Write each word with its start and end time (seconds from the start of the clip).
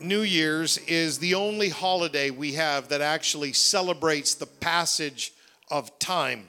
New 0.00 0.22
Year's 0.22 0.78
is 0.78 1.18
the 1.18 1.34
only 1.34 1.68
holiday 1.68 2.30
we 2.30 2.52
have 2.52 2.88
that 2.88 3.00
actually 3.00 3.52
celebrates 3.52 4.34
the 4.34 4.46
passage 4.46 5.32
of 5.70 5.98
time. 5.98 6.48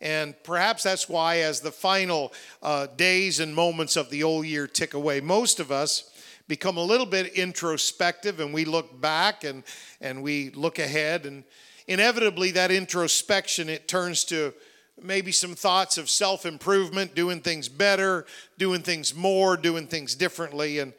And 0.00 0.34
perhaps 0.44 0.82
that's 0.82 1.08
why, 1.08 1.38
as 1.38 1.60
the 1.60 1.72
final 1.72 2.32
uh, 2.62 2.86
days 2.96 3.40
and 3.40 3.54
moments 3.54 3.96
of 3.96 4.10
the 4.10 4.22
old 4.22 4.46
year 4.46 4.66
tick 4.66 4.94
away, 4.94 5.20
most 5.20 5.60
of 5.60 5.72
us 5.72 6.10
become 6.46 6.76
a 6.76 6.82
little 6.82 7.06
bit 7.06 7.34
introspective 7.34 8.40
and 8.40 8.54
we 8.54 8.64
look 8.64 9.00
back 9.00 9.44
and, 9.44 9.64
and 10.00 10.22
we 10.22 10.50
look 10.50 10.78
ahead. 10.78 11.26
And 11.26 11.44
inevitably, 11.86 12.52
that 12.52 12.70
introspection, 12.70 13.68
it 13.68 13.88
turns 13.88 14.24
to 14.26 14.54
maybe 15.02 15.32
some 15.32 15.54
thoughts 15.54 15.98
of 15.98 16.08
self 16.08 16.46
improvement, 16.46 17.14
doing 17.14 17.40
things 17.40 17.68
better, 17.68 18.26
doing 18.56 18.82
things 18.82 19.14
more, 19.14 19.56
doing 19.56 19.86
things 19.86 20.14
differently. 20.14 20.78
And 20.78 20.92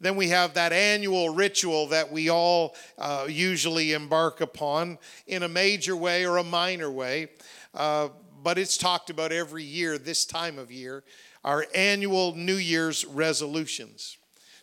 then 0.00 0.16
we 0.16 0.28
have 0.28 0.54
that 0.54 0.72
annual 0.72 1.30
ritual 1.30 1.86
that 1.88 2.12
we 2.12 2.28
all 2.28 2.74
uh, 2.98 3.26
usually 3.28 3.92
embark 3.92 4.40
upon 4.40 4.98
in 5.26 5.42
a 5.42 5.48
major 5.48 5.96
way 5.96 6.26
or 6.26 6.36
a 6.36 6.44
minor 6.44 6.90
way. 6.90 7.28
Uh, 7.74 8.08
but 8.42 8.58
it's 8.58 8.76
talked 8.76 9.10
about 9.10 9.32
every 9.32 9.64
year 9.64 9.98
this 9.98 10.24
time 10.24 10.58
of 10.58 10.70
year 10.70 11.02
our 11.44 11.64
annual 11.74 12.34
New 12.34 12.56
Year's 12.56 13.04
resolutions. 13.04 14.18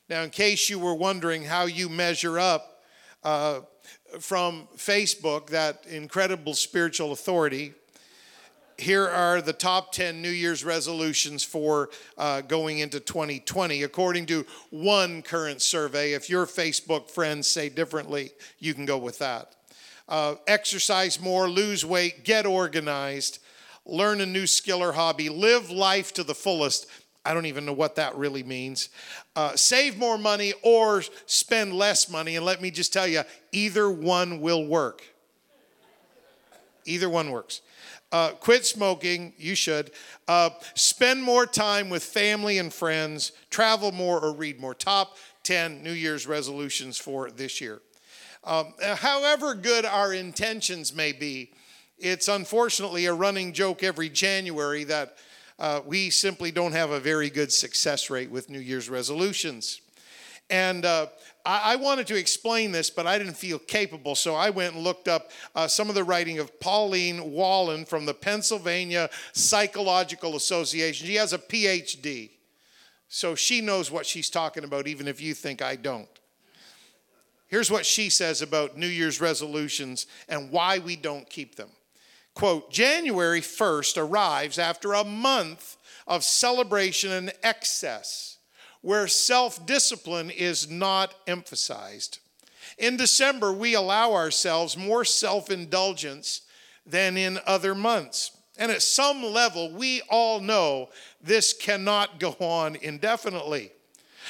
Now, 0.09 0.23
in 0.23 0.30
case 0.30 0.70
you 0.70 0.78
were 0.78 0.94
wondering 0.94 1.45
how 1.45 1.64
you 1.64 1.88
measure 1.88 2.38
up 2.38 2.84
uh, 3.23 3.62
from 4.20 4.68
Facebook, 4.76 5.48
that 5.48 5.86
incredible 5.88 6.54
spiritual 6.54 7.14
authority, 7.14 7.73
here 8.84 9.08
are 9.08 9.42
the 9.42 9.54
top 9.54 9.94
10 9.94 10.22
New 10.22 10.30
Year's 10.30 10.64
resolutions 10.66 11.44
for 11.44 11.90
uh, 12.18 12.42
going 12.42 12.80
into 12.80 13.00
2020, 13.00 13.82
according 13.84 14.26
to 14.28 14.46
one 14.70 15.22
current 15.22 15.62
survey. 15.62 16.14
If 16.14 16.30
your 16.30 16.46
Facebook 16.46 17.09
friends 17.09 17.48
say 17.48 17.70
differently, 17.70 18.32
you 18.59 18.73
can 18.73 18.86
go 18.86 18.98
with 18.98 19.20
that. 19.20 19.56
Uh, 20.09 20.36
exercise 20.48 21.20
more, 21.20 21.50
lose 21.50 21.86
weight, 21.86 22.26
get 22.26 22.45
organized, 22.45 23.39
learn 23.86 24.20
a 24.20 24.26
new 24.26 24.45
skill 24.45 24.84
or 24.84 24.92
hobby, 24.92 25.30
live 25.30 25.70
life 25.70 26.14
to 26.14 26.23
the 26.23 26.36
fullest. 26.36 26.86
I 27.26 27.34
don't 27.34 27.45
even 27.45 27.66
know 27.66 27.73
what 27.73 27.95
that 27.95 28.17
really 28.17 28.44
means. 28.44 28.89
Uh, 29.34 29.56
save 29.56 29.98
more 29.98 30.17
money 30.17 30.54
or 30.61 31.04
spend 31.26 31.73
less 31.73 32.09
money. 32.09 32.36
And 32.36 32.45
let 32.45 32.61
me 32.61 32.70
just 32.70 32.92
tell 32.92 33.08
you, 33.08 33.23
either 33.54 33.89
one 33.89 34.42
will 34.42 34.67
work. 34.67 35.12
Either 36.86 37.09
one 37.09 37.31
works. 37.31 37.62
Uh, 38.12 38.30
quit 38.31 38.66
smoking, 38.66 39.34
you 39.38 39.56
should. 39.56 39.92
Uh, 40.28 40.52
spend 40.76 41.23
more 41.23 41.45
time 41.45 41.89
with 41.89 42.03
family 42.03 42.59
and 42.59 42.72
friends, 42.72 43.31
travel 43.50 43.92
more 43.92 44.20
or 44.20 44.34
read 44.34 44.59
more. 44.59 44.76
Top 44.76 45.17
10 45.44 45.81
New 45.81 45.92
Year's 45.92 46.28
resolutions 46.28 46.98
for 46.98 47.31
this 47.31 47.59
year. 47.59 47.81
Um, 48.44 48.73
however 48.98 49.56
good 49.56 49.86
our 49.86 50.14
intentions 50.14 50.94
may 50.94 51.11
be, 51.11 51.54
it's 51.98 52.28
unfortunately 52.28 53.06
a 53.06 53.14
running 53.14 53.54
joke 53.54 53.84
every 53.84 54.09
January 54.09 54.84
that 54.84 55.17
uh, 55.58 55.81
we 55.86 56.09
simply 56.09 56.52
don't 56.52 56.73
have 56.73 56.92
a 56.92 57.00
very 57.00 57.30
good 57.30 57.52
success 57.52 58.09
rate 58.09 58.30
with 58.30 58.50
New 58.50 58.59
Year's 58.59 58.89
resolutions. 58.89 59.81
And 60.49 60.86
uh, 60.86 61.08
I, 61.45 61.73
I, 61.73 61.75
wanted 61.77 62.08
to 62.08 62.16
explain 62.16 62.72
this, 62.72 62.89
but 62.89 63.08
I 63.08 63.17
didn't 63.17 63.36
feel 63.38 63.59
capable, 63.59 64.13
so 64.13 64.36
I 64.36 64.49
went 64.49 64.75
and 64.75 64.83
looked 64.83 65.08
up 65.08 65.31
uh, 65.55 65.67
some 65.67 65.89
of 65.89 65.95
the 65.95 66.03
writing 66.03 66.39
of 66.39 66.59
Pauline 66.59 67.31
Wallin 67.31 67.86
from 67.86 68.05
the 68.05 68.13
Pennsylvania 68.13 69.09
Psychological 69.31 70.36
Association. 70.36 71.08
She 71.08 71.16
has 71.16 71.33
a 71.33 71.38
PhD, 71.38 72.31
so 73.08 73.36
she 73.36 73.61
knows 73.61 73.89
what 73.89 74.05
she's 74.05 74.30
talking 74.30 74.64
about, 74.64 74.88
even 74.88 75.08
if 75.08 75.21
you 75.21 75.33
think 75.33 75.61
I 75.61 75.75
don't. 75.75 76.08
Here's 77.47 77.71
what 77.71 77.86
she 77.86 78.09
says 78.09 78.41
about 78.41 78.77
New 78.77 78.88
Year's 78.88 79.21
resolutions 79.21 80.08
and 80.27 80.52
why 80.52 80.80
we 80.80 80.95
don't 80.95 81.30
keep 81.30 81.55
them. 81.55 81.69
Quote 82.33 82.71
January 82.71 83.42
1st 83.42 83.98
arrives 83.98 84.58
after 84.58 84.93
a 84.93 85.03
month 85.03 85.77
of 86.08 86.23
celebration 86.23 87.11
and 87.11 87.32
excess 87.43 88.33
where 88.83 89.08
self 89.08 89.66
discipline 89.66 90.30
is 90.30 90.70
not 90.70 91.16
emphasized. 91.26 92.20
In 92.77 92.98
December, 92.98 93.52
we 93.52 93.73
allow 93.73 94.14
ourselves 94.14 94.77
more 94.77 95.04
self 95.04 95.49
indulgence 95.49 96.42
than 96.86 97.17
in 97.17 97.39
other 97.48 97.73
months. 97.73 98.38
And 98.58 98.71
at 98.71 98.83
some 98.83 99.23
level, 99.23 99.71
we 99.71 100.02
all 100.10 100.39
know 100.39 100.89
this 101.21 101.54
cannot 101.54 102.20
go 102.20 102.36
on 102.39 102.76
indefinitely. 102.76 103.71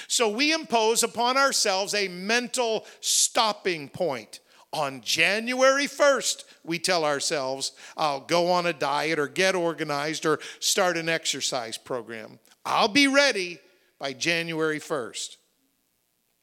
So 0.07 0.29
we 0.29 0.53
impose 0.53 1.03
upon 1.03 1.35
ourselves 1.35 1.93
a 1.93 2.07
mental 2.07 2.85
stopping 3.01 3.89
point. 3.89 4.39
On 4.71 5.01
January 5.01 5.85
1st, 5.85 6.45
we 6.63 6.79
tell 6.79 7.05
ourselves, 7.05 7.73
I'll 7.97 8.21
go 8.21 8.49
on 8.49 8.65
a 8.65 8.73
diet 8.73 9.19
or 9.19 9.27
get 9.27 9.55
organized 9.55 10.25
or 10.25 10.39
start 10.59 10.97
an 10.97 11.09
exercise 11.09 11.77
program. 11.77 12.39
I'll 12.65 12.87
be 12.87 13.07
ready 13.07 13.59
by 14.03 14.11
January 14.11 14.81
1st. 14.81 15.37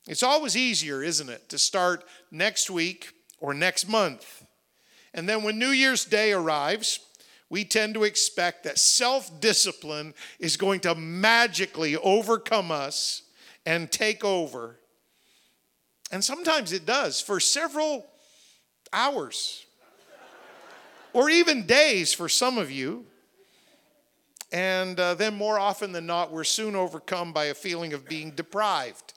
It's 0.09 0.23
always 0.23 0.57
easier, 0.57 1.03
isn't 1.03 1.29
it, 1.29 1.51
to 1.51 1.59
start 1.59 2.05
next 2.31 2.71
week 2.71 3.13
or 3.39 3.53
next 3.53 3.87
month. 3.87 4.47
And 5.13 5.29
then 5.29 5.43
when 5.43 5.59
New 5.59 5.69
Year's 5.69 6.07
Day 6.07 6.33
arrives, 6.33 7.01
we 7.51 7.67
tend 7.67 7.93
to 7.95 8.05
expect 8.05 8.65
that 8.65 8.79
self 8.79 9.43
discipline 9.43 10.15
is 10.39 10.57
going 10.57 10.81
to 10.81 10.95
magically 10.95 11.99
overcome 11.99 12.71
us 12.71 13.25
and 13.67 13.93
take 13.93 14.25
over. 14.25 14.81
And 16.11 16.25
sometimes 16.25 16.73
it 16.73 16.87
does 16.87 17.21
for 17.21 17.41
several 17.41 18.07
hours 18.91 19.67
or 21.13 21.29
even 21.29 21.67
days 21.67 22.15
for 22.15 22.31
some 22.31 22.57
of 22.57 22.71
you. 22.71 23.05
And 24.53 24.99
uh, 24.99 25.15
then, 25.15 25.35
more 25.35 25.59
often 25.59 25.93
than 25.93 26.07
not, 26.07 26.33
we're 26.33 26.45
soon 26.45 26.75
overcome 26.75 27.33
by 27.33 27.47
a 27.47 27.55
feeling 27.55 27.93
of 27.93 28.09
being 28.09 28.33
deprived. 28.33 29.15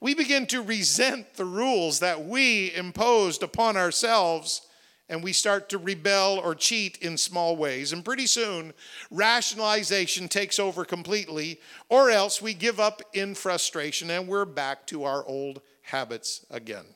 We 0.00 0.14
begin 0.14 0.46
to 0.46 0.62
resent 0.62 1.34
the 1.34 1.44
rules 1.44 2.00
that 2.00 2.24
we 2.24 2.72
imposed 2.74 3.42
upon 3.42 3.76
ourselves, 3.76 4.62
and 5.08 5.24
we 5.24 5.32
start 5.32 5.68
to 5.70 5.78
rebel 5.78 6.38
or 6.38 6.54
cheat 6.54 6.98
in 6.98 7.16
small 7.16 7.56
ways. 7.56 7.92
And 7.92 8.04
pretty 8.04 8.26
soon, 8.26 8.74
rationalization 9.10 10.28
takes 10.28 10.58
over 10.58 10.84
completely, 10.84 11.60
or 11.88 12.10
else 12.10 12.40
we 12.40 12.54
give 12.54 12.78
up 12.78 13.02
in 13.12 13.34
frustration 13.34 14.10
and 14.10 14.28
we're 14.28 14.44
back 14.44 14.86
to 14.88 15.04
our 15.04 15.24
old 15.26 15.62
habits 15.82 16.46
again. 16.50 16.86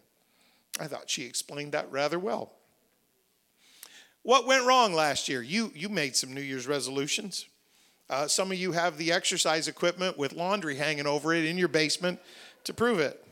I 0.79 0.87
thought 0.87 1.11
she 1.11 1.25
explained 1.25 1.73
that 1.73 1.91
rather 1.91 2.19
well. 2.19 2.53
What 4.29 4.47
went 4.47 4.67
wrong 4.67 4.93
last 4.93 5.31
year? 5.31 5.41
You, 5.41 5.73
you 5.75 5.89
made 5.89 6.15
some 6.15 6.35
New 6.35 6.43
Year's 6.43 6.67
resolutions. 6.67 7.47
Uh, 8.11 8.29
some 8.29 8.53
of 8.53 8.59
you 8.59 8.73
have 8.73 8.99
the 8.99 9.11
exercise 9.11 9.69
equipment 9.69 10.19
with 10.19 10.35
laundry 10.35 10.77
hanging 10.77 11.07
over 11.07 11.33
it 11.33 11.47
in 11.47 11.57
your 11.57 11.69
basement 11.69 12.21
to 12.65 12.75
prove 12.75 12.99
it. 12.99 13.25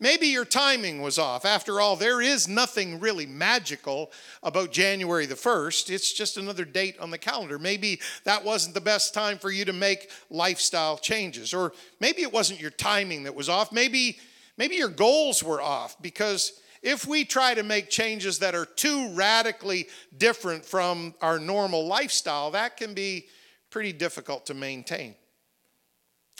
Maybe 0.00 0.28
your 0.28 0.46
timing 0.46 1.02
was 1.02 1.18
off. 1.18 1.44
After 1.44 1.78
all, 1.78 1.94
there 1.94 2.22
is 2.22 2.48
nothing 2.48 3.00
really 3.00 3.26
magical 3.26 4.12
about 4.42 4.72
January 4.72 5.26
the 5.26 5.34
1st. 5.34 5.90
It's 5.90 6.10
just 6.10 6.38
another 6.38 6.64
date 6.64 6.98
on 6.98 7.10
the 7.10 7.18
calendar. 7.18 7.58
Maybe 7.58 8.00
that 8.24 8.46
wasn't 8.46 8.74
the 8.74 8.80
best 8.80 9.12
time 9.12 9.36
for 9.36 9.50
you 9.50 9.66
to 9.66 9.74
make 9.74 10.10
lifestyle 10.30 10.96
changes. 10.96 11.52
Or 11.52 11.74
maybe 12.00 12.22
it 12.22 12.32
wasn't 12.32 12.62
your 12.62 12.70
timing 12.70 13.24
that 13.24 13.34
was 13.34 13.50
off. 13.50 13.72
Maybe, 13.72 14.20
maybe 14.56 14.76
your 14.76 14.88
goals 14.88 15.42
were 15.42 15.60
off 15.60 16.00
because 16.00 16.62
if 16.86 17.04
we 17.04 17.24
try 17.24 17.52
to 17.52 17.64
make 17.64 17.90
changes 17.90 18.38
that 18.38 18.54
are 18.54 18.64
too 18.64 19.12
radically 19.12 19.88
different 20.16 20.64
from 20.64 21.14
our 21.20 21.36
normal 21.36 21.84
lifestyle, 21.84 22.52
that 22.52 22.76
can 22.76 22.94
be 22.94 23.26
pretty 23.70 23.92
difficult 23.92 24.46
to 24.46 24.54
maintain. 24.54 25.16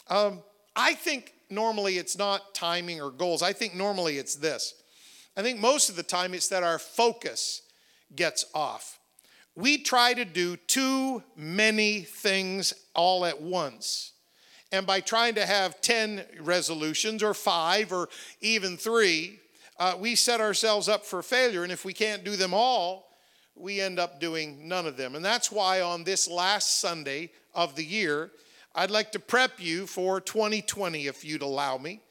Um, 0.07 0.41
I 0.73 0.93
think 0.93 1.33
normally 1.49 1.97
it's 1.97 2.17
not 2.17 2.55
timing 2.55 3.01
or 3.01 3.11
goals. 3.11 3.43
I 3.43 3.51
think 3.51 3.75
normally 3.75 4.19
it's 4.19 4.35
this. 4.35 4.73
I 5.35 5.41
think 5.41 5.59
most 5.59 5.89
of 5.89 5.97
the 5.97 6.03
time 6.03 6.33
it's 6.33 6.47
that 6.47 6.63
our 6.63 6.79
focus 6.79 7.63
gets 8.15 8.45
off. 8.55 8.99
We 9.53 9.77
try 9.77 10.13
to 10.13 10.23
do 10.23 10.55
too 10.55 11.23
many 11.35 12.03
things 12.03 12.73
all 12.95 13.25
at 13.25 13.41
once. 13.41 14.13
And 14.71 14.87
by 14.87 15.01
trying 15.01 15.35
to 15.35 15.45
have 15.45 15.81
10 15.81 16.23
resolutions 16.39 17.21
or 17.21 17.33
five 17.33 17.91
or 17.91 18.07
even 18.39 18.77
three, 18.77 19.41
uh, 19.79 19.95
we 19.99 20.15
set 20.15 20.41
ourselves 20.41 20.89
up 20.89 21.05
for 21.05 21.21
failure. 21.21 21.63
And 21.63 21.71
if 21.71 21.85
we 21.85 21.93
can't 21.93 22.23
do 22.23 22.35
them 22.35 22.53
all, 22.53 23.09
we 23.55 23.81
end 23.81 23.99
up 23.99 24.19
doing 24.19 24.67
none 24.67 24.85
of 24.85 24.97
them. 24.97 25.15
And 25.15 25.23
that's 25.23 25.51
why 25.51 25.81
on 25.81 26.03
this 26.03 26.27
last 26.27 26.79
Sunday 26.79 27.31
of 27.53 27.75
the 27.75 27.85
year, 27.85 28.31
I'd 28.75 28.91
like 28.91 29.11
to 29.13 29.19
prep 29.19 29.59
you 29.59 29.87
for 29.87 30.21
2020, 30.21 31.07
if 31.07 31.25
you'd 31.25 31.41
allow 31.41 31.77
me. 31.77 32.01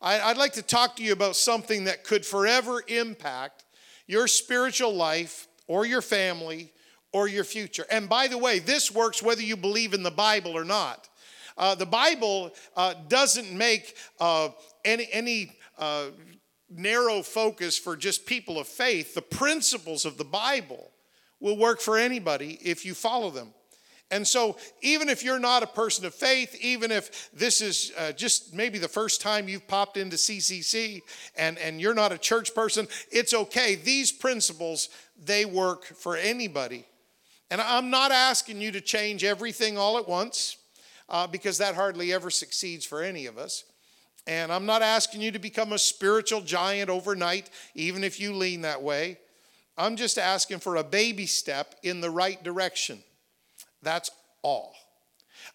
I'd 0.00 0.36
like 0.36 0.54
to 0.54 0.62
talk 0.62 0.96
to 0.96 1.02
you 1.04 1.12
about 1.12 1.36
something 1.36 1.84
that 1.84 2.02
could 2.02 2.26
forever 2.26 2.82
impact 2.88 3.64
your 4.08 4.26
spiritual 4.26 4.92
life 4.92 5.46
or 5.68 5.86
your 5.86 6.02
family 6.02 6.72
or 7.12 7.28
your 7.28 7.44
future. 7.44 7.86
And 7.88 8.08
by 8.08 8.26
the 8.26 8.38
way, 8.38 8.58
this 8.58 8.90
works 8.90 9.22
whether 9.22 9.42
you 9.42 9.56
believe 9.56 9.94
in 9.94 10.02
the 10.02 10.10
Bible 10.10 10.56
or 10.56 10.64
not. 10.64 11.08
Uh, 11.56 11.74
the 11.74 11.86
Bible 11.86 12.50
uh, 12.76 12.94
doesn't 13.08 13.52
make 13.52 13.96
uh, 14.18 14.48
any, 14.84 15.08
any 15.12 15.52
uh, 15.78 16.06
narrow 16.74 17.22
focus 17.22 17.78
for 17.78 17.96
just 17.96 18.26
people 18.26 18.58
of 18.58 18.66
faith. 18.66 19.14
The 19.14 19.22
principles 19.22 20.04
of 20.04 20.18
the 20.18 20.24
Bible 20.24 20.90
will 21.40 21.58
work 21.58 21.80
for 21.80 21.98
anybody 21.98 22.58
if 22.62 22.84
you 22.84 22.94
follow 22.94 23.30
them. 23.30 23.52
And 24.10 24.28
so, 24.28 24.58
even 24.82 25.08
if 25.08 25.24
you're 25.24 25.38
not 25.38 25.62
a 25.62 25.66
person 25.66 26.04
of 26.04 26.14
faith, 26.14 26.54
even 26.60 26.92
if 26.92 27.30
this 27.32 27.62
is 27.62 27.92
uh, 27.96 28.12
just 28.12 28.52
maybe 28.52 28.78
the 28.78 28.86
first 28.86 29.22
time 29.22 29.48
you've 29.48 29.66
popped 29.66 29.96
into 29.96 30.16
CCC 30.16 31.00
and, 31.34 31.56
and 31.58 31.80
you're 31.80 31.94
not 31.94 32.12
a 32.12 32.18
church 32.18 32.54
person, 32.54 32.86
it's 33.10 33.32
okay. 33.32 33.74
These 33.74 34.12
principles, 34.12 34.90
they 35.16 35.46
work 35.46 35.86
for 35.86 36.14
anybody. 36.18 36.84
And 37.50 37.62
I'm 37.62 37.88
not 37.88 38.12
asking 38.12 38.60
you 38.60 38.70
to 38.72 38.82
change 38.82 39.24
everything 39.24 39.78
all 39.78 39.96
at 39.96 40.06
once 40.06 40.58
uh, 41.08 41.26
because 41.26 41.56
that 41.58 41.74
hardly 41.74 42.12
ever 42.12 42.28
succeeds 42.28 42.84
for 42.84 43.02
any 43.02 43.24
of 43.24 43.38
us. 43.38 43.64
And 44.26 44.52
I'm 44.52 44.66
not 44.66 44.82
asking 44.82 45.20
you 45.20 45.32
to 45.32 45.38
become 45.38 45.72
a 45.72 45.78
spiritual 45.78 46.42
giant 46.42 46.90
overnight, 46.90 47.50
even 47.74 48.04
if 48.04 48.20
you 48.20 48.34
lean 48.34 48.62
that 48.62 48.82
way. 48.82 49.18
I'm 49.76 49.96
just 49.96 50.18
asking 50.18 50.60
for 50.60 50.76
a 50.76 50.84
baby 50.84 51.26
step 51.26 51.74
in 51.82 52.00
the 52.00 52.10
right 52.10 52.42
direction. 52.42 53.02
That's 53.82 54.10
all. 54.42 54.74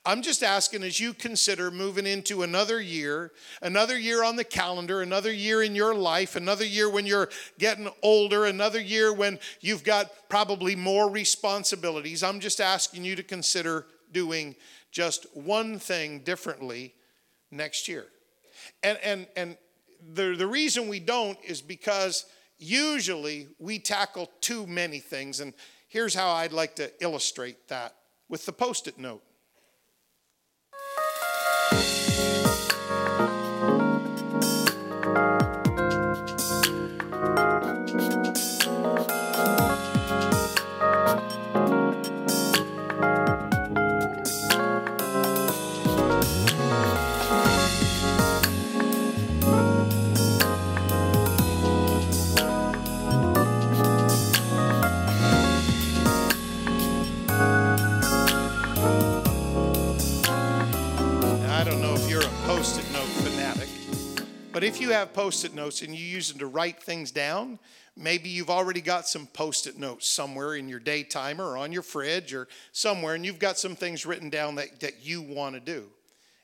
I'm 0.06 0.22
just 0.22 0.44
asking 0.44 0.84
as 0.84 1.00
you 1.00 1.14
consider 1.14 1.72
moving 1.72 2.06
into 2.06 2.44
another 2.44 2.82
year, 2.82 3.32
another 3.62 3.98
year 3.98 4.24
on 4.24 4.36
the 4.36 4.44
calendar, 4.44 5.02
another 5.02 5.32
year 5.32 5.64
in 5.64 5.76
your 5.76 5.96
life, 5.96 6.36
another 6.36 6.66
year 6.66 6.90
when 6.90 7.06
you're 7.06 7.30
getting 7.58 7.90
older, 8.02 8.46
another 8.46 8.82
year 8.82 9.14
when 9.14 9.40
you've 9.62 9.84
got 9.84 10.12
probably 10.30 10.76
more 10.76 11.10
responsibilities. 11.10 12.24
I'm 12.24 12.40
just 12.40 12.60
asking 12.60 13.06
you 13.06 13.16
to 13.16 13.24
consider 13.24 13.86
doing 14.12 14.56
just 14.92 15.26
one 15.36 15.80
thing 15.80 16.20
differently 16.20 16.94
next 17.52 17.88
year. 17.88 18.08
And 18.84 18.98
and 19.04 19.28
and 19.36 19.58
the, 20.14 20.36
the 20.36 20.48
reason 20.48 20.88
we 20.88 21.00
don't 21.00 21.38
is 21.44 21.62
because 21.62 22.26
usually 22.58 23.48
we 23.60 23.80
tackle 23.80 24.32
too 24.42 24.66
many 24.68 25.00
things. 25.00 25.40
And 25.40 25.54
here's 25.88 26.14
how 26.14 26.32
I'd 26.32 26.54
like 26.54 26.76
to 26.76 26.92
illustrate 27.04 27.68
that 27.68 27.96
with 28.30 28.46
the 28.46 28.54
post 28.54 28.88
it 28.88 28.98
note. 28.98 29.24
You 64.88 64.94
have 64.94 65.14
post 65.14 65.46
it 65.46 65.54
notes 65.54 65.82
and 65.82 65.94
you 65.94 66.04
use 66.04 66.30
them 66.30 66.40
to 66.40 66.48
write 66.48 66.82
things 66.82 67.12
down, 67.12 67.60
maybe 67.96 68.30
you've 68.30 68.50
already 68.50 68.82
got 68.82 69.08
some 69.08 69.28
post 69.28 69.68
it 69.68 69.78
notes 69.78 70.08
somewhere 70.08 70.56
in 70.56 70.70
your 70.70 70.80
day 70.80 71.04
timer 71.04 71.46
or 71.46 71.58
on 71.58 71.72
your 71.72 71.82
fridge 71.82 72.34
or 72.34 72.48
somewhere, 72.72 73.16
and 73.16 73.26
you've 73.26 73.40
got 73.40 73.58
some 73.58 73.76
things 73.76 74.06
written 74.06 74.30
down 74.30 74.56
that, 74.56 74.80
that 74.80 75.06
you 75.06 75.22
want 75.22 75.56
to 75.56 75.60
do. 75.60 75.86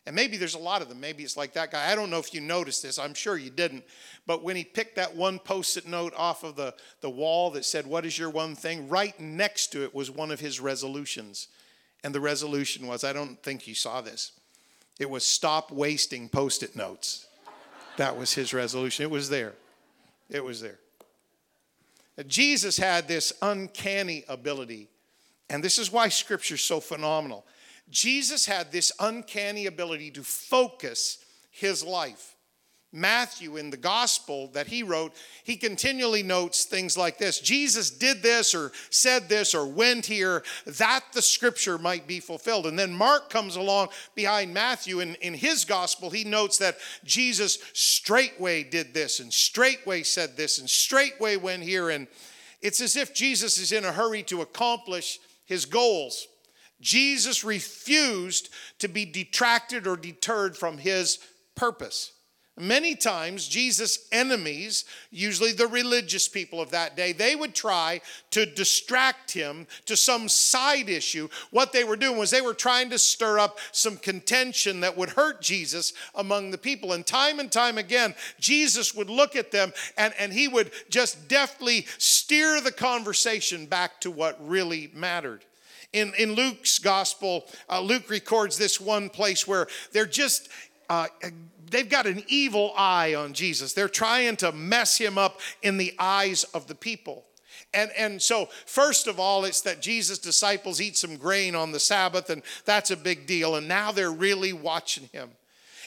And 0.05 0.15
maybe 0.15 0.35
there's 0.35 0.55
a 0.55 0.59
lot 0.59 0.81
of 0.81 0.89
them. 0.89 0.99
Maybe 0.99 1.23
it's 1.23 1.37
like 1.37 1.53
that 1.53 1.71
guy. 1.71 1.89
I 1.89 1.95
don't 1.95 2.09
know 2.09 2.19
if 2.19 2.33
you 2.33 2.41
noticed 2.41 2.83
this. 2.83 2.99
I'm 2.99 3.13
sure 3.13 3.37
you 3.37 3.49
didn't. 3.49 3.85
But 4.27 4.43
when 4.43 4.57
he 4.57 4.65
picked 4.65 4.97
that 4.97 5.15
one 5.15 5.39
post 5.39 5.77
it 5.77 5.87
note 5.87 6.13
off 6.17 6.43
of 6.43 6.57
the, 6.57 6.75
the 6.99 7.09
wall 7.09 7.51
that 7.51 7.63
said, 7.63 7.87
What 7.87 8.05
is 8.05 8.17
your 8.17 8.29
one 8.29 8.53
thing? 8.53 8.89
Right 8.89 9.17
next 9.17 9.67
to 9.67 9.83
it 9.83 9.95
was 9.95 10.11
one 10.11 10.29
of 10.29 10.41
his 10.41 10.59
resolutions. 10.59 11.47
And 12.03 12.13
the 12.13 12.19
resolution 12.19 12.85
was 12.85 13.05
I 13.05 13.13
don't 13.13 13.41
think 13.41 13.65
you 13.65 13.75
saw 13.75 14.01
this. 14.01 14.33
It 14.99 15.09
was 15.09 15.23
stop 15.23 15.71
wasting 15.71 16.27
post 16.27 16.63
it 16.63 16.75
notes. 16.75 17.27
That 17.97 18.17
was 18.17 18.33
his 18.33 18.53
resolution. 18.53 19.03
It 19.03 19.11
was 19.11 19.29
there. 19.29 19.53
It 20.29 20.43
was 20.43 20.61
there. 20.61 20.79
Jesus 22.27 22.77
had 22.77 23.07
this 23.07 23.33
uncanny 23.41 24.23
ability, 24.27 24.87
and 25.49 25.63
this 25.63 25.77
is 25.79 25.91
why 25.91 26.09
scripture 26.09 26.55
is 26.55 26.61
so 26.61 26.79
phenomenal. 26.79 27.45
Jesus 27.89 28.45
had 28.45 28.71
this 28.71 28.91
uncanny 28.99 29.65
ability 29.65 30.11
to 30.11 30.23
focus 30.23 31.23
his 31.51 31.83
life. 31.83 32.35
Matthew, 32.95 33.57
in 33.57 33.71
the 33.71 33.77
gospel 33.77 34.49
that 34.53 34.67
he 34.67 34.83
wrote, 34.83 35.13
he 35.43 35.57
continually 35.57 36.21
notes 36.21 36.65
things 36.65 36.95
like 36.95 37.17
this 37.17 37.39
Jesus 37.39 37.89
did 37.89 38.21
this, 38.21 38.53
or 38.53 38.71
said 38.91 39.27
this, 39.27 39.55
or 39.55 39.65
went 39.65 40.05
here, 40.05 40.43
that 40.65 41.03
the 41.11 41.21
scripture 41.21 41.79
might 41.79 42.07
be 42.07 42.19
fulfilled. 42.19 42.67
And 42.67 42.77
then 42.77 42.93
Mark 42.93 43.31
comes 43.31 43.55
along 43.55 43.89
behind 44.13 44.53
Matthew, 44.53 44.99
and 44.99 45.15
in 45.17 45.33
his 45.33 45.65
gospel, 45.65 46.11
he 46.11 46.23
notes 46.23 46.59
that 46.59 46.77
Jesus 47.03 47.57
straightway 47.73 48.63
did 48.63 48.93
this, 48.93 49.19
and 49.19 49.33
straightway 49.33 50.03
said 50.03 50.37
this, 50.37 50.59
and 50.59 50.69
straightway 50.69 51.35
went 51.35 51.63
here. 51.63 51.89
And 51.89 52.07
it's 52.61 52.79
as 52.79 52.95
if 52.95 53.13
Jesus 53.13 53.57
is 53.57 53.71
in 53.71 53.85
a 53.85 53.91
hurry 53.91 54.21
to 54.23 54.41
accomplish 54.41 55.19
his 55.45 55.65
goals. 55.65 56.27
Jesus 56.79 57.43
refused 57.43 58.49
to 58.79 58.87
be 58.87 59.03
detracted 59.05 59.87
or 59.87 59.97
deterred 59.97 60.55
from 60.55 60.77
his 60.77 61.17
purpose. 61.55 62.12
Many 62.55 62.93
times, 62.93 63.47
Jesus' 63.47 64.07
enemies, 64.11 64.85
usually 65.09 65.53
the 65.53 65.65
religious 65.65 66.27
people 66.27 66.61
of 66.61 66.69
that 66.69 66.95
day, 66.95 67.11
they 67.11 67.35
would 67.35 67.55
try 67.55 67.99
to 68.29 68.45
distract 68.45 69.31
him 69.31 69.65
to 69.87 69.97
some 69.97 70.29
side 70.29 70.87
issue. 70.87 71.29
What 71.49 71.71
they 71.71 71.83
were 71.83 71.95
doing 71.95 72.15
was 72.15 72.29
they 72.29 72.41
were 72.41 72.53
trying 72.53 72.91
to 72.91 72.99
stir 72.99 73.39
up 73.39 73.57
some 73.71 73.97
contention 73.97 74.81
that 74.81 74.95
would 74.95 75.09
hurt 75.09 75.41
Jesus 75.41 75.93
among 76.13 76.51
the 76.51 76.59
people. 76.59 76.93
And 76.93 77.03
time 77.03 77.39
and 77.39 77.51
time 77.51 77.79
again, 77.79 78.13
Jesus 78.39 78.93
would 78.93 79.09
look 79.09 79.35
at 79.35 79.49
them 79.49 79.73
and, 79.97 80.13
and 80.19 80.31
he 80.31 80.47
would 80.47 80.69
just 80.91 81.27
deftly 81.27 81.87
steer 81.97 82.61
the 82.61 82.71
conversation 82.71 83.65
back 83.65 83.99
to 84.01 84.11
what 84.11 84.37
really 84.47 84.91
mattered. 84.93 85.43
In, 85.91 86.13
in 86.19 86.33
Luke's 86.33 86.77
gospel, 86.77 87.45
uh, 87.67 87.81
Luke 87.81 88.11
records 88.11 88.59
this 88.59 88.79
one 88.79 89.09
place 89.09 89.47
where 89.47 89.67
they're 89.91 90.05
just 90.05 90.49
uh, 90.89 91.07
they've 91.73 91.89
got 91.89 92.05
an 92.05 92.23
evil 92.27 92.73
eye 92.77 93.15
on 93.15 93.33
Jesus. 93.33 93.73
They're 93.73 93.89
trying 93.89 94.37
to 94.37 94.51
mess 94.51 94.97
him 94.97 95.17
up 95.17 95.41
in 95.61 95.77
the 95.77 95.93
eyes 95.99 96.43
of 96.45 96.67
the 96.67 96.75
people. 96.75 97.25
And, 97.73 97.91
and 97.97 98.21
so, 98.21 98.49
first 98.65 99.07
of 99.07 99.19
all, 99.19 99.45
it's 99.45 99.61
that 99.61 99.81
Jesus' 99.81 100.19
disciples 100.19 100.79
eat 100.79 100.95
some 100.95 101.17
grain 101.17 101.55
on 101.55 101.71
the 101.71 101.79
Sabbath, 101.79 102.29
and 102.29 102.43
that's 102.65 102.91
a 102.91 102.97
big 102.97 103.25
deal. 103.25 103.55
And 103.55 103.67
now 103.67 103.91
they're 103.91 104.11
really 104.11 104.53
watching 104.53 105.09
him. 105.11 105.31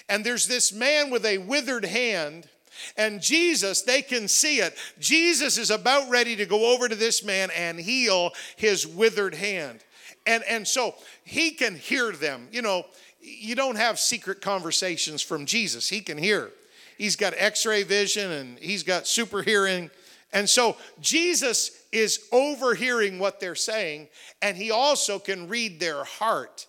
And 0.08 0.24
there's 0.24 0.46
this 0.46 0.72
man 0.72 1.10
with 1.10 1.24
a 1.24 1.38
withered 1.38 1.84
hand, 1.84 2.48
and 2.96 3.22
Jesus, 3.22 3.82
they 3.82 4.02
can 4.02 4.28
see 4.28 4.58
it. 4.58 4.76
Jesus 4.98 5.58
is 5.58 5.70
about 5.70 6.10
ready 6.10 6.36
to 6.36 6.46
go 6.46 6.74
over 6.74 6.88
to 6.88 6.94
this 6.94 7.24
man 7.24 7.50
and 7.56 7.78
heal 7.78 8.32
his 8.56 8.86
withered 8.86 9.34
hand. 9.34 9.84
And, 10.26 10.42
and 10.44 10.66
so 10.66 10.96
he 11.22 11.52
can 11.52 11.76
hear 11.76 12.10
them. 12.12 12.48
You 12.50 12.62
know, 12.62 12.86
you 13.26 13.54
don't 13.54 13.76
have 13.76 13.98
secret 13.98 14.40
conversations 14.40 15.20
from 15.20 15.46
Jesus. 15.46 15.88
He 15.88 16.00
can 16.00 16.16
hear. 16.16 16.50
He's 16.96 17.16
got 17.16 17.34
x 17.36 17.66
ray 17.66 17.82
vision 17.82 18.30
and 18.30 18.58
he's 18.58 18.82
got 18.82 19.06
super 19.06 19.42
hearing. 19.42 19.90
And 20.32 20.48
so 20.48 20.76
Jesus 21.00 21.82
is 21.92 22.26
overhearing 22.32 23.18
what 23.18 23.40
they're 23.40 23.54
saying, 23.54 24.08
and 24.42 24.56
he 24.56 24.70
also 24.70 25.18
can 25.18 25.48
read 25.48 25.80
their 25.80 26.04
heart. 26.04 26.66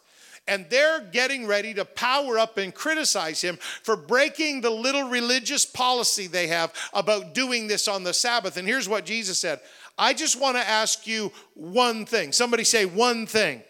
And 0.48 0.66
they're 0.70 1.02
getting 1.02 1.46
ready 1.46 1.74
to 1.74 1.84
power 1.84 2.40
up 2.40 2.58
and 2.58 2.74
criticize 2.74 3.42
him 3.42 3.58
for 3.58 3.98
breaking 3.98 4.62
the 4.62 4.70
little 4.70 5.10
religious 5.10 5.66
policy 5.66 6.28
they 6.28 6.48
have 6.48 6.74
about 6.94 7.34
doing 7.34 7.68
this 7.68 7.90
on 7.90 8.04
the 8.04 8.14
Sabbath. 8.14 8.56
And 8.56 8.66
here's 8.66 8.88
what 8.88 9.06
Jesus 9.06 9.38
said 9.40 9.60
I 9.98 10.14
just 10.14 10.40
want 10.40 10.56
to 10.56 10.68
ask 10.68 11.06
you 11.06 11.32
one 11.56 12.06
thing. 12.06 12.32
Somebody 12.32 12.64
say, 12.64 12.86
one 12.86 13.26
thing. 13.26 13.62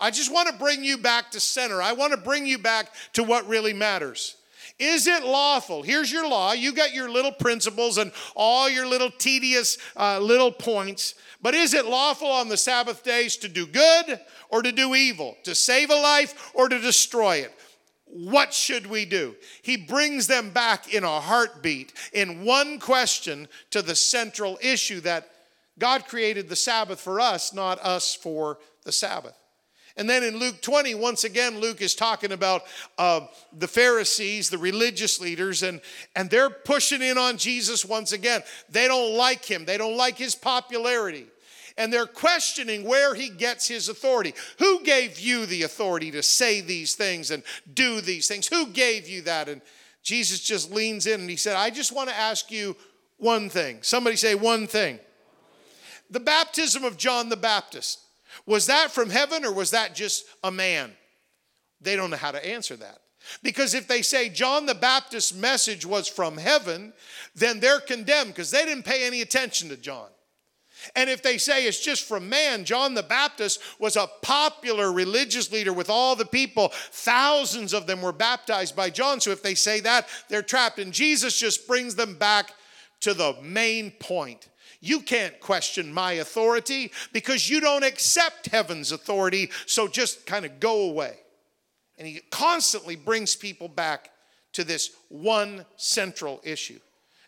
I 0.00 0.10
just 0.10 0.32
want 0.32 0.48
to 0.48 0.54
bring 0.54 0.84
you 0.84 0.98
back 0.98 1.30
to 1.32 1.40
center. 1.40 1.80
I 1.80 1.92
want 1.92 2.12
to 2.12 2.18
bring 2.18 2.46
you 2.46 2.58
back 2.58 2.92
to 3.14 3.22
what 3.22 3.48
really 3.48 3.72
matters. 3.72 4.36
Is 4.78 5.06
it 5.06 5.24
lawful? 5.24 5.82
Here's 5.82 6.12
your 6.12 6.28
law. 6.28 6.52
You 6.52 6.72
got 6.72 6.92
your 6.92 7.10
little 7.10 7.32
principles 7.32 7.96
and 7.96 8.12
all 8.34 8.68
your 8.68 8.86
little 8.86 9.10
tedious 9.10 9.78
uh, 9.96 10.18
little 10.20 10.52
points. 10.52 11.14
But 11.40 11.54
is 11.54 11.72
it 11.72 11.86
lawful 11.86 12.28
on 12.28 12.48
the 12.48 12.56
Sabbath 12.56 13.02
days 13.02 13.36
to 13.38 13.48
do 13.48 13.66
good 13.66 14.20
or 14.50 14.62
to 14.62 14.72
do 14.72 14.94
evil? 14.94 15.36
To 15.44 15.54
save 15.54 15.90
a 15.90 15.94
life 15.94 16.50
or 16.54 16.68
to 16.68 16.78
destroy 16.78 17.36
it? 17.36 17.52
What 18.04 18.52
should 18.52 18.86
we 18.86 19.04
do? 19.04 19.34
He 19.62 19.76
brings 19.76 20.26
them 20.26 20.50
back 20.50 20.92
in 20.92 21.04
a 21.04 21.20
heartbeat, 21.20 21.92
in 22.12 22.44
one 22.44 22.78
question, 22.78 23.48
to 23.70 23.82
the 23.82 23.96
central 23.96 24.58
issue 24.62 25.00
that 25.00 25.28
God 25.78 26.06
created 26.06 26.48
the 26.48 26.56
Sabbath 26.56 27.00
for 27.00 27.20
us, 27.20 27.52
not 27.52 27.78
us 27.80 28.14
for 28.14 28.58
the 28.84 28.92
Sabbath. 28.92 29.34
And 29.96 30.08
then 30.10 30.22
in 30.22 30.36
Luke 30.36 30.60
20, 30.60 30.94
once 30.94 31.24
again, 31.24 31.58
Luke 31.58 31.80
is 31.80 31.94
talking 31.94 32.32
about 32.32 32.64
uh, 32.98 33.20
the 33.52 33.68
Pharisees, 33.68 34.50
the 34.50 34.58
religious 34.58 35.20
leaders, 35.20 35.62
and, 35.62 35.80
and 36.14 36.28
they're 36.28 36.50
pushing 36.50 37.00
in 37.00 37.16
on 37.16 37.38
Jesus 37.38 37.84
once 37.84 38.12
again. 38.12 38.42
They 38.68 38.88
don't 38.88 39.16
like 39.16 39.44
him, 39.44 39.64
they 39.64 39.78
don't 39.78 39.96
like 39.96 40.18
his 40.18 40.34
popularity. 40.34 41.26
And 41.78 41.92
they're 41.92 42.06
questioning 42.06 42.84
where 42.84 43.14
he 43.14 43.28
gets 43.28 43.68
his 43.68 43.90
authority. 43.90 44.32
Who 44.58 44.82
gave 44.82 45.20
you 45.20 45.44
the 45.44 45.62
authority 45.62 46.10
to 46.12 46.22
say 46.22 46.62
these 46.62 46.94
things 46.94 47.30
and 47.30 47.42
do 47.70 48.00
these 48.00 48.28
things? 48.28 48.46
Who 48.46 48.68
gave 48.68 49.06
you 49.06 49.20
that? 49.22 49.50
And 49.50 49.60
Jesus 50.02 50.40
just 50.40 50.70
leans 50.70 51.06
in 51.06 51.20
and 51.20 51.28
he 51.28 51.36
said, 51.36 51.54
I 51.54 51.68
just 51.68 51.92
want 51.92 52.08
to 52.08 52.16
ask 52.16 52.50
you 52.50 52.76
one 53.18 53.50
thing. 53.50 53.80
Somebody 53.82 54.16
say 54.16 54.34
one 54.34 54.66
thing. 54.66 55.00
The 56.08 56.20
baptism 56.20 56.82
of 56.82 56.96
John 56.96 57.28
the 57.28 57.36
Baptist 57.36 58.05
was 58.44 58.66
that 58.66 58.90
from 58.90 59.10
heaven 59.10 59.44
or 59.44 59.52
was 59.52 59.70
that 59.70 59.94
just 59.94 60.24
a 60.44 60.50
man? 60.50 60.92
They 61.80 61.96
don't 61.96 62.10
know 62.10 62.16
how 62.16 62.32
to 62.32 62.46
answer 62.46 62.76
that. 62.76 62.98
Because 63.42 63.74
if 63.74 63.88
they 63.88 64.02
say 64.02 64.28
John 64.28 64.66
the 64.66 64.74
Baptist's 64.74 65.34
message 65.34 65.84
was 65.84 66.08
from 66.08 66.36
heaven, 66.36 66.92
then 67.34 67.60
they're 67.60 67.80
condemned 67.80 68.30
because 68.30 68.50
they 68.50 68.64
didn't 68.64 68.84
pay 68.84 69.06
any 69.06 69.20
attention 69.20 69.68
to 69.70 69.76
John. 69.76 70.08
And 70.94 71.10
if 71.10 71.22
they 71.22 71.38
say 71.38 71.66
it's 71.66 71.80
just 71.80 72.04
from 72.06 72.28
man, 72.28 72.64
John 72.64 72.94
the 72.94 73.02
Baptist 73.02 73.60
was 73.78 73.96
a 73.96 74.08
popular 74.22 74.92
religious 74.92 75.50
leader 75.50 75.72
with 75.72 75.90
all 75.90 76.14
the 76.14 76.26
people. 76.26 76.68
Thousands 76.90 77.72
of 77.72 77.86
them 77.86 78.02
were 78.02 78.12
baptized 78.12 78.76
by 78.76 78.90
John. 78.90 79.20
So 79.20 79.30
if 79.30 79.42
they 79.42 79.54
say 79.54 79.80
that, 79.80 80.08
they're 80.28 80.42
trapped. 80.42 80.78
And 80.78 80.92
Jesus 80.92 81.38
just 81.38 81.66
brings 81.66 81.94
them 81.94 82.14
back 82.14 82.52
to 83.00 83.14
the 83.14 83.36
main 83.42 83.90
point. 83.92 84.48
You 84.80 85.00
can't 85.00 85.38
question 85.40 85.92
my 85.92 86.12
authority 86.12 86.92
because 87.12 87.48
you 87.48 87.60
don't 87.60 87.84
accept 87.84 88.46
heaven's 88.46 88.92
authority, 88.92 89.50
so 89.66 89.88
just 89.88 90.26
kind 90.26 90.44
of 90.44 90.60
go 90.60 90.82
away. 90.82 91.18
And 91.98 92.06
he 92.06 92.20
constantly 92.30 92.96
brings 92.96 93.36
people 93.36 93.68
back 93.68 94.10
to 94.52 94.64
this 94.64 94.90
one 95.08 95.64
central 95.76 96.40
issue. 96.44 96.78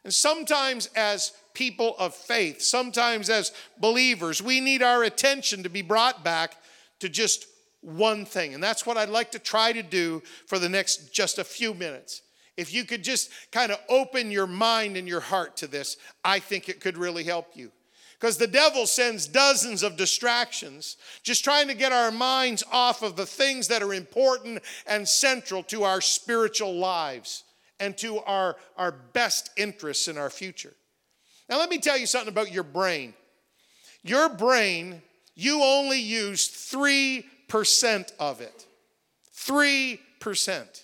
And 0.05 0.15
sometimes, 0.15 0.89
as 0.95 1.33
people 1.55 1.95
of 1.99 2.15
faith, 2.15 2.63
sometimes 2.63 3.29
as 3.29 3.53
believers, 3.79 4.41
we 4.41 4.61
need 4.61 4.83
our 4.83 5.03
attention 5.03 5.63
to 5.65 5.69
be 5.69 5.83
brought 5.83 6.23
back 6.23 6.57
to 7.01 7.09
just 7.09 7.47
one 7.81 8.25
thing. 8.25 8.55
And 8.55 8.63
that's 8.63 8.87
what 8.87 8.97
I'd 8.97 9.09
like 9.09 9.33
to 9.33 9.39
try 9.39 9.73
to 9.73 9.83
do 9.83 10.23
for 10.47 10.59
the 10.59 10.69
next 10.69 11.13
just 11.13 11.39
a 11.39 11.45
few 11.45 11.75
minutes. 11.75 12.23
If 12.59 12.75
you 12.75 12.85
could 12.85 13.05
just 13.05 13.31
kind 13.53 13.71
of 13.71 13.79
open 13.89 14.33
your 14.33 14.49
mind 14.49 14.97
and 14.97 15.07
your 15.07 15.21
heart 15.21 15.57
to 15.59 15.69
this, 15.69 15.97
I 16.25 16.41
think 16.41 16.69
it 16.69 16.81
could 16.81 16.99
really 16.99 17.23
help 17.23 17.47
you. 17.55 17.71
Because 18.19 18.37
the 18.37 18.49
devil 18.49 18.85
sends 18.85 19.29
dozens 19.29 19.85
of 19.85 19.97
distractions, 19.97 20.97
just 21.23 21.45
trying 21.45 21.69
to 21.69 21.75
get 21.75 21.93
our 21.93 22.11
minds 22.11 22.65
off 22.73 23.03
of 23.03 23.15
the 23.15 23.27
things 23.27 23.69
that 23.69 23.81
are 23.81 23.95
important 23.95 24.61
and 24.89 25.09
central 25.09 25.63
to 25.63 25.85
our 25.85 26.01
spiritual 26.01 26.75
lives 26.75 27.45
and 27.79 27.97
to 27.99 28.19
our, 28.23 28.57
our 28.77 28.91
best 28.91 29.51
interests 29.57 30.09
in 30.09 30.19
our 30.19 30.29
future. 30.29 30.75
Now, 31.49 31.59
let 31.59 31.71
me 31.71 31.79
tell 31.79 31.97
you 31.97 32.07
something 32.07 32.29
about 32.29 32.51
your 32.51 32.65
brain. 32.65 33.15
Your 34.03 34.29
brain, 34.29 35.01
you 35.37 35.63
only 35.63 36.01
use 36.01 36.49
3% 36.49 38.13
of 38.19 38.41
it. 38.41 38.67
3%. 39.33 40.83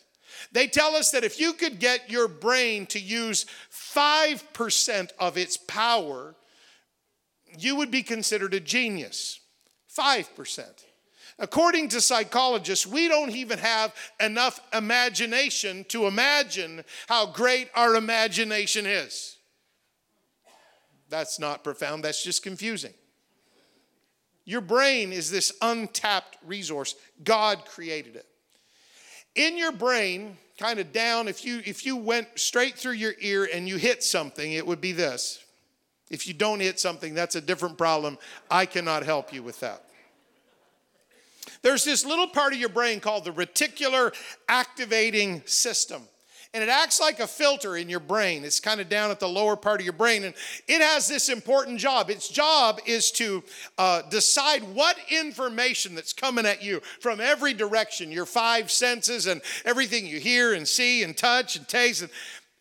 They 0.55 0.69
tell 0.69 0.95
us 0.95 1.11
that 1.11 1.25
if 1.25 1.41
you 1.41 1.53
could 1.53 1.81
get 1.81 2.09
your 2.09 2.29
brain 2.29 2.87
to 2.87 3.01
use 3.01 3.45
5% 3.73 5.11
of 5.19 5.37
its 5.37 5.57
power, 5.57 6.37
you 7.59 7.75
would 7.75 7.91
be 7.91 8.05
considered 8.05 8.55
a 8.55 8.61
genius. 8.61 9.41
5%. 9.95 10.65
According 11.41 11.89
to 11.89 12.01
psychologists, 12.01 12.87
we 12.87 13.09
don't 13.09 13.33
even 13.33 13.59
have 13.59 13.93
enough 14.21 14.61
imagination 14.73 15.85
to 15.89 16.07
imagine 16.07 16.85
how 17.09 17.27
great 17.27 17.69
our 17.75 17.97
imagination 17.97 18.87
is. 18.87 19.39
That's 21.09 21.41
not 21.41 21.65
profound, 21.65 22.05
that's 22.05 22.23
just 22.23 22.45
confusing. 22.45 22.95
Your 24.45 24.61
brain 24.61 25.13
is 25.13 25.33
this 25.33 25.53
untapped 25.61 26.39
resource. 26.45 26.95
God 27.25 27.65
created 27.65 28.15
it. 28.15 28.27
In 29.35 29.59
your 29.59 29.73
brain, 29.73 30.37
kind 30.59 30.79
of 30.79 30.93
down, 30.93 31.29
if 31.29 31.45
you 31.45 31.61
if 31.65 31.85
you 31.85 31.97
went 31.97 32.29
straight 32.37 32.77
through 32.77 32.93
your 32.93 33.15
ear 33.21 33.49
and 33.53 33.69
you 33.69 33.77
hit 33.77 34.03
something, 34.03 34.53
it 34.53 34.67
would 34.67 34.81
be 34.81 34.93
this. 34.93 35.45
If 36.11 36.29
you 36.29 36.35
don't 36.35 36.61
hit 36.61 36.79
something, 36.79 37.15
that's 37.15 37.35
a 37.35 37.41
different 37.41 37.77
problem. 37.79 38.19
I 38.51 38.67
cannot 38.67 39.05
help 39.05 39.33
you 39.33 39.43
with 39.43 39.59
that. 39.61 39.85
There's 41.63 41.85
this 41.85 42.05
little 42.05 42.29
part 42.29 42.53
of 42.53 42.59
your 42.59 42.69
brain 42.69 43.01
called 43.01 43.25
the 43.25 43.33
reticular 43.33 44.15
activating 44.49 45.43
system 45.47 46.03
and 46.55 46.63
it 46.63 46.69
acts 46.69 47.01
like 47.01 47.19
a 47.19 47.27
filter 47.27 47.77
in 47.77 47.89
your 47.89 48.01
brain. 48.01 48.45
It's 48.45 48.61
kind 48.61 48.81
of 48.81 48.89
down 48.89 49.11
at 49.11 49.19
the 49.19 49.29
lower 49.29 49.57
part 49.57 49.81
of 49.81 49.85
your 49.85 49.93
brain, 49.93 50.23
and 50.23 50.35
it 50.69 50.81
has 50.81 51.09
this 51.09 51.29
important 51.29 51.81
job. 51.81 52.09
Its 52.09 52.29
job 52.29 52.79
is 52.87 53.11
to 53.13 53.43
uh, 53.77 54.03
decide 54.03 54.63
what 54.63 54.97
information 55.11 55.97
that's 55.97 56.13
coming 56.13 56.47
at 56.47 56.63
you 56.63 56.81
from 57.01 57.21
every 57.21 57.53
direction 57.53 58.13
your 58.13 58.25
five 58.25 58.71
senses 58.71 59.27
and 59.27 59.43
everything 59.65 60.07
you 60.07 60.21
hear 60.21 60.55
and 60.55 60.67
see 60.67 61.03
and 61.03 61.17
touch 61.17 61.57
and 61.57 61.67
taste. 61.67 62.03
And 62.03 62.11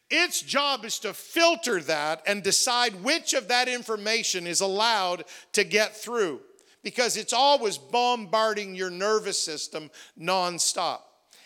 its 0.10 0.42
job 0.42 0.86
is 0.86 0.98
to 1.00 1.14
filter 1.14 1.80
that 1.82 2.24
and 2.26 2.42
decide 2.42 3.04
which 3.04 3.34
of 3.34 3.48
that 3.50 3.68
information 3.68 4.48
is 4.48 4.62
allowed 4.62 5.26
to 5.52 5.64
get 5.64 5.96
through 5.96 6.42
because 6.84 7.16
it's 7.16 7.34
always 7.34 7.78
bombarding 7.78 8.76
your 8.76 8.90
nervous 8.90 9.40
system 9.40 9.90
nonstop. 10.20 11.00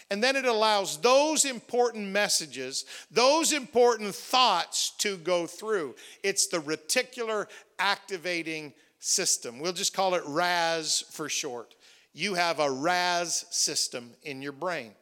And 0.10 0.24
then 0.24 0.36
it 0.36 0.46
allows 0.46 0.98
those 1.02 1.44
important 1.44 2.08
messages, 2.08 2.86
those 3.12 3.52
important 3.52 4.16
thoughts 4.16 4.92
to 5.00 5.18
go 5.18 5.46
through. 5.46 5.96
It's 6.24 6.48
the 6.48 6.60
reticular 6.60 7.48
activating 7.78 8.74
system. 9.00 9.60
We'll 9.60 9.74
just 9.74 9.94
call 9.94 10.16
it 10.16 10.24
RAS 10.26 11.04
for 11.12 11.28
short. 11.28 11.76
You 12.14 12.36
have 12.36 12.60
a 12.60 12.72
RAS 12.72 13.46
system 13.50 14.12
in 14.24 14.42
your 14.42 14.54
brain. 14.54 14.94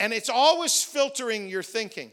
And 0.00 0.12
it's 0.12 0.28
always 0.28 0.82
filtering 0.82 1.48
your 1.48 1.62
thinking. 1.62 2.10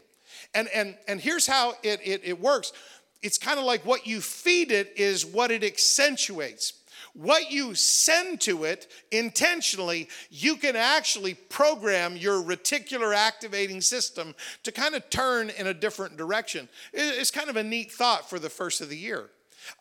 And, 0.54 0.68
and, 0.68 0.96
and 1.08 1.20
here's 1.20 1.46
how 1.46 1.74
it, 1.82 2.00
it, 2.04 2.22
it 2.24 2.40
works 2.40 2.72
it's 3.20 3.38
kind 3.38 3.58
of 3.58 3.64
like 3.64 3.84
what 3.84 4.06
you 4.06 4.20
feed 4.20 4.70
it 4.70 4.92
is 4.96 5.26
what 5.26 5.50
it 5.50 5.64
accentuates 5.64 6.72
what 7.18 7.50
you 7.50 7.74
send 7.74 8.40
to 8.42 8.62
it 8.62 8.86
intentionally, 9.10 10.08
you 10.30 10.54
can 10.54 10.76
actually 10.76 11.34
program 11.34 12.16
your 12.16 12.40
reticular 12.40 13.12
activating 13.14 13.80
system 13.80 14.36
to 14.62 14.70
kind 14.70 14.94
of 14.94 15.10
turn 15.10 15.50
in 15.50 15.66
a 15.66 15.74
different 15.74 16.16
direction. 16.16 16.68
It's 16.92 17.32
kind 17.32 17.50
of 17.50 17.56
a 17.56 17.64
neat 17.64 17.90
thought 17.90 18.30
for 18.30 18.38
the 18.38 18.48
first 18.48 18.80
of 18.80 18.88
the 18.88 18.96
year. 18.96 19.30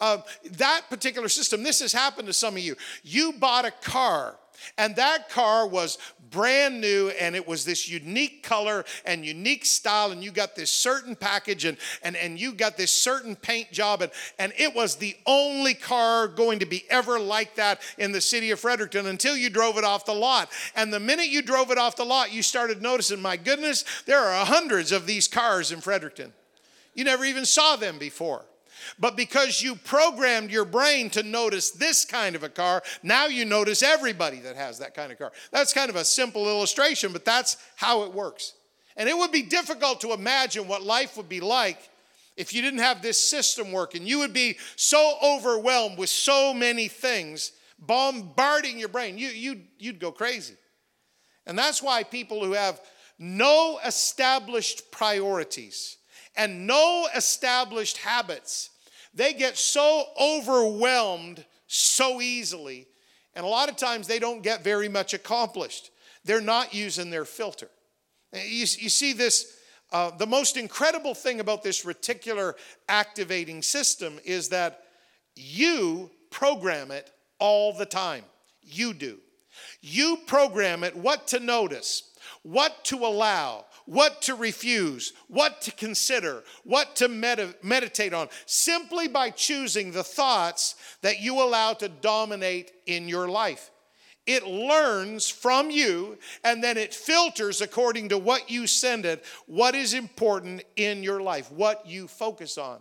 Uh, 0.01 0.17
that 0.53 0.89
particular 0.89 1.29
system, 1.29 1.61
this 1.61 1.79
has 1.79 1.93
happened 1.93 2.27
to 2.27 2.33
some 2.33 2.55
of 2.55 2.61
you. 2.61 2.75
You 3.03 3.33
bought 3.33 3.65
a 3.65 3.71
car 3.71 4.37
and 4.77 4.95
that 4.95 5.29
car 5.29 5.67
was 5.67 5.97
brand 6.29 6.81
new 6.81 7.09
and 7.19 7.35
it 7.35 7.47
was 7.47 7.65
this 7.65 7.89
unique 7.89 8.43
color 8.43 8.85
and 9.05 9.25
unique 9.25 9.65
style. 9.65 10.11
And 10.11 10.23
you 10.23 10.31
got 10.31 10.55
this 10.55 10.71
certain 10.71 11.15
package 11.15 11.65
and, 11.65 11.77
and, 12.03 12.15
and 12.15 12.39
you 12.39 12.53
got 12.53 12.77
this 12.77 12.91
certain 12.91 13.35
paint 13.35 13.71
job. 13.71 14.01
And, 14.01 14.11
and 14.39 14.53
it 14.57 14.75
was 14.75 14.95
the 14.95 15.15
only 15.25 15.73
car 15.73 16.27
going 16.27 16.59
to 16.59 16.65
be 16.65 16.83
ever 16.89 17.19
like 17.19 17.55
that 17.55 17.81
in 17.97 18.11
the 18.11 18.21
city 18.21 18.51
of 18.51 18.59
Fredericton 18.59 19.07
until 19.07 19.35
you 19.35 19.49
drove 19.49 19.77
it 19.77 19.83
off 19.83 20.05
the 20.05 20.13
lot. 20.13 20.49
And 20.75 20.91
the 20.91 20.99
minute 20.99 21.27
you 21.27 21.41
drove 21.41 21.71
it 21.71 21.77
off 21.77 21.95
the 21.95 22.05
lot, 22.05 22.31
you 22.31 22.41
started 22.41 22.81
noticing, 22.81 23.21
my 23.21 23.37
goodness, 23.37 23.85
there 24.05 24.19
are 24.19 24.45
hundreds 24.45 24.91
of 24.91 25.05
these 25.05 25.27
cars 25.27 25.71
in 25.71 25.81
Fredericton. 25.81 26.33
You 26.93 27.03
never 27.03 27.25
even 27.25 27.45
saw 27.45 27.75
them 27.75 27.99
before. 27.99 28.43
But 28.99 29.15
because 29.15 29.61
you 29.61 29.75
programmed 29.75 30.51
your 30.51 30.65
brain 30.65 31.09
to 31.11 31.23
notice 31.23 31.71
this 31.71 32.05
kind 32.05 32.35
of 32.35 32.43
a 32.43 32.49
car, 32.49 32.83
now 33.03 33.27
you 33.27 33.45
notice 33.45 33.83
everybody 33.83 34.39
that 34.39 34.55
has 34.55 34.79
that 34.79 34.93
kind 34.93 35.11
of 35.11 35.17
car. 35.17 35.31
That's 35.51 35.73
kind 35.73 35.89
of 35.89 35.95
a 35.95 36.05
simple 36.05 36.47
illustration, 36.47 37.13
but 37.13 37.25
that's 37.25 37.57
how 37.75 38.03
it 38.03 38.13
works. 38.13 38.53
And 38.95 39.07
it 39.07 39.17
would 39.17 39.31
be 39.31 39.43
difficult 39.43 40.01
to 40.01 40.13
imagine 40.13 40.67
what 40.67 40.81
life 40.81 41.17
would 41.17 41.29
be 41.29 41.39
like 41.39 41.89
if 42.35 42.53
you 42.53 42.61
didn't 42.61 42.79
have 42.79 43.01
this 43.01 43.17
system 43.17 43.71
working. 43.71 44.05
You 44.05 44.19
would 44.19 44.33
be 44.33 44.57
so 44.75 45.17
overwhelmed 45.23 45.97
with 45.97 46.09
so 46.09 46.53
many 46.53 46.87
things 46.87 47.51
bombarding 47.79 48.79
your 48.79 48.89
brain. 48.89 49.17
You, 49.17 49.29
you, 49.29 49.61
you'd 49.77 49.99
go 49.99 50.11
crazy. 50.11 50.55
And 51.45 51.57
that's 51.57 51.81
why 51.81 52.03
people 52.03 52.43
who 52.43 52.53
have 52.53 52.81
no 53.19 53.79
established 53.85 54.91
priorities 54.91 55.97
and 56.37 56.67
no 56.67 57.07
established 57.15 57.97
habits 57.97 58.69
they 59.17 59.33
get 59.33 59.57
so 59.57 60.05
overwhelmed 60.21 61.43
so 61.65 62.21
easily, 62.21 62.85
and 63.33 63.43
a 63.43 63.49
lot 63.49 63.67
of 63.67 63.75
times 63.75 64.07
they 64.07 64.19
don't 64.19 64.43
get 64.43 64.63
very 64.63 64.87
much 64.87 65.15
accomplished. 65.15 65.89
They're 66.23 66.39
not 66.39 66.75
using 66.75 67.09
their 67.09 67.25
filter. 67.25 67.69
You, 68.31 68.59
you 68.59 68.89
see 68.89 69.13
this, 69.13 69.57
uh, 69.91 70.11
the 70.11 70.27
most 70.27 70.55
incredible 70.55 71.15
thing 71.15 71.39
about 71.39 71.63
this 71.63 71.83
reticular 71.83 72.53
activating 72.87 73.63
system 73.63 74.19
is 74.23 74.49
that 74.49 74.83
you 75.35 76.11
program 76.29 76.91
it 76.91 77.09
all 77.39 77.73
the 77.73 77.87
time. 77.87 78.23
You 78.61 78.93
do. 78.93 79.17
You 79.81 80.19
program 80.27 80.83
it 80.83 80.95
what 80.95 81.25
to 81.29 81.39
notice, 81.39 82.11
what 82.43 82.85
to 82.85 82.97
allow, 82.97 83.65
what 83.87 84.21
to 84.21 84.35
refuse, 84.35 85.13
what 85.27 85.61
to 85.61 85.71
consider, 85.71 86.43
what 86.63 86.95
to 86.97 87.07
med- 87.07 87.55
meditate 87.63 88.13
on, 88.13 88.27
simply 88.45 89.07
by 89.07 89.29
choosing 89.29 89.91
the 89.91 90.03
thoughts 90.03 90.75
that 91.01 91.21
you 91.21 91.41
allow 91.41 91.73
to 91.73 91.87
dominate 91.89 92.71
in 92.85 93.07
your 93.07 93.27
life. 93.27 93.71
It 94.25 94.45
learns 94.45 95.29
from 95.29 95.71
you 95.71 96.17
and 96.43 96.61
then 96.61 96.77
it 96.77 96.93
filters 96.93 97.61
according 97.61 98.09
to 98.09 98.17
what 98.17 98.51
you 98.51 98.67
send 98.67 99.05
it, 99.05 99.23
what 99.45 99.73
is 99.73 99.93
important 99.93 100.63
in 100.75 101.01
your 101.01 101.21
life, 101.21 101.49
what 101.49 101.87
you 101.87 102.09
focus 102.09 102.57
on. 102.57 102.79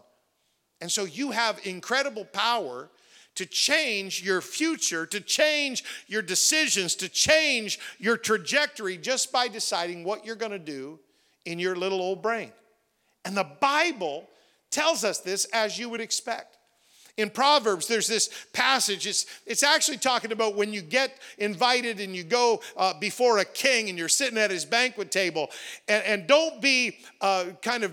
And 0.81 0.91
so 0.91 1.05
you 1.05 1.31
have 1.31 1.65
incredible 1.65 2.25
power 2.25 2.91
to 3.37 3.47
change 3.47 4.23
your 4.23 4.41
future, 4.41 5.07
to 5.07 5.21
change 5.21 5.85
your 6.09 6.23
decisions, 6.23 6.95
to 6.97 7.09
change 7.09 7.79
your 7.99 8.17
trajectory 8.17 8.97
just 8.97 9.33
by 9.33 9.49
deciding 9.49 10.05
what 10.05 10.27
you're 10.27 10.37
going 10.37 10.53
to 10.53 10.59
do 10.59 10.99
in 11.45 11.59
your 11.59 11.77
little 11.77 12.01
old 12.01 12.23
brain. 12.23 12.53
And 13.25 13.37
the 13.37 13.49
Bible 13.61 14.29
tells 14.71 15.05
us 15.05 15.21
this 15.21 15.47
as 15.47 15.79
you 15.79 15.89
would 15.89 16.01
expect. 16.01 16.56
In 17.17 17.31
Proverbs, 17.31 17.87
there's 17.87 18.07
this 18.07 18.29
passage. 18.53 19.07
It's, 19.07 19.25
it's 19.47 19.63
actually 19.63 19.97
talking 19.97 20.33
about 20.33 20.55
when 20.55 20.75
you 20.75 20.83
get 20.83 21.19
invited 21.39 21.99
and 21.99 22.15
you 22.15 22.25
go 22.25 22.61
uh, 22.77 22.93
before 22.99 23.39
a 23.39 23.45
king 23.45 23.89
and 23.89 23.99
you're 23.99 24.09
sitting 24.09 24.37
at 24.37 24.51
his 24.51 24.67
banquet 24.67 25.11
table. 25.11 25.49
And, 25.89 26.05
and 26.05 26.27
don't 26.27 26.61
be 26.61 26.99
uh, 27.23 27.47
kind 27.63 27.85
of 27.85 27.93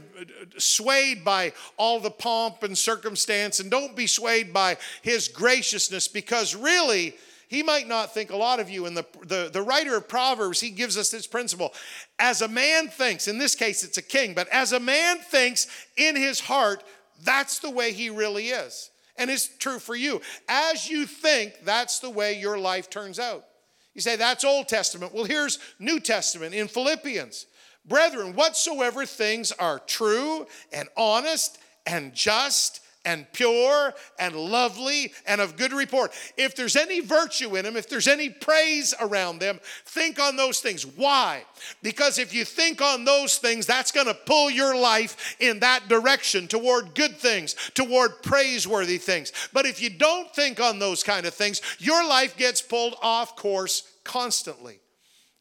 swayed 0.58 1.24
by 1.24 1.54
all 1.78 2.02
the 2.02 2.12
pomp 2.12 2.64
and 2.64 2.78
circumstance, 2.78 3.62
and 3.62 3.72
don't 3.72 3.96
be 3.96 4.08
swayed 4.08 4.52
by 4.52 4.78
his 5.02 5.30
graciousness, 5.30 6.10
because 6.10 6.54
really, 6.54 7.16
he 7.48 7.64
might 7.64 7.88
not 7.88 8.14
think 8.14 8.32
a 8.32 8.36
lot 8.36 8.60
of 8.60 8.70
you. 8.70 8.88
And 8.88 8.98
the, 8.98 9.06
the, 9.26 9.50
the 9.54 9.62
writer 9.62 9.96
of 9.96 10.10
Proverbs, 10.10 10.60
he 10.60 10.70
gives 10.70 10.98
us 10.98 11.12
this 11.12 11.28
principle. 11.28 11.72
As 12.20 12.42
a 12.42 12.48
man 12.48 12.90
thinks, 12.90 13.28
in 13.28 13.38
this 13.38 13.56
case 13.56 13.84
it's 13.84 13.98
a 13.98 14.02
king, 14.02 14.34
but 14.34 14.50
as 14.50 14.74
a 14.74 14.80
man 14.80 15.20
thinks 15.20 15.68
in 15.96 16.16
his 16.16 16.42
heart, 16.42 16.84
that's 17.24 17.60
the 17.60 17.70
way 17.70 17.94
he 17.94 18.10
really 18.10 18.48
is. 18.48 18.90
And 19.18 19.30
it's 19.30 19.48
true 19.58 19.80
for 19.80 19.96
you. 19.96 20.22
As 20.48 20.90
you 20.90 21.06
think, 21.06 21.54
that's 21.64 22.00
the 22.00 22.10
way 22.10 22.40
your 22.40 22.58
life 22.58 22.90
turns 22.90 23.20
out. 23.20 23.46
You 23.94 24.02
say, 24.02 24.16
that's 24.16 24.44
Old 24.44 24.68
Testament. 24.68 25.14
Well, 25.14 25.26
here's 25.26 25.60
New 25.80 26.00
Testament 26.00 26.56
in 26.56 26.68
Philippians. 26.68 27.46
Brethren, 27.86 28.34
whatsoever 28.34 29.06
things 29.06 29.52
are 29.52 29.80
true 29.80 30.48
and 30.72 30.90
honest 30.98 31.60
and 31.86 32.14
just 32.14 32.80
and 33.06 33.32
pure 33.34 33.94
and 34.20 34.36
lovely 34.36 35.14
and 35.28 35.42
of 35.42 35.58
good 35.58 35.74
report. 35.74 36.12
If 36.38 36.56
there's 36.56 36.76
any 36.76 37.00
virtue 37.00 37.56
in 37.56 37.66
them, 37.66 37.76
if 37.76 37.90
there's 37.90 38.08
any 38.08 38.30
praise 38.30 38.94
around 39.00 39.40
them, 39.40 39.60
think 39.86 40.20
on 40.20 40.36
those 40.36 40.60
things. 40.60 40.86
Why? 40.86 41.44
Because 41.82 42.18
if 42.18 42.34
you 42.34 42.46
think 42.46 42.82
on 42.82 43.06
those 43.06 43.38
things, 43.38 43.66
that's 43.66 43.92
going 43.92 44.08
to 44.08 44.14
pull 44.14 44.50
your 44.50 44.76
life 44.76 45.36
in 45.40 45.60
that 45.60 45.88
direction 45.88 46.48
toward 46.48 46.96
good 46.96 47.18
things, 47.18 47.56
toward 47.74 48.22
praiseworthy 48.24 48.98
things. 48.98 49.32
But 49.52 49.66
if 49.66 49.82
you 49.82 49.90
don't 49.90 50.34
think 50.34 50.60
on 50.60 50.80
those 50.80 51.04
kind 51.04 51.26
of 51.26 51.34
things, 51.34 51.62
your 51.80 52.08
life 52.08 52.38
gets 52.38 52.62
pulled 52.62 52.96
off 53.02 53.36
course 53.36 53.84
constantly 54.04 54.80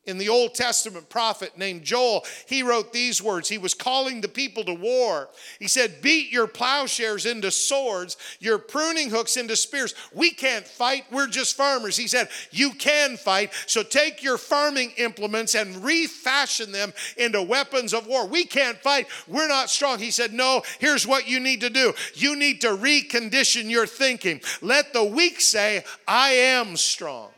in 0.04 0.18
the 0.18 0.28
Old 0.28 0.54
Testament 0.54 1.08
prophet 1.08 1.56
named 1.56 1.84
Joel, 1.84 2.24
he 2.46 2.64
wrote 2.64 2.92
these 2.92 3.22
words. 3.22 3.48
He 3.48 3.58
was 3.58 3.72
calling 3.72 4.20
the 4.20 4.28
people 4.28 4.64
to 4.64 4.74
war. 4.74 5.28
He 5.60 5.68
said, 5.68 6.02
Beat 6.02 6.32
your 6.32 6.48
plowshares 6.48 7.24
into 7.24 7.52
swords, 7.52 8.16
your 8.40 8.58
pruning 8.58 9.10
hooks 9.10 9.36
into 9.36 9.54
spears. 9.54 9.94
We 10.12 10.30
can't 10.30 10.66
fight, 10.66 11.04
we're 11.12 11.28
just 11.28 11.56
farmers. 11.56 11.96
He 11.96 12.08
said, 12.08 12.28
You 12.50 12.72
can 12.72 13.16
fight, 13.16 13.52
so 13.66 13.84
take 13.84 14.24
your 14.24 14.38
farming 14.38 14.92
implements 14.96 15.54
and 15.54 15.84
refashion 15.84 16.72
them 16.72 16.92
into 17.16 17.40
weapons 17.40 17.94
of 17.94 18.08
war. 18.08 18.26
We 18.26 18.44
can't 18.44 18.78
fight, 18.78 19.06
we're 19.28 19.48
not 19.48 19.70
strong. 19.70 20.00
He 20.00 20.10
said, 20.10 20.32
No, 20.32 20.62
here's 20.80 21.06
what 21.06 21.28
you 21.28 21.38
need 21.38 21.60
to 21.60 21.70
do 21.70 21.92
you 22.14 22.36
need 22.36 22.60
to 22.62 22.76
recondition 22.76 23.70
your 23.70 23.86
thinking. 23.86 24.40
Let 24.60 24.92
the 24.92 25.04
weak 25.04 25.40
say, 25.40 25.84
I 26.08 26.30
am 26.30 26.76
strong. 26.76 27.30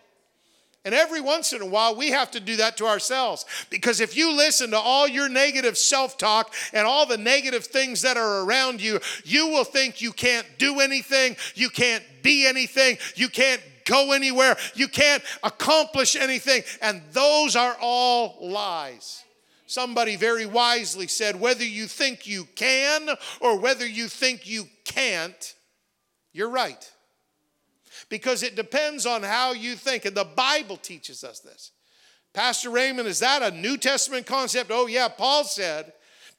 And 0.85 0.95
every 0.95 1.21
once 1.23 1.55
in 1.55 1.63
a 1.63 1.67
while, 1.67 1.97
we 1.97 2.11
have 2.11 2.31
to 2.33 2.41
do 2.41 2.57
that 2.57 2.77
to 2.77 2.87
ourselves. 2.87 3.47
Because 3.71 4.01
if 4.01 4.17
you 4.17 4.37
listen 4.37 4.71
to 4.71 4.79
all 4.79 5.09
your 5.09 5.31
negative 5.31 5.79
self 5.79 6.19
talk 6.19 6.53
and 6.75 6.87
all 6.87 7.07
the 7.07 7.17
negative 7.17 7.65
things 7.65 8.03
that 8.03 8.19
are 8.19 8.45
around 8.45 8.83
you, 8.83 9.01
you 9.25 9.49
will 9.49 9.65
think 9.65 10.03
you 10.03 10.13
can't 10.13 10.47
do 10.59 10.81
anything, 10.81 11.37
you 11.55 11.71
can't 11.71 12.05
be 12.23 12.47
anything, 12.47 12.99
you 13.15 13.31
can't 13.31 13.63
go 13.87 14.13
anywhere, 14.13 14.57
you 14.75 14.89
can't 14.89 15.23
accomplish 15.43 16.17
anything. 16.17 16.63
And 16.83 17.01
those 17.13 17.57
are 17.57 17.77
all 17.81 18.37
lies. 18.43 19.25
Somebody 19.67 20.17
very 20.17 20.45
wisely 20.45 21.07
said 21.07 21.41
whether 21.41 21.65
you 21.65 21.87
think 21.87 22.27
you 22.27 22.45
can 22.57 23.09
or 23.41 23.59
whether 23.59 23.87
you 23.87 24.09
think 24.09 24.47
you 24.47 24.69
can't, 24.85 25.55
you're 26.35 26.51
right 26.51 26.91
because 28.09 28.43
it 28.43 28.57
depends 28.57 29.07
on 29.07 29.23
how 29.23 29.53
you 29.53 29.75
think. 29.75 30.05
And 30.05 30.17
the 30.17 30.25
Bible 30.25 30.77
teaches 30.77 31.25
us 31.25 31.41
this. 31.41 31.73
Pastor 32.33 32.71
Raymond, 32.71 33.09
is 33.09 33.21
that 33.21 33.43
a 33.43 33.57
New 33.57 33.77
Testament 33.77 34.27
concept? 34.27 34.71
Oh, 34.73 34.87
yeah, 34.87 35.09
Paul 35.09 35.45
said, 35.45 35.93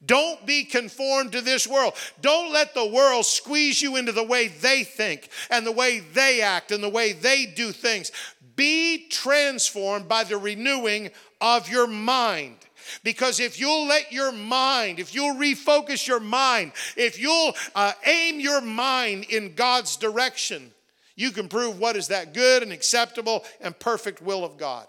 don't 0.04 0.44
be 0.44 0.64
conformed 0.64 1.32
to 1.32 1.40
this 1.40 1.66
world. 1.66 1.94
Don't 2.20 2.52
let 2.52 2.74
the 2.74 2.86
world 2.86 3.24
squeeze 3.24 3.80
you 3.80 3.96
into 3.96 4.12
the 4.12 4.22
way 4.22 4.48
they 4.48 4.84
think 4.84 5.30
and 5.50 5.66
the 5.66 5.72
way 5.72 6.00
they 6.00 6.42
act 6.42 6.70
and 6.70 6.82
the 6.82 6.88
way 6.88 7.12
they 7.12 7.46
do 7.46 7.72
things. 7.72 8.12
Be 8.56 9.08
transformed 9.08 10.06
by 10.06 10.24
the 10.24 10.36
renewing 10.36 11.10
of 11.40 11.68
your 11.68 11.86
mind. 11.86 12.56
Because 13.02 13.40
if 13.40 13.58
you'll 13.58 13.86
let 13.86 14.12
your 14.12 14.32
mind, 14.32 15.00
if 15.00 15.14
you'll 15.14 15.34
refocus 15.34 16.06
your 16.06 16.20
mind, 16.20 16.72
if 16.96 17.18
you'll 17.18 17.54
uh, 17.74 17.92
aim 18.04 18.38
your 18.38 18.60
mind 18.60 19.24
in 19.24 19.54
God's 19.54 19.96
direction, 19.96 20.70
you 21.16 21.30
can 21.30 21.48
prove 21.48 21.80
what 21.80 21.96
is 21.96 22.08
that 22.08 22.34
good 22.34 22.62
and 22.62 22.72
acceptable 22.72 23.44
and 23.60 23.78
perfect 23.78 24.22
will 24.22 24.44
of 24.44 24.58
God. 24.58 24.86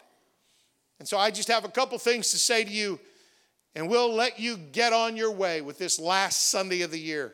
And 0.99 1.07
so 1.07 1.17
I 1.17 1.31
just 1.31 1.47
have 1.47 1.65
a 1.65 1.69
couple 1.69 1.97
things 1.97 2.31
to 2.31 2.37
say 2.37 2.63
to 2.63 2.69
you, 2.69 2.99
and 3.75 3.87
we'll 3.87 4.13
let 4.13 4.39
you 4.39 4.57
get 4.57 4.93
on 4.93 5.15
your 5.15 5.31
way 5.31 5.61
with 5.61 5.77
this 5.77 5.99
last 5.99 6.49
Sunday 6.49 6.81
of 6.81 6.91
the 6.91 6.99
year. 6.99 7.33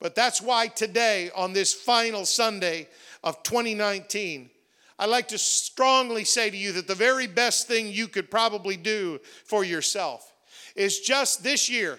But 0.00 0.14
that's 0.14 0.40
why 0.40 0.68
today, 0.68 1.30
on 1.34 1.52
this 1.52 1.74
final 1.74 2.24
Sunday 2.24 2.88
of 3.22 3.42
2019, 3.42 4.50
I'd 4.98 5.06
like 5.06 5.28
to 5.28 5.38
strongly 5.38 6.24
say 6.24 6.50
to 6.50 6.56
you 6.56 6.72
that 6.72 6.88
the 6.88 6.94
very 6.94 7.26
best 7.26 7.68
thing 7.68 7.88
you 7.88 8.08
could 8.08 8.30
probably 8.30 8.76
do 8.76 9.20
for 9.44 9.64
yourself 9.64 10.32
is 10.74 11.00
just 11.00 11.42
this 11.42 11.68
year. 11.68 11.98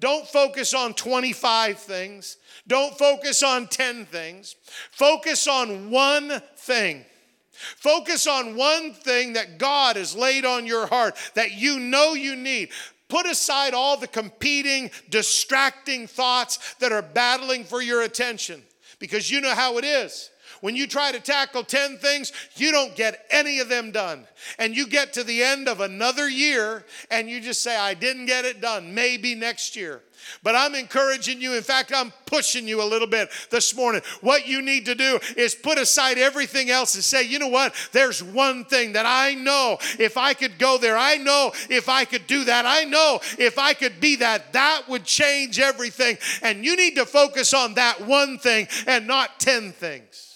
Don't 0.00 0.26
focus 0.26 0.74
on 0.74 0.94
25 0.94 1.78
things. 1.78 2.36
Don't 2.66 2.96
focus 2.96 3.42
on 3.42 3.66
10 3.66 4.06
things. 4.06 4.54
Focus 4.92 5.48
on 5.48 5.90
one 5.90 6.40
thing. 6.56 7.04
Focus 7.50 8.26
on 8.28 8.54
one 8.54 8.92
thing 8.92 9.32
that 9.32 9.58
God 9.58 9.96
has 9.96 10.14
laid 10.14 10.44
on 10.44 10.66
your 10.66 10.86
heart 10.86 11.16
that 11.34 11.52
you 11.52 11.80
know 11.80 12.14
you 12.14 12.36
need. 12.36 12.70
Put 13.08 13.26
aside 13.26 13.74
all 13.74 13.96
the 13.96 14.06
competing, 14.06 14.90
distracting 15.10 16.06
thoughts 16.06 16.74
that 16.78 16.92
are 16.92 17.02
battling 17.02 17.64
for 17.64 17.82
your 17.82 18.02
attention 18.02 18.62
because 18.98 19.30
you 19.30 19.40
know 19.40 19.54
how 19.54 19.78
it 19.78 19.84
is. 19.84 20.30
When 20.60 20.76
you 20.76 20.86
try 20.86 21.12
to 21.12 21.20
tackle 21.20 21.64
10 21.64 21.98
things, 21.98 22.32
you 22.56 22.72
don't 22.72 22.94
get 22.96 23.26
any 23.30 23.60
of 23.60 23.68
them 23.68 23.90
done. 23.90 24.26
And 24.58 24.76
you 24.76 24.86
get 24.86 25.12
to 25.14 25.24
the 25.24 25.42
end 25.42 25.68
of 25.68 25.80
another 25.80 26.28
year 26.28 26.84
and 27.10 27.28
you 27.28 27.40
just 27.40 27.62
say, 27.62 27.76
I 27.76 27.94
didn't 27.94 28.26
get 28.26 28.44
it 28.44 28.60
done. 28.60 28.94
Maybe 28.94 29.34
next 29.34 29.76
year. 29.76 30.02
But 30.42 30.54
I'm 30.54 30.74
encouraging 30.74 31.40
you. 31.40 31.54
In 31.54 31.62
fact, 31.62 31.92
I'm 31.94 32.12
pushing 32.26 32.66
you 32.66 32.82
a 32.82 32.84
little 32.84 33.06
bit 33.06 33.30
this 33.50 33.74
morning. 33.74 34.02
What 34.20 34.46
you 34.46 34.62
need 34.62 34.86
to 34.86 34.94
do 34.94 35.18
is 35.36 35.54
put 35.54 35.78
aside 35.78 36.18
everything 36.18 36.70
else 36.70 36.94
and 36.94 37.04
say, 37.04 37.22
you 37.22 37.38
know 37.38 37.48
what? 37.48 37.74
There's 37.92 38.22
one 38.22 38.64
thing 38.64 38.92
that 38.92 39.06
I 39.06 39.34
know 39.34 39.78
if 39.98 40.16
I 40.16 40.34
could 40.34 40.58
go 40.58 40.78
there, 40.78 40.96
I 40.96 41.16
know 41.16 41.52
if 41.70 41.88
I 41.88 42.04
could 42.04 42.26
do 42.26 42.44
that, 42.44 42.66
I 42.66 42.84
know 42.84 43.20
if 43.38 43.58
I 43.58 43.74
could 43.74 44.00
be 44.00 44.16
that, 44.16 44.52
that 44.52 44.82
would 44.88 45.04
change 45.04 45.58
everything. 45.58 46.18
And 46.42 46.64
you 46.64 46.76
need 46.76 46.96
to 46.96 47.06
focus 47.06 47.54
on 47.54 47.74
that 47.74 48.00
one 48.00 48.38
thing 48.38 48.68
and 48.86 49.06
not 49.06 49.40
10 49.40 49.72
things. 49.72 50.27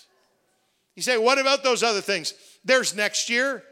You 0.94 1.02
say, 1.02 1.18
what 1.18 1.38
about 1.38 1.62
those 1.62 1.82
other 1.82 2.00
things? 2.00 2.34
There's 2.64 2.94
next 2.94 3.30
year. 3.30 3.62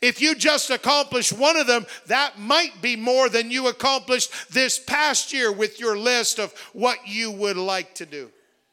If 0.00 0.20
you 0.20 0.34
just 0.34 0.70
accomplish 0.70 1.32
one 1.32 1.56
of 1.56 1.66
them, 1.66 1.86
that 2.06 2.38
might 2.38 2.80
be 2.80 2.94
more 2.96 3.28
than 3.28 3.50
you 3.50 3.68
accomplished 3.68 4.52
this 4.52 4.78
past 4.78 5.32
year 5.32 5.50
with 5.50 5.80
your 5.80 5.98
list 5.98 6.38
of 6.38 6.52
what 6.72 6.98
you 7.06 7.30
would 7.32 7.56
like 7.56 7.94
to 7.96 8.06
do. 8.06 8.30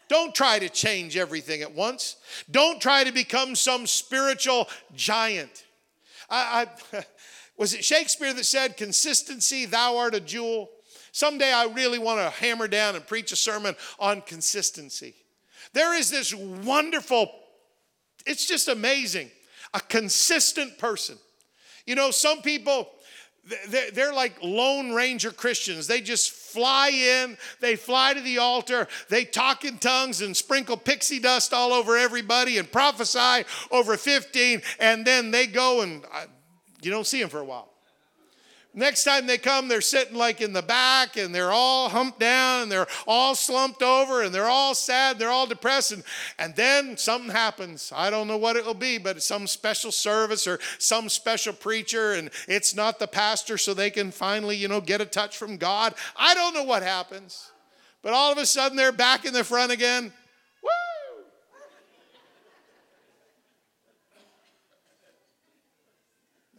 Don't 0.10 0.34
try 0.34 0.60
to 0.60 0.70
change 0.70 1.18
everything 1.18 1.62
at 1.62 1.74
once. 1.74 2.18
Don't 2.50 2.82
try 2.82 3.04
to 3.04 3.12
become 3.12 3.56
some 3.56 3.88
spiritual 3.88 4.70
giant. 4.96 5.66
I, 6.30 6.68
I, 6.94 7.06
was 7.58 7.74
it 7.74 7.84
Shakespeare 7.84 8.34
that 8.34 8.46
said, 8.46 8.78
Consistency, 8.78 9.66
thou 9.66 9.98
art 9.98 10.16
a 10.16 10.20
jewel? 10.20 10.70
Someday 11.12 11.52
I 11.52 11.66
really 11.66 12.00
want 12.00 12.20
to 12.20 12.30
hammer 12.30 12.68
down 12.68 12.96
and 12.96 13.06
preach 13.06 13.32
a 13.32 13.36
sermon 13.36 13.76
on 14.00 14.22
consistency. 14.22 15.16
There 15.74 15.96
is 15.96 16.10
this 16.10 16.34
wonderful, 16.34 17.32
it's 18.28 18.46
just 18.46 18.68
amazing 18.68 19.32
a 19.74 19.80
consistent 19.80 20.78
person. 20.78 21.18
You 21.86 21.96
know, 21.96 22.12
some 22.12 22.42
people, 22.42 22.90
they're 23.70 24.14
like 24.14 24.42
Lone 24.42 24.92
Ranger 24.92 25.32
Christians. 25.32 25.88
They 25.88 26.02
just 26.02 26.32
fly 26.32 26.90
in, 26.90 27.38
they 27.60 27.76
fly 27.76 28.14
to 28.14 28.22
the 28.22 28.40
altar, 28.40 28.88
they 29.10 29.24
talk 29.24 29.66
in 29.66 29.78
tongues 29.78 30.22
and 30.22 30.36
sprinkle 30.36 30.78
pixie 30.78 31.20
dust 31.20 31.54
all 31.54 31.74
over 31.74 31.98
everybody 31.98 32.58
and 32.58 32.72
prophesy 32.72 33.46
over 33.72 33.98
15, 33.98 34.62
and 34.80 35.06
then 35.06 35.32
they 35.32 35.48
go 35.48 35.82
and 35.82 36.04
uh, 36.14 36.26
you 36.82 36.92
don't 36.92 37.08
see 37.08 37.22
them 37.22 37.30
for 37.30 37.40
a 37.40 37.46
while. 37.46 37.70
Next 38.78 39.06
time 39.06 39.26
they 39.26 39.40
come, 39.40 39.68
they're 39.68 39.82
sitting 39.82 40.16
like 40.16 40.40
in 40.40 40.54
the 40.54 40.62
back 40.62 41.18
and 41.18 41.34
they're 41.34 41.52
all 41.52 41.90
humped 41.90 42.20
down 42.20 42.62
and 42.62 42.72
they're 42.72 42.86
all 43.08 43.34
slumped 43.34 43.82
over 43.82 44.22
and 44.22 44.32
they're 44.34 44.46
all 44.46 44.76
sad, 44.76 45.18
they're 45.18 45.32
all 45.32 45.48
depressed. 45.48 45.94
And, 45.94 46.04
and 46.38 46.56
then 46.56 46.96
something 46.96 47.32
happens. 47.32 47.92
I 47.96 48.12
don't 48.12 48.28
know 48.28 48.38
what 48.38 48.56
it 48.56 48.64
will 48.64 48.76
be, 48.76 49.00
but 49.00 49.24
some 49.24 49.48
special 49.48 49.92
service 49.92 50.46
or 50.46 50.60
some 50.78 51.10
special 51.10 51.54
preacher 51.54 52.14
and 52.14 52.30
it's 52.48 52.76
not 52.76 53.00
the 53.00 53.08
pastor 53.08 53.58
so 53.58 53.74
they 53.74 53.90
can 53.90 54.12
finally, 54.12 54.56
you 54.56 54.68
know, 54.68 54.80
get 54.80 55.02
a 55.02 55.06
touch 55.06 55.38
from 55.38 55.58
God. 55.58 55.96
I 56.16 56.36
don't 56.36 56.54
know 56.54 56.62
what 56.62 56.84
happens. 56.84 57.50
But 58.04 58.14
all 58.14 58.32
of 58.32 58.38
a 58.38 58.46
sudden 58.46 58.78
they're 58.78 58.92
back 58.92 59.26
in 59.26 59.34
the 59.34 59.44
front 59.44 59.72
again. 59.72 60.14
Woo! 60.62 60.70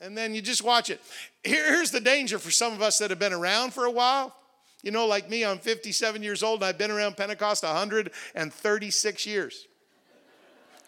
And 0.01 0.19
then 0.19 0.35
you 0.35 0.43
just 0.43 0.65
watch 0.65 0.91
it. 0.91 1.01
Here's 1.45 1.91
the 1.91 2.01
danger 2.01 2.39
for 2.39 2.51
some 2.51 2.73
of 2.73 2.83
us 2.83 2.99
that 2.99 3.11
have 3.11 3.19
been 3.19 3.33
around 3.33 3.73
for 3.73 3.85
a 3.85 3.91
while. 3.91 4.35
You 4.83 4.91
know, 4.91 5.07
like 5.07 5.29
me, 5.29 5.45
I'm 5.45 5.59
57 5.59 6.23
years 6.23 6.43
old 6.43 6.61
and 6.61 6.69
I've 6.69 6.79
been 6.79 6.91
around 6.91 7.17
Pentecost 7.17 7.63
136 7.63 9.27
years. 9.27 9.67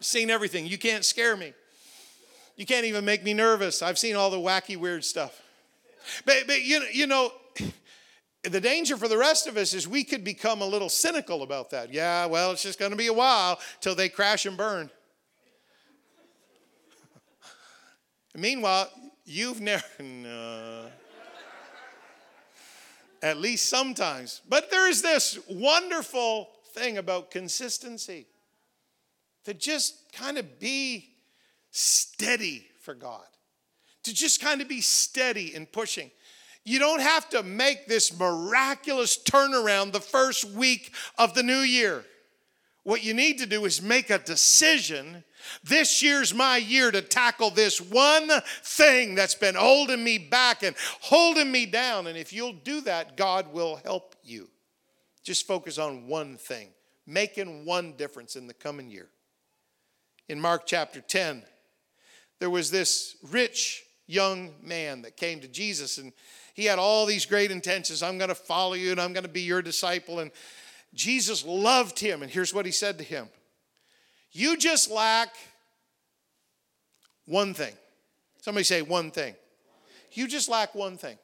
seen 0.00 0.30
everything. 0.30 0.66
You 0.66 0.78
can't 0.78 1.04
scare 1.04 1.36
me. 1.36 1.52
You 2.56 2.66
can't 2.66 2.84
even 2.84 3.04
make 3.04 3.24
me 3.24 3.34
nervous. 3.34 3.82
I've 3.82 3.98
seen 3.98 4.16
all 4.16 4.30
the 4.30 4.36
wacky, 4.36 4.76
weird 4.76 5.04
stuff. 5.04 5.40
But, 6.24 6.46
but 6.46 6.62
you, 6.62 6.84
you 6.92 7.06
know, 7.06 7.32
the 8.42 8.60
danger 8.60 8.96
for 8.96 9.08
the 9.08 9.18
rest 9.18 9.46
of 9.46 9.56
us 9.56 9.74
is 9.74 9.86
we 9.86 10.04
could 10.04 10.24
become 10.24 10.62
a 10.62 10.66
little 10.66 10.88
cynical 10.88 11.42
about 11.42 11.70
that. 11.70 11.92
Yeah, 11.92 12.26
well, 12.26 12.52
it's 12.52 12.62
just 12.62 12.78
going 12.78 12.90
to 12.90 12.96
be 12.96 13.08
a 13.08 13.12
while 13.12 13.58
till 13.80 13.94
they 13.94 14.08
crash 14.08 14.46
and 14.46 14.56
burn. 14.56 14.90
Meanwhile, 18.34 18.90
You've 19.24 19.60
never, 19.60 19.84
no. 20.02 20.86
At 23.22 23.36
least 23.36 23.68
sometimes. 23.68 24.40
But 24.48 24.70
there 24.70 24.88
is 24.88 25.02
this 25.02 25.38
wonderful 25.48 26.48
thing 26.72 26.98
about 26.98 27.30
consistency 27.30 28.26
to 29.44 29.54
just 29.54 30.12
kind 30.12 30.38
of 30.38 30.58
be 30.58 31.10
steady 31.70 32.66
for 32.80 32.94
God, 32.94 33.26
to 34.04 34.14
just 34.14 34.40
kind 34.40 34.60
of 34.60 34.68
be 34.68 34.80
steady 34.80 35.54
in 35.54 35.66
pushing. 35.66 36.10
You 36.64 36.78
don't 36.78 37.00
have 37.00 37.28
to 37.30 37.42
make 37.42 37.86
this 37.86 38.18
miraculous 38.18 39.18
turnaround 39.18 39.92
the 39.92 40.00
first 40.00 40.44
week 40.44 40.92
of 41.18 41.34
the 41.34 41.42
new 41.42 41.60
year. 41.60 42.04
What 42.82 43.04
you 43.04 43.14
need 43.14 43.38
to 43.38 43.46
do 43.46 43.64
is 43.64 43.82
make 43.82 44.10
a 44.10 44.18
decision 44.18 45.24
this 45.64 46.02
year's 46.02 46.34
my 46.34 46.56
year 46.56 46.90
to 46.90 47.02
tackle 47.02 47.50
this 47.50 47.80
one 47.80 48.30
thing 48.62 49.14
that's 49.14 49.34
been 49.34 49.54
holding 49.54 50.02
me 50.02 50.18
back 50.18 50.62
and 50.62 50.76
holding 51.00 51.50
me 51.50 51.66
down. 51.66 52.06
And 52.06 52.16
if 52.16 52.32
you'll 52.32 52.52
do 52.52 52.80
that, 52.82 53.16
God 53.16 53.52
will 53.52 53.80
help 53.84 54.16
you. 54.22 54.48
Just 55.22 55.46
focus 55.46 55.78
on 55.78 56.06
one 56.06 56.36
thing, 56.36 56.68
making 57.06 57.66
one 57.66 57.94
difference 57.96 58.36
in 58.36 58.46
the 58.46 58.54
coming 58.54 58.90
year. 58.90 59.08
In 60.28 60.40
Mark 60.40 60.66
chapter 60.66 61.00
10, 61.00 61.42
there 62.38 62.50
was 62.50 62.70
this 62.70 63.16
rich 63.30 63.84
young 64.06 64.54
man 64.62 65.02
that 65.02 65.16
came 65.16 65.40
to 65.40 65.48
Jesus 65.48 65.98
and 65.98 66.12
he 66.54 66.64
had 66.64 66.78
all 66.78 67.06
these 67.06 67.26
great 67.26 67.50
intentions. 67.50 68.02
I'm 68.02 68.18
going 68.18 68.28
to 68.28 68.34
follow 68.34 68.74
you 68.74 68.90
and 68.90 69.00
I'm 69.00 69.12
going 69.12 69.24
to 69.24 69.30
be 69.30 69.42
your 69.42 69.62
disciple. 69.62 70.18
And 70.18 70.30
Jesus 70.94 71.44
loved 71.44 71.98
him. 71.98 72.22
And 72.22 72.30
here's 72.30 72.52
what 72.52 72.66
he 72.66 72.72
said 72.72 72.98
to 72.98 73.04
him 73.04 73.28
you 74.32 74.56
just 74.56 74.90
lack 74.90 75.34
one 77.26 77.54
thing. 77.54 77.74
Somebody 78.40 78.64
say 78.64 78.82
one 78.82 79.10
thing. 79.10 79.34
You 80.12 80.26
just 80.26 80.48
lack 80.48 80.74
one 80.74 80.96
thing. 80.96 81.18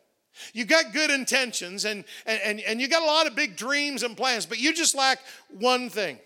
You 0.53 0.65
got 0.65 0.93
good 0.93 1.11
intentions 1.11 1.85
and, 1.85 2.05
and, 2.27 2.61
and 2.61 2.81
you 2.81 2.89
got 2.89 3.03
a 3.03 3.07
lot 3.07 3.27
of 3.27 3.35
big 3.35 3.57
dreams 3.57 4.03
and 4.03 4.17
plans, 4.17 4.47
but 4.47 4.59
you 4.59 4.75
just 4.75 4.95
lack 4.95 5.19
one 5.59 5.89
thing. 5.89 6.19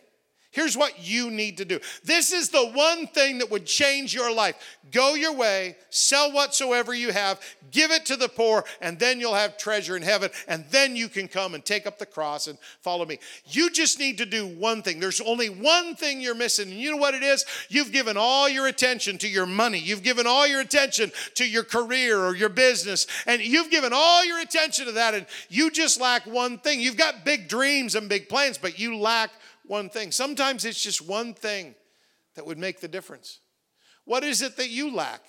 Here's 0.52 0.76
what 0.76 1.06
you 1.06 1.30
need 1.30 1.58
to 1.58 1.64
do. 1.64 1.78
This 2.02 2.32
is 2.32 2.48
the 2.48 2.70
one 2.70 3.06
thing 3.06 3.38
that 3.38 3.52
would 3.52 3.66
change 3.66 4.12
your 4.12 4.34
life. 4.34 4.56
Go 4.90 5.14
your 5.14 5.32
way, 5.32 5.76
sell 5.90 6.32
whatsoever 6.32 6.92
you 6.92 7.12
have, 7.12 7.40
give 7.70 7.92
it 7.92 8.04
to 8.06 8.16
the 8.16 8.28
poor, 8.28 8.64
and 8.80 8.98
then 8.98 9.20
you'll 9.20 9.34
have 9.34 9.56
treasure 9.56 9.96
in 9.96 10.02
heaven. 10.02 10.28
And 10.48 10.64
then 10.70 10.96
you 10.96 11.08
can 11.08 11.28
come 11.28 11.54
and 11.54 11.64
take 11.64 11.86
up 11.86 11.98
the 11.98 12.06
cross 12.06 12.48
and 12.48 12.58
follow 12.80 13.06
me. 13.06 13.20
You 13.46 13.70
just 13.70 14.00
need 14.00 14.18
to 14.18 14.26
do 14.26 14.44
one 14.44 14.82
thing. 14.82 14.98
There's 14.98 15.20
only 15.20 15.48
one 15.48 15.94
thing 15.94 16.20
you're 16.20 16.34
missing. 16.34 16.68
And 16.70 16.80
you 16.80 16.90
know 16.90 16.96
what 16.96 17.14
it 17.14 17.22
is? 17.22 17.44
You've 17.68 17.92
given 17.92 18.16
all 18.16 18.48
your 18.48 18.66
attention 18.66 19.18
to 19.18 19.28
your 19.28 19.46
money, 19.46 19.78
you've 19.78 20.02
given 20.02 20.26
all 20.26 20.48
your 20.48 20.60
attention 20.60 21.12
to 21.36 21.48
your 21.48 21.62
career 21.62 22.18
or 22.18 22.34
your 22.34 22.48
business, 22.48 23.06
and 23.24 23.40
you've 23.40 23.70
given 23.70 23.92
all 23.94 24.24
your 24.24 24.40
attention 24.40 24.86
to 24.86 24.92
that. 24.92 25.14
And 25.14 25.26
you 25.48 25.70
just 25.70 26.00
lack 26.00 26.26
one 26.26 26.58
thing. 26.58 26.80
You've 26.80 26.96
got 26.96 27.24
big 27.24 27.46
dreams 27.46 27.94
and 27.94 28.08
big 28.08 28.28
plans, 28.28 28.58
but 28.58 28.80
you 28.80 28.96
lack 28.98 29.30
one 29.70 29.88
thing. 29.88 30.11
Sometimes 30.11 30.64
it's 30.64 30.83
just 30.83 31.00
one 31.00 31.33
thing 31.33 31.76
that 32.35 32.44
would 32.44 32.59
make 32.59 32.80
the 32.80 32.88
difference. 32.88 33.38
What 34.04 34.24
is 34.24 34.42
it 34.42 34.56
that 34.56 34.68
you 34.68 34.92
lack? 34.92 35.22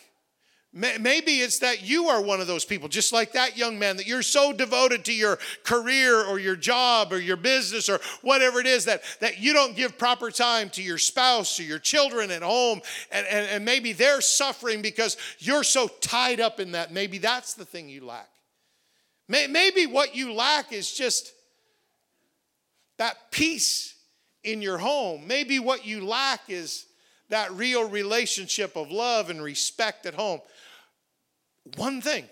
Maybe 0.74 1.42
it's 1.42 1.60
that 1.60 1.84
you 1.84 2.08
are 2.08 2.22
one 2.22 2.40
of 2.40 2.48
those 2.48 2.64
people, 2.64 2.88
just 2.88 3.12
like 3.12 3.34
that 3.34 3.58
young 3.58 3.78
man, 3.78 3.98
that 3.98 4.08
you're 4.08 4.22
so 4.22 4.54
devoted 4.54 5.04
to 5.06 5.14
your 5.14 5.38
career 5.64 6.24
or 6.24 6.40
your 6.40 6.56
job 6.56 7.12
or 7.12 7.20
your 7.20 7.36
business 7.36 7.90
or 7.90 8.00
whatever 8.22 8.60
it 8.60 8.66
is 8.66 8.86
that, 8.86 9.04
that 9.20 9.38
you 9.38 9.52
don't 9.52 9.76
give 9.76 9.98
proper 9.98 10.32
time 10.32 10.70
to 10.72 10.82
your 10.82 10.98
spouse 10.98 11.60
or 11.60 11.64
your 11.64 11.78
children 11.78 12.32
at 12.32 12.42
home. 12.42 12.82
And, 13.12 13.28
and, 13.28 13.48
and 13.48 13.66
maybe 13.66 13.92
they're 13.92 14.22
suffering 14.22 14.82
because 14.82 15.18
you're 15.40 15.66
so 15.66 15.90
tied 16.00 16.40
up 16.40 16.62
in 16.62 16.72
that. 16.72 16.92
Maybe 16.92 17.18
that's 17.18 17.54
the 17.54 17.66
thing 17.66 17.90
you 17.90 18.06
lack. 18.06 18.30
Maybe 19.28 19.86
what 19.86 20.16
you 20.16 20.34
lack 20.34 20.72
is 20.72 20.92
just 20.92 21.34
that 22.98 23.18
peace 23.30 23.96
in 24.44 24.62
your 24.62 24.78
home. 24.78 25.28
Maybe 25.28 25.60
what 25.60 25.86
you 25.86 26.06
lack 26.06 26.42
is 26.50 26.86
that 27.30 27.52
real 27.54 27.88
relationship 27.88 28.76
of 28.76 28.92
love 28.92 29.30
and 29.30 29.42
respect 29.42 30.06
at 30.06 30.14
home. 30.14 30.42
One 31.78 32.02
thing. 32.02 32.26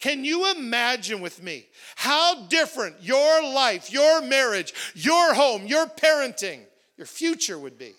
Can 0.00 0.24
you 0.24 0.50
imagine 0.50 1.20
with 1.20 1.42
me 1.42 1.66
how 1.94 2.46
different 2.46 2.96
your 3.02 3.42
life, 3.42 3.92
your 3.92 4.22
marriage, 4.22 4.72
your 4.94 5.34
home, 5.34 5.66
your 5.66 5.86
parenting, 5.86 6.60
your 6.96 7.06
future 7.06 7.58
would 7.58 7.78
be 7.78 7.92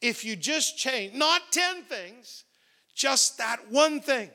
if 0.00 0.24
you 0.24 0.34
just 0.34 0.78
change 0.78 1.14
not 1.14 1.42
10 1.52 1.82
things, 1.82 2.44
just 2.94 3.36
that 3.38 3.70
one 3.70 4.00
thing? 4.00 4.30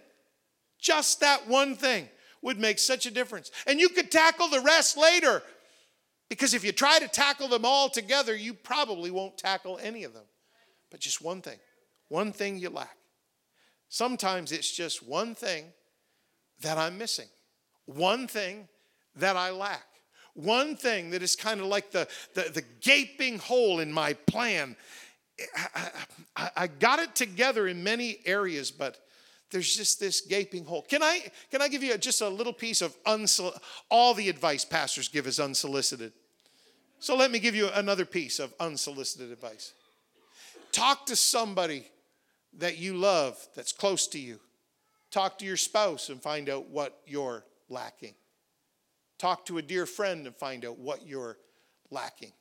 Just 0.80 1.20
that 1.22 1.48
one 1.48 1.76
thing 1.76 2.08
would 2.44 2.60
make 2.60 2.80
such 2.80 3.06
a 3.06 3.12
difference. 3.12 3.52
And 3.66 3.80
you 3.80 3.90
could 3.90 4.12
tackle 4.12 4.48
the 4.48 4.62
rest 4.62 4.98
later 4.98 5.42
because 6.32 6.54
if 6.54 6.64
you 6.64 6.72
try 6.72 6.98
to 6.98 7.10
tackle 7.10 7.50
them 7.50 7.66
all 7.66 7.90
together, 7.90 8.34
you 8.34 8.54
probably 8.54 9.12
won't 9.12 9.38
tackle 9.38 9.78
any 9.84 10.06
of 10.06 10.14
them. 10.14 10.24
But 10.90 11.02
just 11.02 11.22
one 11.22 11.42
thing, 11.42 11.60
one 12.08 12.32
thing 12.32 12.58
you 12.58 12.70
lack. 12.70 12.96
Sometimes 13.90 14.54
it's 14.54 14.72
just 14.72 15.06
one 15.06 15.36
thing 15.36 15.66
that 16.62 16.78
I'm 16.78 16.98
missing, 16.98 17.28
one 17.86 18.30
thing 18.30 18.70
that 19.18 19.36
I 19.36 19.50
lack, 19.50 19.84
one 20.34 20.78
thing 20.78 21.10
that 21.10 21.22
is 21.22 21.36
kind 21.36 21.60
of 21.60 21.66
like 21.66 21.92
the, 21.92 22.08
the, 22.34 22.44
the 22.44 22.64
gaping 22.80 23.38
hole 23.38 23.82
in 23.82 23.92
my 23.92 24.14
plan. 24.14 24.78
I, 25.76 25.90
I, 26.38 26.50
I 26.56 26.68
got 26.68 27.00
it 27.00 27.14
together 27.14 27.68
in 27.68 27.84
many 27.84 28.20
areas, 28.26 28.72
but 28.72 29.00
there's 29.52 29.76
just 29.76 30.00
this 30.00 30.22
gaping 30.22 30.64
hole. 30.64 30.84
Can 30.84 31.04
I, 31.04 31.30
can 31.52 31.62
I 31.62 31.68
give 31.68 31.84
you 31.84 31.98
just 31.98 32.22
a 32.22 32.30
little 32.30 32.54
piece 32.54 32.82
of 32.82 32.96
unsol- 33.04 33.60
all 33.90 34.14
the 34.14 34.30
advice 34.30 34.64
pastors 34.64 35.10
give 35.10 35.28
is 35.28 35.38
unsolicited? 35.38 36.14
So 37.02 37.16
let 37.16 37.32
me 37.32 37.40
give 37.40 37.56
you 37.56 37.68
another 37.74 38.06
piece 38.06 38.38
of 38.38 38.54
unsolicited 38.60 39.32
advice. 39.32 39.74
Talk 40.72 41.08
to 41.08 41.16
somebody 41.16 41.88
that 42.60 42.78
you 42.78 42.96
love 42.96 43.40
that's 43.56 43.72
close 43.74 44.06
to 44.10 44.20
you. 44.20 44.40
Talk 45.10 45.40
to 45.40 45.46
your 45.46 45.58
spouse 45.58 46.10
and 46.10 46.22
find 46.22 46.48
out 46.48 46.70
what 46.70 47.00
you're 47.08 47.44
lacking. 47.70 48.14
Talk 49.18 49.48
to 49.48 49.58
a 49.58 49.64
dear 49.64 49.88
friend 49.88 50.28
and 50.28 50.36
find 50.36 50.64
out 50.64 50.78
what 50.78 51.08
you're 51.08 51.40
lacking. 51.90 52.34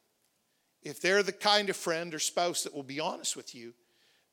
If 0.82 1.00
they're 1.00 1.22
the 1.22 1.32
kind 1.32 1.70
of 1.70 1.76
friend 1.76 2.14
or 2.14 2.18
spouse 2.18 2.62
that 2.64 2.74
will 2.74 2.82
be 2.82 3.00
honest 3.00 3.36
with 3.36 3.54
you, 3.54 3.72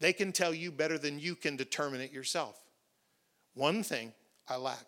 they 0.01 0.11
can 0.11 0.33
tell 0.33 0.53
you 0.53 0.73
better 0.73 0.97
than 0.97 1.19
you 1.19 1.35
can 1.35 1.55
determine 1.55 2.01
it 2.01 2.11
yourself. 2.11 2.59
One 3.53 3.81
thing 3.81 4.11
I 4.49 4.57
lack. 4.57 4.85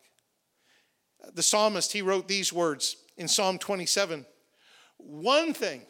The 1.34 1.44
psalmist, 1.44 1.94
he 1.94 2.02
wrote 2.02 2.28
these 2.28 2.52
words 2.52 2.98
in 3.16 3.30
Psalm 3.30 3.58
27 3.58 4.26
one 5.00 5.54
thing 5.54 5.82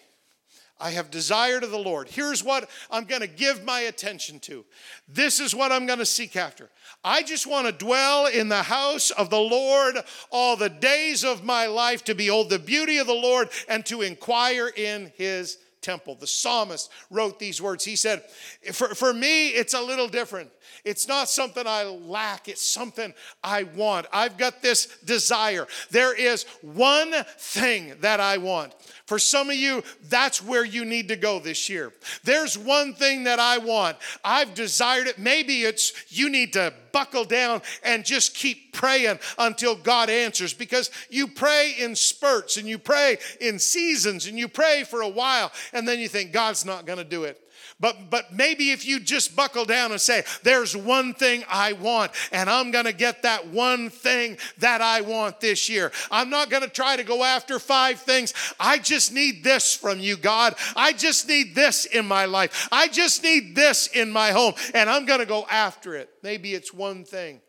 I 0.80 0.92
have 0.92 1.12
desired 1.12 1.64
of 1.64 1.72
the 1.72 1.78
Lord. 1.78 2.08
Here's 2.08 2.44
what 2.44 2.70
I'm 2.90 3.04
going 3.04 3.22
to 3.22 3.28
give 3.28 3.66
my 3.66 3.82
attention 3.82 4.40
to. 4.42 4.66
This 5.10 5.42
is 5.42 5.54
what 5.54 5.74
I'm 5.74 5.86
going 5.86 6.00
to 6.00 6.06
seek 6.06 6.38
after. 6.38 6.70
I 7.04 7.22
just 7.22 7.46
want 7.46 7.68
to 7.68 7.74
dwell 7.74 8.28
in 8.28 8.48
the 8.48 8.64
house 8.64 9.12
of 9.12 9.30
the 9.30 9.40
Lord 9.40 9.98
all 10.32 10.56
the 10.56 10.70
days 10.70 11.26
of 11.26 11.44
my 11.44 11.66
life 11.66 12.06
to 12.06 12.16
behold 12.16 12.50
the 12.50 12.60
beauty 12.60 12.98
of 12.98 13.08
the 13.08 13.14
Lord 13.14 13.50
and 13.68 13.86
to 13.88 14.02
inquire 14.02 14.70
in 14.70 15.12
his 15.16 15.58
temple. 15.82 16.16
The 16.16 16.28
psalmist 16.28 16.90
wrote 17.10 17.40
these 17.40 17.62
words. 17.62 17.84
He 17.84 17.96
said, 17.96 18.24
For, 18.72 18.96
for 18.96 19.14
me, 19.14 19.50
it's 19.50 19.74
a 19.74 19.82
little 19.82 20.08
different. 20.08 20.50
It's 20.86 21.08
not 21.08 21.30
something 21.30 21.66
I 21.66 21.84
lack, 21.84 22.48
it's 22.48 22.66
something 22.66 23.14
I 23.44 23.64
want. 23.64 24.08
I've 24.12 24.38
got 24.38 24.62
this 24.62 24.98
desire. 25.06 25.68
There 25.92 26.16
is 26.16 26.44
one 26.62 27.14
thing 27.38 27.96
that 28.02 28.20
I 28.20 28.38
want. 28.38 28.74
For 29.06 29.20
some 29.20 29.50
of 29.50 29.56
you, 29.56 29.84
that's 30.04 30.44
where 30.44 30.64
you 30.64 30.86
need 30.86 31.08
to 31.08 31.16
go 31.16 31.40
this 31.40 31.70
year. 31.70 31.94
There's 32.24 32.58
one 32.58 32.94
thing 32.94 33.24
that 33.24 33.40
I 33.40 33.58
want. 33.58 33.98
I've 34.24 34.54
desired 34.54 35.08
it. 35.08 35.18
Maybe 35.18 35.64
it's 35.64 35.94
you 36.10 36.30
need 36.30 36.54
to 36.54 36.74
buckle 36.92 37.26
down 37.26 37.62
and 37.84 38.06
just 38.06 38.36
keep 38.36 38.74
praying 38.74 39.20
until 39.38 39.76
God 39.76 40.10
answers 40.10 40.54
because 40.54 40.92
you 41.10 41.28
pray 41.28 41.76
in 41.80 41.96
spurts 41.96 42.58
and 42.58 42.68
you 42.68 42.78
pray 42.78 43.18
in 43.42 43.60
seasons 43.60 44.28
and 44.28 44.38
you 44.38 44.48
pray 44.48 44.84
for 44.84 45.02
a 45.02 45.10
while 45.10 45.52
and 45.74 45.88
then 45.88 46.00
you 46.00 46.08
think 46.08 46.32
God's 46.32 46.66
not 46.66 46.86
going 46.86 47.00
to 47.00 47.04
do 47.04 47.24
it. 47.24 47.42
But, 47.80 48.10
but 48.10 48.34
maybe 48.34 48.72
if 48.72 48.86
you 48.86 49.00
just 49.00 49.36
buckle 49.36 49.64
down 49.64 49.92
and 49.92 50.02
say, 50.02 50.24
There's 50.44 50.76
one 50.76 51.14
thing 51.14 51.46
I 51.50 51.74
want, 51.74 52.12
and 52.32 52.50
I'm 52.50 52.72
gonna 52.72 52.92
get 52.92 53.24
that 53.24 53.48
one 53.48 53.90
thing 53.90 54.38
that 54.58 54.82
I 54.82 55.02
want 55.02 55.40
this 55.40 55.70
year. 55.70 55.92
I'm 56.12 56.30
not 56.30 56.50
gonna 56.50 56.68
try 56.68 56.98
to 56.98 57.04
go 57.04 57.24
after 57.24 57.58
five 57.58 58.00
things. 58.00 58.34
I 58.60 58.80
just 58.80 59.14
need 59.14 59.44
this 59.44 59.74
from 59.74 60.00
you, 60.00 60.18
God. 60.18 60.56
I 60.76 60.92
just 60.92 61.28
need 61.30 61.56
this 61.56 61.86
in 61.86 62.06
my 62.06 62.26
life. 62.26 62.68
I 62.72 62.90
just 62.90 63.24
need 63.24 63.56
this 63.56 63.88
in 63.88 64.12
my 64.12 64.32
home, 64.32 64.56
and 64.74 64.90
I'm 64.90 65.06
gonna 65.06 65.26
go 65.26 65.46
after 65.50 65.96
it. 65.96 66.10
Maybe 66.22 66.54
it's 66.54 66.74
one 66.74 67.06
thing 67.06 67.40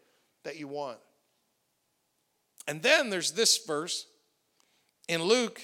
that 0.44 0.58
you 0.58 0.68
want. 0.68 0.98
And 2.68 2.82
then 2.82 3.10
there's 3.10 3.32
this 3.32 3.58
verse 3.66 4.06
in 5.08 5.24
Luke 5.24 5.60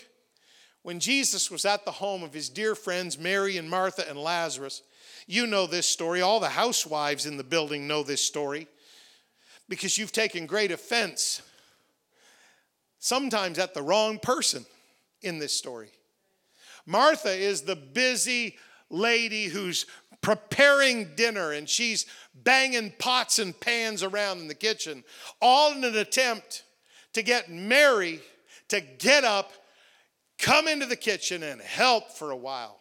when 0.87 1.01
Jesus 1.01 1.51
was 1.51 1.65
at 1.65 1.85
the 1.85 1.91
home 1.91 2.23
of 2.23 2.33
his 2.33 2.49
dear 2.49 2.77
friends 2.77 3.19
Mary 3.19 3.57
and 3.57 3.69
Martha 3.69 4.09
and 4.09 4.17
Lazarus, 4.17 4.83
you 5.27 5.45
know 5.45 5.67
this 5.67 5.89
story. 5.89 6.23
All 6.23 6.39
the 6.39 6.49
housewives 6.49 7.27
in 7.27 7.37
the 7.37 7.43
building 7.43 7.89
know 7.89 8.05
this 8.05 8.23
story 8.23 8.69
because 9.69 9.99
you've 9.99 10.13
taken 10.13 10.47
great 10.47 10.71
offense, 10.71 11.43
sometimes 13.01 13.59
at 13.59 13.75
the 13.75 13.83
wrong 13.83 14.21
person 14.21 14.65
in 15.23 15.41
this 15.41 15.53
story. 15.53 15.89
Martha 16.87 17.33
is 17.33 17.63
the 17.63 17.75
busy 17.75 18.57
lady 18.89 19.47
who's 19.47 19.87
preparing 20.21 21.17
dinner 21.17 21.51
and 21.51 21.69
she's 21.69 22.07
banging 22.33 22.93
pots 22.97 23.41
and 23.41 23.59
pans 23.59 24.05
around 24.05 24.39
in 24.39 24.47
the 24.47 24.55
kitchen, 24.55 25.03
all 25.43 25.73
in 25.73 25.83
an 25.83 25.97
attempt 25.97 26.63
to 27.13 27.25
get 27.25 27.51
Mary 27.51 28.21
to 28.69 28.81
get 28.81 29.25
up 29.25 29.51
come 30.39 30.69
into 30.69 30.87
the 30.87 30.97
kitchen 30.97 31.43
and 31.43 31.61
help 31.61 32.13
for 32.13 32.31
a 32.31 32.37
while. 32.37 32.81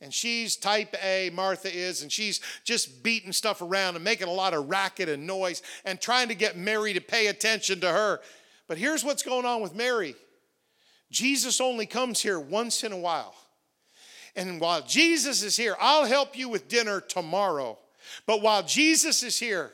And 0.00 0.14
she's 0.14 0.56
type 0.56 0.94
A, 1.04 1.30
Martha 1.30 1.74
is, 1.74 2.02
and 2.02 2.10
she's 2.10 2.40
just 2.64 3.02
beating 3.02 3.32
stuff 3.32 3.60
around 3.60 3.96
and 3.96 4.04
making 4.04 4.28
a 4.28 4.32
lot 4.32 4.54
of 4.54 4.70
racket 4.70 5.10
and 5.10 5.26
noise 5.26 5.62
and 5.84 6.00
trying 6.00 6.28
to 6.28 6.34
get 6.34 6.56
Mary 6.56 6.94
to 6.94 7.00
pay 7.00 7.26
attention 7.26 7.80
to 7.80 7.90
her. 7.90 8.20
But 8.66 8.78
here's 8.78 9.04
what's 9.04 9.22
going 9.22 9.44
on 9.44 9.60
with 9.60 9.74
Mary 9.74 10.14
Jesus 11.10 11.60
only 11.60 11.86
comes 11.86 12.20
here 12.20 12.40
once 12.40 12.82
in 12.82 12.92
a 12.92 12.96
while. 12.96 13.34
And 14.36 14.60
while 14.60 14.82
Jesus 14.82 15.42
is 15.42 15.56
here, 15.56 15.76
I'll 15.80 16.06
help 16.06 16.38
you 16.38 16.48
with 16.48 16.68
dinner 16.68 17.00
tomorrow. 17.00 17.78
But 18.26 18.42
while 18.42 18.62
Jesus 18.62 19.22
is 19.22 19.38
here, 19.38 19.72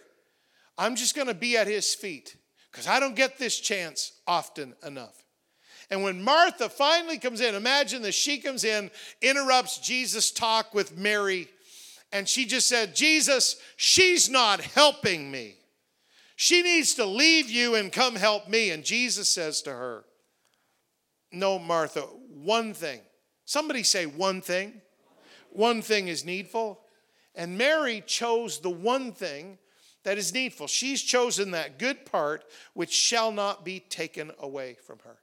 I'm 0.79 0.96
just 0.96 1.14
going 1.14 1.29
to 1.29 1.35
be 1.35 1.57
at 1.57 1.66
his 1.66 1.94
feet 1.94 2.37
because 2.70 2.87
I 2.87 2.98
don't 2.98 3.14
get 3.14 3.38
this 3.38 3.61
chance 3.61 4.12
often 4.26 4.74
enough. 4.85 5.25
And 5.90 6.03
when 6.03 6.22
Martha 6.22 6.68
finally 6.68 7.18
comes 7.18 7.40
in, 7.40 7.55
imagine 7.55 8.03
this 8.03 8.14
she 8.14 8.38
comes 8.38 8.64
in, 8.64 8.90
interrupts 9.22 9.79
Jesus' 9.79 10.31
talk 10.31 10.75
with 10.75 10.96
Mary, 10.96 11.49
and 12.12 12.29
she 12.29 12.44
just 12.44 12.68
said, 12.68 12.94
Jesus, 12.94 13.57
she's 13.77 14.29
not 14.29 14.61
helping 14.61 15.31
me. 15.31 15.57
She 16.37 16.62
needs 16.62 16.94
to 16.94 17.07
leave 17.07 17.51
you 17.51 17.75
and 17.75 17.90
come 17.90 18.14
help 18.14 18.49
me. 18.49 18.70
And 18.70 18.85
Jesus 18.85 19.29
says 19.29 19.62
to 19.62 19.70
her, 19.70 20.05
No, 21.33 21.59
Martha, 21.59 22.03
one 22.03 22.75
thing. 22.75 23.01
Somebody 23.44 23.83
say 23.83 24.07
one 24.07 24.40
thing. 24.40 24.81
One 25.51 25.81
thing 25.83 26.09
is 26.09 26.25
needful. 26.25 26.81
And 27.35 27.57
Mary 27.57 28.03
chose 28.07 28.61
the 28.61 28.70
one 28.70 29.12
thing 29.12 29.59
that 30.05 30.18
is 30.18 30.33
needful. 30.33 30.66
She's 30.66 31.03
chosen 31.03 31.53
that 31.53 31.79
good 31.79 32.07
part 32.07 32.44
which 32.75 32.92
shall 32.92 33.33
not 33.33 33.64
be 33.64 33.81
taken 33.81 34.31
away 34.38 34.77
from 34.87 34.99
her. 35.01 35.16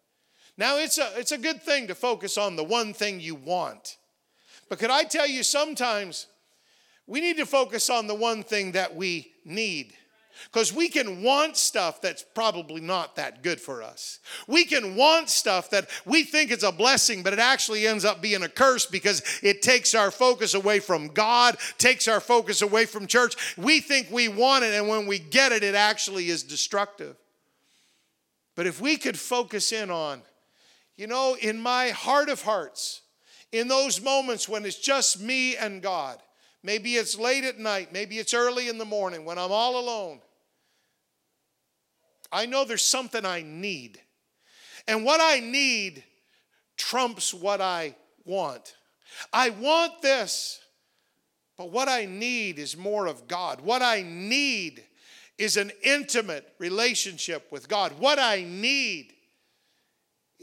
Now, 0.57 0.77
it's 0.77 0.97
a, 0.97 1.11
it's 1.17 1.31
a 1.31 1.37
good 1.37 1.63
thing 1.63 1.87
to 1.87 1.95
focus 1.95 2.37
on 2.37 2.55
the 2.55 2.63
one 2.63 2.93
thing 2.93 3.19
you 3.19 3.35
want. 3.35 3.97
But 4.69 4.79
could 4.79 4.91
I 4.91 5.03
tell 5.03 5.27
you, 5.27 5.43
sometimes 5.43 6.27
we 7.07 7.21
need 7.21 7.37
to 7.37 7.45
focus 7.45 7.89
on 7.89 8.07
the 8.07 8.15
one 8.15 8.43
thing 8.43 8.73
that 8.73 8.95
we 8.95 9.31
need. 9.43 9.93
Because 10.51 10.73
we 10.73 10.89
can 10.89 11.21
want 11.21 11.57
stuff 11.57 12.01
that's 12.01 12.23
probably 12.33 12.81
not 12.81 13.15
that 13.15 13.43
good 13.43 13.61
for 13.61 13.83
us. 13.83 14.19
We 14.47 14.65
can 14.65 14.95
want 14.95 15.29
stuff 15.29 15.69
that 15.69 15.89
we 16.05 16.23
think 16.23 16.51
is 16.51 16.63
a 16.63 16.71
blessing, 16.71 17.23
but 17.23 17.33
it 17.33 17.39
actually 17.39 17.85
ends 17.85 18.03
up 18.03 18.21
being 18.21 18.43
a 18.43 18.49
curse 18.49 18.85
because 18.85 19.21
it 19.43 19.61
takes 19.61 19.93
our 19.93 20.11
focus 20.11 20.53
away 20.53 20.79
from 20.79 21.09
God, 21.09 21.57
takes 21.77 22.07
our 22.07 22.19
focus 22.19 22.61
away 22.61 22.85
from 22.85 23.05
church. 23.05 23.55
We 23.57 23.79
think 23.79 24.07
we 24.09 24.27
want 24.27 24.63
it, 24.63 24.73
and 24.73 24.87
when 24.87 25.05
we 25.05 25.19
get 25.19 25.51
it, 25.51 25.63
it 25.63 25.75
actually 25.75 26.29
is 26.29 26.43
destructive. 26.43 27.15
But 28.55 28.67
if 28.67 28.81
we 28.81 28.97
could 28.97 29.17
focus 29.17 29.71
in 29.71 29.91
on 29.91 30.21
you 30.95 31.07
know, 31.07 31.35
in 31.41 31.59
my 31.59 31.89
heart 31.89 32.29
of 32.29 32.41
hearts, 32.41 33.01
in 33.51 33.67
those 33.67 34.01
moments 34.01 34.49
when 34.49 34.65
it's 34.65 34.79
just 34.79 35.19
me 35.21 35.55
and 35.55 35.81
God, 35.81 36.19
maybe 36.63 36.95
it's 36.95 37.17
late 37.17 37.43
at 37.43 37.59
night, 37.59 37.93
maybe 37.93 38.19
it's 38.19 38.33
early 38.33 38.67
in 38.67 38.77
the 38.77 38.85
morning 38.85 39.25
when 39.25 39.37
I'm 39.37 39.51
all 39.51 39.79
alone, 39.79 40.21
I 42.31 42.47
know 42.47 42.65
there's 42.65 42.83
something 42.83 43.25
I 43.25 43.43
need. 43.43 43.99
And 44.87 45.05
what 45.05 45.21
I 45.21 45.39
need 45.39 46.03
trumps 46.77 47.33
what 47.33 47.61
I 47.61 47.95
want. 48.25 48.75
I 49.31 49.51
want 49.51 50.01
this, 50.01 50.59
but 51.57 51.71
what 51.71 51.87
I 51.87 52.05
need 52.05 52.57
is 52.57 52.75
more 52.75 53.05
of 53.05 53.27
God. 53.27 53.61
What 53.61 53.83
I 53.83 54.01
need 54.01 54.83
is 55.37 55.57
an 55.57 55.71
intimate 55.83 56.53
relationship 56.57 57.51
with 57.51 57.67
God. 57.67 57.93
What 57.99 58.17
I 58.17 58.43
need 58.43 59.12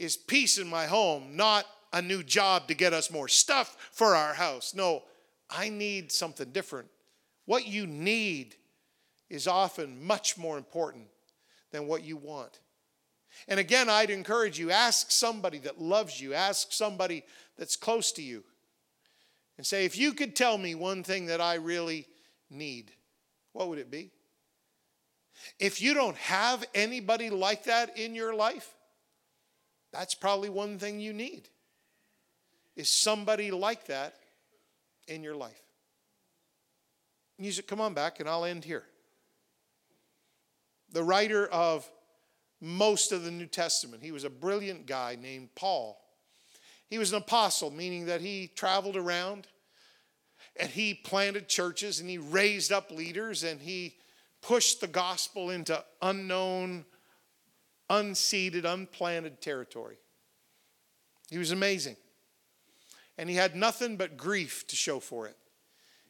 is 0.01 0.17
peace 0.17 0.57
in 0.57 0.67
my 0.67 0.87
home, 0.87 1.35
not 1.35 1.65
a 1.93 2.01
new 2.01 2.23
job 2.23 2.67
to 2.67 2.73
get 2.73 2.91
us 2.91 3.11
more 3.11 3.27
stuff 3.27 3.77
for 3.91 4.15
our 4.15 4.33
house. 4.33 4.73
No, 4.73 5.03
I 5.47 5.69
need 5.69 6.11
something 6.11 6.49
different. 6.51 6.87
What 7.45 7.67
you 7.67 7.85
need 7.85 8.55
is 9.29 9.47
often 9.47 10.03
much 10.03 10.39
more 10.39 10.57
important 10.57 11.05
than 11.71 11.85
what 11.85 12.03
you 12.03 12.17
want. 12.17 12.59
And 13.47 13.59
again, 13.59 13.89
I'd 13.89 14.09
encourage 14.09 14.57
you 14.57 14.71
ask 14.71 15.11
somebody 15.11 15.59
that 15.59 15.79
loves 15.79 16.19
you, 16.19 16.33
ask 16.33 16.71
somebody 16.71 17.23
that's 17.55 17.75
close 17.75 18.11
to 18.13 18.23
you, 18.23 18.43
and 19.57 19.67
say, 19.67 19.85
if 19.85 19.95
you 19.95 20.13
could 20.13 20.35
tell 20.35 20.57
me 20.57 20.73
one 20.73 21.03
thing 21.03 21.27
that 21.27 21.41
I 21.41 21.55
really 21.55 22.07
need, 22.49 22.91
what 23.53 23.69
would 23.69 23.77
it 23.77 23.91
be? 23.91 24.09
If 25.59 25.79
you 25.79 25.93
don't 25.93 26.17
have 26.17 26.65
anybody 26.73 27.29
like 27.29 27.65
that 27.65 27.99
in 27.99 28.15
your 28.15 28.33
life, 28.33 28.73
that's 29.91 30.15
probably 30.15 30.49
one 30.49 30.79
thing 30.79 30.99
you 30.99 31.13
need 31.13 31.49
is 32.75 32.89
somebody 32.89 33.51
like 33.51 33.87
that 33.87 34.15
in 35.07 35.23
your 35.23 35.35
life. 35.35 35.61
Music, 37.37 37.67
come 37.67 37.81
on 37.81 37.93
back, 37.93 38.19
and 38.19 38.29
I'll 38.29 38.45
end 38.45 38.63
here. 38.63 38.83
The 40.91 41.03
writer 41.03 41.47
of 41.47 41.89
most 42.61 43.11
of 43.11 43.23
the 43.23 43.31
New 43.31 43.47
Testament, 43.47 44.03
he 44.03 44.11
was 44.11 44.23
a 44.23 44.29
brilliant 44.29 44.85
guy 44.85 45.17
named 45.19 45.49
Paul. 45.55 45.99
He 46.87 46.97
was 46.97 47.11
an 47.11 47.17
apostle, 47.17 47.71
meaning 47.71 48.05
that 48.05 48.21
he 48.21 48.51
traveled 48.55 48.95
around 48.95 49.47
and 50.57 50.69
he 50.69 50.93
planted 50.93 51.47
churches 51.47 51.99
and 51.99 52.09
he 52.09 52.17
raised 52.17 52.71
up 52.71 52.91
leaders 52.91 53.43
and 53.43 53.61
he 53.61 53.95
pushed 54.41 54.81
the 54.81 54.87
gospel 54.87 55.49
into 55.49 55.83
unknown 56.01 56.85
unseeded, 57.91 58.63
unplanted 58.63 59.41
territory. 59.41 59.97
He 61.29 61.37
was 61.37 61.51
amazing. 61.51 61.97
And 63.17 63.29
he 63.29 63.35
had 63.35 63.55
nothing 63.55 63.97
but 63.97 64.17
grief 64.17 64.65
to 64.67 64.75
show 64.75 64.99
for 64.99 65.27
it. 65.27 65.35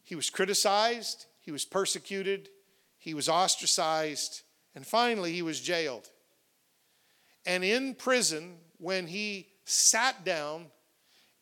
He 0.04 0.16
was 0.16 0.30
criticized, 0.30 1.26
he 1.40 1.52
was 1.52 1.66
persecuted, 1.66 2.50
he 2.98 3.14
was 3.14 3.28
ostracized, 3.28 4.44
and 4.76 4.86
finally 4.86 5.34
he 5.34 5.42
was 5.42 5.60
jailed. 5.60 6.10
And 7.46 7.64
in 7.64 7.96
prison, 7.96 8.58
when 8.78 9.08
he 9.08 9.48
sat 9.66 10.24
down 10.24 10.68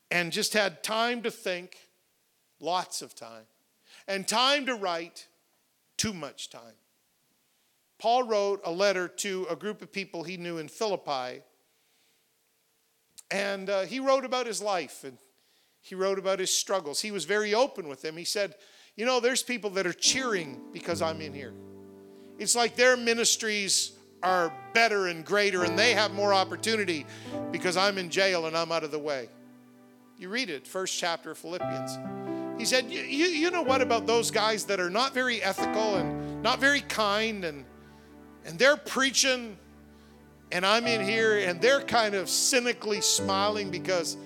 and 0.10 0.32
just 0.32 0.54
had 0.54 0.84
time 0.84 1.21
to 1.23 1.32
think, 1.32 1.78
lots 2.60 3.02
of 3.02 3.13
time, 3.13 3.43
and 4.08 4.28
time 4.28 4.65
to 4.65 4.75
write, 4.75 5.28
too 5.97 6.13
much 6.13 6.49
time. 6.49 6.78
Paul 8.00 8.24
wrote 8.24 8.62
a 8.64 8.72
letter 8.72 9.08
to 9.08 9.46
a 9.50 9.56
group 9.56 9.82
of 9.82 9.92
people 9.92 10.24
he 10.24 10.38
knew 10.38 10.58
in 10.58 10.70
Philippi, 10.70 11.42
and 13.30 13.70
uh, 13.70 13.82
he 13.82 14.00
wrote 14.00 14.26
about 14.26 14.48
his 14.48 14.62
life 14.62 15.04
and 15.04 15.18
he 15.82 15.96
wrote 15.96 16.20
about 16.20 16.40
his 16.40 16.56
struggles. 16.56 17.02
He 17.02 17.12
was 17.12 17.26
very 17.26 17.54
open 17.54 17.88
with 17.88 18.02
them. 18.02 18.18
He 18.18 18.26
said, 18.26 18.56
You 18.96 19.06
know, 19.06 19.20
there's 19.20 19.44
people 19.44 19.70
that 19.72 19.86
are 19.86 19.94
cheering 19.94 20.60
because 20.74 21.02
I'm 21.02 21.22
in 21.22 21.34
here. 21.34 21.54
It's 22.38 22.56
like 22.56 22.76
their 22.76 22.98
ministries 22.98 23.94
are 24.24 24.54
better 24.74 25.08
and 25.08 25.26
greater 25.26 25.64
and 25.64 25.80
they 25.80 25.94
have 25.94 26.12
more 26.12 26.34
opportunity 26.34 27.06
because 27.52 27.78
I'm 27.78 27.98
in 27.98 28.10
jail 28.10 28.48
and 28.48 28.58
I'm 28.58 28.72
out 28.72 28.84
of 28.84 28.92
the 28.92 29.00
way. 29.00 29.30
You 30.18 30.30
read 30.30 30.50
it, 30.50 30.68
first 30.68 30.98
chapter 30.98 31.32
of 31.32 31.38
Philippians. 31.38 31.98
He 32.58 32.66
said, 32.66 32.92
you, 32.92 33.02
you 33.02 33.52
know 33.52 33.62
what 33.62 33.82
about 33.82 34.06
those 34.06 34.32
guys 34.32 34.66
that 34.66 34.82
are 34.82 34.90
not 34.90 35.14
very 35.14 35.42
ethical 35.42 35.96
and 35.96 36.44
not 36.44 36.60
very 36.60 36.82
kind 36.82 37.46
and 37.46 37.64
and 38.45 38.58
they're 38.58 38.78
preaching 38.78 39.58
and 40.52 40.65
I'm 40.65 40.88
in 40.88 41.02
here 41.02 41.39
and 41.39 41.62
they're 41.62 41.82
kind 41.82 42.15
of 42.15 42.28
cynically 42.28 43.02
smiling 43.02 43.69
because 43.69 44.17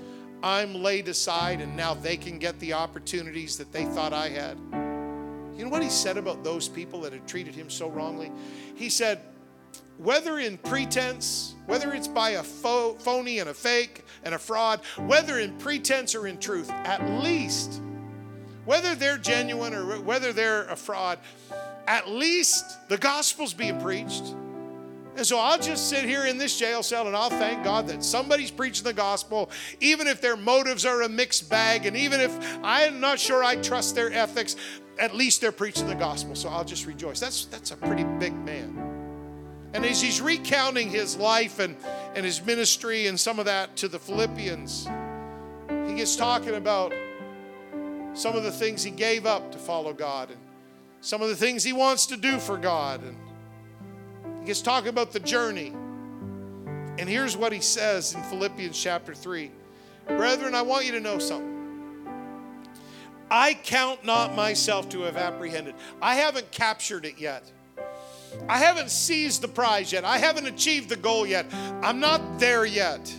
I'm 0.42 0.74
laid 0.74 1.08
aside 1.08 1.62
and 1.62 1.76
now 1.76 1.94
they 1.94 2.18
can 2.18 2.40
get 2.40 2.60
the 2.60 2.74
opportunities 2.74 3.58
that 3.58 3.72
they 3.72 3.86
thought 3.86 4.14
I 4.14 4.30
had. 4.30 4.58
You 5.58 5.66
know 5.66 5.70
what 5.70 5.84
he 5.84 5.90
said 5.90 6.18
about 6.18 6.44
those 6.44 6.68
people 6.68 7.02
that 7.02 7.14
had 7.14 7.28
treated 7.28 7.54
him 7.54 7.70
so 7.70 7.90
wrongly? 7.90 8.32
He 8.76 8.90
said, 8.90 9.22
whether 9.98 10.40
in 10.40 10.58
pretense, 10.58 11.56
whether 11.68 11.94
it's 11.94 12.08
by 12.08 12.32
a 12.32 12.44
fo- 12.44 12.96
phony 12.96 13.40
and 13.40 13.50
a 13.50 13.54
fake 13.54 14.04
and 14.24 14.34
a 14.34 14.40
fraud, 14.40 14.82
whether 15.06 15.40
in 15.40 15.56
pretense 15.58 16.16
or 16.16 16.26
in 16.26 16.40
truth, 16.40 16.70
at 16.72 17.08
least, 17.22 17.82
whether 18.66 18.96
they're 18.96 19.18
genuine 19.18 19.74
or 19.74 20.00
whether 20.02 20.34
they're 20.34 20.64
a 20.66 20.76
fraud, 20.76 21.20
at 21.88 22.10
least 22.10 22.88
the 22.90 22.98
gospel's 22.98 23.54
being 23.54 23.80
preached. 23.82 24.36
And 25.16 25.26
so 25.26 25.38
I'll 25.38 25.60
just 25.60 25.90
sit 25.90 26.06
here 26.06 26.26
in 26.26 26.40
this 26.40 26.58
jail 26.58 26.82
cell 26.82 27.06
and 27.06 27.16
I'll 27.16 27.30
thank 27.30 27.64
God 27.64 27.88
that 27.88 28.04
somebody's 28.04 28.50
preaching 28.50 28.84
the 28.84 28.94
gospel, 28.94 29.52
even 29.80 30.08
if 30.08 30.22
their 30.22 30.36
motives 30.36 30.86
are 30.86 31.04
a 31.04 31.10
mixed 31.10 31.50
bag, 31.50 31.86
and 31.86 31.96
even 31.96 32.20
if 32.20 32.32
I'm 32.64 33.00
not 33.00 33.20
sure 33.20 33.44
I 33.44 33.58
trust 33.58 33.94
their 33.94 34.12
ethics, 34.12 34.56
at 34.98 35.16
least 35.16 35.42
they're 35.42 35.52
preaching 35.52 35.88
the 35.88 35.96
gospel. 35.96 36.34
So 36.36 36.50
I'll 36.50 36.66
just 36.66 36.88
rejoice. 36.88 37.20
That's, 37.20 37.46
that's 37.46 37.72
a 37.72 37.78
pretty 37.78 38.04
big 38.04 38.34
man. 38.34 38.80
And 39.74 39.86
as 39.86 40.02
he's 40.02 40.22
recounting 40.22 40.90
his 40.90 41.18
life 41.18 41.60
and, 41.60 41.76
and 42.16 42.26
his 42.26 42.44
ministry 42.44 43.08
and 43.08 43.20
some 43.20 43.40
of 43.40 43.46
that 43.46 43.76
to 43.78 43.88
the 43.88 44.00
Philippians, 44.00 44.88
he 45.88 45.96
gets 45.96 46.16
talking 46.16 46.56
about 46.56 46.94
some 48.14 48.36
of 48.36 48.44
the 48.44 48.52
things 48.52 48.84
he 48.84 48.92
gave 48.92 49.26
up 49.26 49.52
to 49.52 49.58
follow 49.58 49.94
God 49.94 50.30
and 50.30 50.40
some 51.04 51.22
of 51.22 51.28
the 51.28 51.36
things 51.36 51.66
he 51.66 51.74
wants 51.74 52.06
to 52.06 52.18
do 52.18 52.40
for 52.40 52.56
God. 52.56 53.04
And 53.04 53.18
he 54.40 54.46
gets 54.48 54.62
talking 54.62 54.88
about 54.88 55.12
the 55.12 55.20
journey. 55.20 55.74
And 56.98 57.10
here's 57.10 57.36
what 57.36 57.52
he 57.52 57.60
says 57.60 58.16
in 58.16 58.24
Philippians 58.24 58.82
chapter 58.82 59.14
3 59.14 59.52
Brethren, 60.08 60.56
I 60.56 60.62
want 60.62 60.86
you 60.86 60.94
to 60.94 61.02
know 61.02 61.20
something. 61.20 61.52
I 63.30 63.54
count 63.54 64.06
not 64.06 64.34
myself 64.36 64.88
to 64.90 65.02
have 65.02 65.18
apprehended, 65.18 65.76
I 66.02 66.16
haven't 66.16 66.50
captured 66.52 67.06
it 67.06 67.20
yet. 67.20 67.52
I 68.48 68.58
haven't 68.58 68.90
seized 68.90 69.42
the 69.42 69.48
prize 69.48 69.92
yet. 69.92 70.06
I 70.06 70.18
haven't 70.18 70.48
achieved 70.48 70.90
the 70.90 70.96
goal 70.96 71.28
yet. 71.28 71.46
I'm 71.84 72.00
not 72.00 72.40
there 72.40 72.66
yet. 72.66 73.14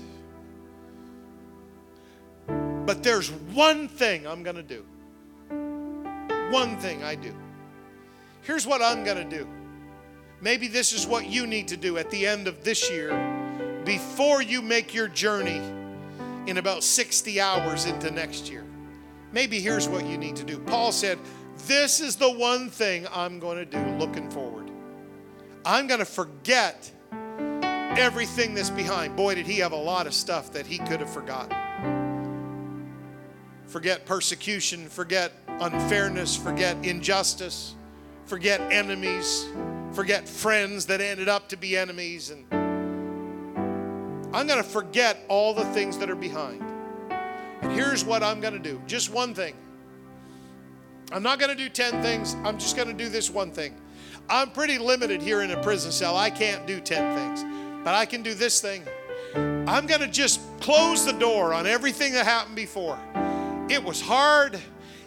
But 2.49 3.05
there's 3.05 3.31
one 3.31 3.87
thing 3.87 4.27
I'm 4.27 4.43
going 4.43 4.57
to 4.57 4.63
do. 4.63 4.85
One 6.51 6.77
thing 6.79 7.05
I 7.05 7.15
do. 7.15 7.33
Here's 8.45 8.67
what 8.67 8.83
I'm 8.83 9.05
going 9.05 9.29
to 9.29 9.39
do. 9.39 9.49
Maybe 10.41 10.69
this 10.69 10.93
is 10.93 11.07
what 11.07 11.27
you 11.27 11.47
need 11.47 11.69
to 11.69 11.77
do 11.77 11.97
at 11.97 12.11
the 12.11 12.27
end 12.27 12.47
of 12.47 12.63
this 12.63 12.91
year 12.91 13.11
before 13.85 14.43
you 14.43 14.61
make 14.61 14.95
your 14.95 15.09
journey 15.09 15.61
in 16.47 16.59
about 16.59 16.85
60 16.85 17.41
hours 17.41 17.87
into 17.87 18.11
next 18.11 18.51
year. 18.51 18.65
Maybe 19.33 19.61
here's 19.61 19.89
what 19.89 20.07
you 20.07 20.19
need 20.19 20.37
to 20.37 20.45
do. 20.45 20.59
Paul 20.59 20.93
said, 20.93 21.19
This 21.67 22.01
is 22.01 22.17
the 22.17 22.31
one 22.31 22.69
thing 22.69 23.07
I'm 23.13 23.39
going 23.39 23.57
to 23.57 23.65
do 23.65 23.79
looking 23.97 24.31
forward. 24.31 24.71
I'm 25.65 25.87
going 25.87 26.01
to 26.01 26.07
forget 26.07 26.91
everything 27.97 28.55
that's 28.55 28.71
behind. 28.71 29.17
Boy, 29.17 29.37
did 29.37 29.47
he 29.47 29.59
have 29.59 29.73
a 29.73 29.77
lot 29.77 30.07
of 30.07 30.13
stuff 30.13 30.53
that 30.53 30.67
he 30.67 30.79
could 30.79 31.01
have 31.01 31.11
forgotten. 31.11 31.57
Forget 33.67 34.05
persecution, 34.05 34.89
forget 34.89 35.33
unfairness, 35.49 36.37
forget 36.37 36.77
injustice, 36.85 37.75
forget 38.27 38.61
enemies, 38.73 39.47
forget 39.93 40.29
friends 40.29 40.87
that 40.87 41.01
ended 41.01 41.29
up 41.29 41.49
to 41.51 41.57
be 41.57 41.77
enemies. 41.77 42.31
And 42.31 42.45
I'm 44.35 44.47
going 44.47 44.63
to 44.63 44.69
forget 44.69 45.25
all 45.29 45.55
the 45.55 45.65
things 45.67 45.99
that 45.99 46.11
are 46.11 46.17
behind. 46.17 46.63
And 47.63 47.73
here's 47.73 48.05
what 48.05 48.23
I'm 48.23 48.41
going 48.41 48.55
to 48.55 48.59
do 48.59 48.81
just 48.87 49.13
one 49.13 49.35
thing. 49.35 49.55
I'm 51.13 51.23
not 51.23 51.39
going 51.39 51.51
to 51.51 51.57
do 51.57 51.69
10 51.69 52.03
things, 52.03 52.35
I'm 52.45 52.59
just 52.59 52.77
going 52.77 52.89
to 52.89 52.95
do 52.95 53.09
this 53.09 53.31
one 53.31 53.51
thing. 53.51 53.75
I'm 54.29 54.51
pretty 54.51 54.79
limited 54.79 55.21
here 55.21 55.43
in 55.43 55.51
a 55.51 55.63
prison 55.63 55.93
cell. 55.93 56.17
I 56.17 56.31
can't 56.31 56.67
do 56.67 56.81
10 56.81 57.17
things, 57.17 57.85
but 57.85 57.95
I 57.95 58.07
can 58.07 58.23
do 58.23 58.33
this 58.33 58.61
thing. 58.61 58.85
I'm 59.35 59.87
going 59.87 60.01
to 60.01 60.09
just 60.09 60.41
close 60.61 61.05
the 61.05 61.13
door 61.13 61.53
on 61.53 61.67
everything 61.67 62.15
that 62.15 62.25
happened 62.25 62.57
before. 62.57 62.99
It 63.69 63.83
was 63.83 64.01
hard, 64.01 64.61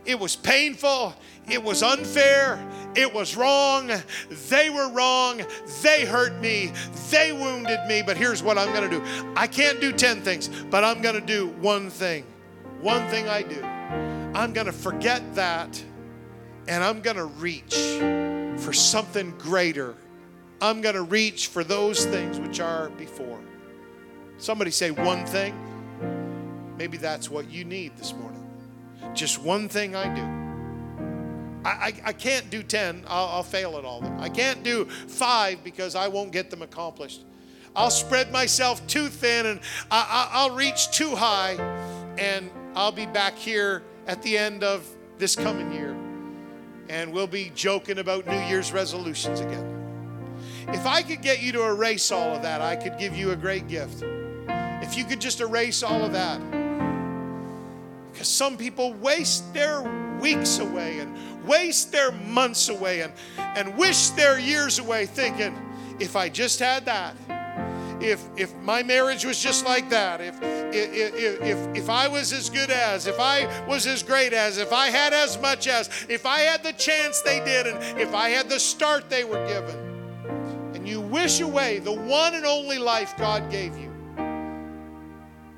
it 0.08 0.20
was 0.20 0.36
painful, 0.36 1.14
it 1.48 1.62
was 1.62 1.84
unfair, 1.84 2.60
it 2.96 3.14
was 3.14 3.38
wrong. 3.38 3.92
They 4.50 4.72
were 4.72 4.90
wrong. 4.90 5.44
They 5.84 6.04
hurt 6.04 6.34
me. 6.42 6.72
They 7.12 7.32
wounded 7.32 7.80
me. 7.88 8.02
But 8.02 8.18
here's 8.18 8.42
what 8.42 8.58
I'm 8.58 8.74
going 8.74 8.90
to 8.90 9.00
do 9.00 9.34
I 9.36 9.46
can't 9.46 9.80
do 9.80 9.92
10 9.92 10.22
things, 10.22 10.48
but 10.48 10.84
I'm 10.84 11.04
going 11.04 11.14
to 11.14 11.22
do 11.22 11.50
one 11.62 11.92
thing. 11.92 12.26
One 12.82 13.08
thing 13.10 13.28
I 13.28 13.44
do. 13.44 13.62
I'm 13.64 14.52
going 14.54 14.66
to 14.66 14.72
forget 14.72 15.36
that 15.36 15.84
and 16.68 16.84
I'm 16.84 17.02
going 17.02 17.18
to 17.18 17.26
reach 17.26 17.76
for 18.62 18.74
something 18.74 19.32
greater. 19.38 19.96
I'm 20.62 20.82
going 20.82 20.96
to 20.96 21.04
reach 21.04 21.48
for 21.48 21.64
those 21.64 22.06
things 22.06 22.40
which 22.40 22.60
are 22.60 22.90
before. 22.90 23.40
Somebody 24.38 24.72
say 24.72 24.92
one 24.92 25.26
thing. 25.26 25.56
Maybe 26.78 26.98
that's 26.98 27.30
what 27.30 27.50
you 27.50 27.64
need 27.64 27.96
this 27.98 28.14
morning. 28.14 28.37
Just 29.14 29.42
one 29.42 29.70
thing 29.70 29.96
I 29.96 30.14
do. 30.14 30.22
I, 31.66 31.70
I, 31.70 31.94
I 32.06 32.14
can't 32.14 32.50
do 32.50 32.64
10, 32.64 33.06
I'll, 33.08 33.28
I'll 33.28 33.44
fail 33.44 33.78
at 33.78 33.86
all 33.86 34.00
of 34.00 34.04
them. 34.04 34.20
I 34.20 34.30
can't 34.30 34.64
do 34.64 34.86
five 34.86 35.64
because 35.64 35.96
I 35.96 36.08
won't 36.08 36.32
get 36.32 36.50
them 36.50 36.62
accomplished. 36.62 37.24
I'll 37.76 37.92
spread 37.92 38.32
myself 38.32 38.86
too 38.88 39.08
thin 39.08 39.46
and 39.46 39.60
I, 39.92 40.30
I'll 40.32 40.56
reach 40.56 40.92
too 40.92 41.16
high, 41.16 41.54
and 42.18 42.50
I'll 42.76 42.92
be 42.92 43.06
back 43.06 43.36
here 43.36 43.84
at 44.08 44.22
the 44.24 44.38
end 44.38 44.64
of 44.64 44.88
this 45.18 45.36
coming 45.36 45.72
year 45.74 45.96
and 46.90 47.12
we'll 47.12 47.28
be 47.28 47.52
joking 47.54 48.00
about 48.00 48.26
New 48.28 48.40
Year's 48.48 48.72
resolutions 48.72 49.40
again. 49.40 49.74
If 50.70 50.86
I 50.86 51.02
could 51.02 51.22
get 51.22 51.42
you 51.42 51.52
to 51.54 51.64
erase 51.64 52.12
all 52.12 52.36
of 52.36 52.42
that, 52.42 52.62
I 52.62 52.76
could 52.76 52.98
give 52.98 53.16
you 53.16 53.32
a 53.32 53.36
great 53.36 53.68
gift. 53.68 54.04
If 54.48 54.98
you 54.98 55.06
could 55.06 55.20
just 55.20 55.42
erase 55.42 55.84
all 55.84 56.04
of 56.04 56.14
that. 56.14 56.57
Because 58.18 58.30
some 58.30 58.58
people 58.58 58.94
waste 58.94 59.54
their 59.54 59.84
weeks 60.20 60.58
away 60.58 60.98
and 60.98 61.16
waste 61.46 61.92
their 61.92 62.12
months 62.12 62.68
away 62.68 63.02
and, 63.02 63.14
and 63.38 63.78
wish 63.78 64.10
their 64.10 64.40
years 64.40 64.80
away 64.80 65.06
thinking, 65.06 65.56
if 66.00 66.16
I 66.16 66.28
just 66.28 66.58
had 66.58 66.86
that, 66.86 67.16
if 68.02 68.28
if 68.36 68.56
my 68.56 68.82
marriage 68.82 69.24
was 69.24 69.40
just 69.40 69.66
like 69.66 69.92
that, 69.92 70.20
if 70.20 70.34
if 70.42 71.14
if 71.44 71.78
if 71.78 71.90
I 71.92 72.08
was 72.08 72.34
as 72.34 72.50
good 72.50 72.72
as, 72.72 73.06
if 73.06 73.20
I 73.20 73.46
was 73.68 73.86
as 73.86 74.02
great 74.02 74.34
as, 74.34 74.58
if 74.58 74.74
I 74.74 74.88
had 74.88 75.14
as 75.14 75.40
much 75.40 75.68
as, 75.68 75.88
if 76.10 76.26
I 76.26 76.40
had 76.40 76.64
the 76.64 76.74
chance 76.74 77.22
they 77.22 77.40
did, 77.46 77.68
and 77.68 78.02
if 78.02 78.16
I 78.16 78.30
had 78.30 78.50
the 78.50 78.60
start 78.60 79.12
they 79.12 79.26
were 79.26 79.46
given, 79.48 80.74
and 80.74 80.88
you 80.88 81.02
wish 81.02 81.40
away 81.40 81.78
the 81.78 81.94
one 81.94 82.34
and 82.34 82.48
only 82.48 82.80
life 82.80 83.16
God 83.16 83.52
gave 83.52 83.78
you, 83.78 83.94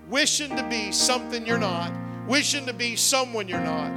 wishing 0.10 0.57
to 0.57 0.64
be 0.64 0.91
something 0.91 1.45
you're 1.45 1.57
not, 1.57 1.93
wishing 2.30 2.65
to 2.67 2.73
be 2.73 2.95
someone 2.95 3.47
you're 3.47 3.59
not. 3.59 3.91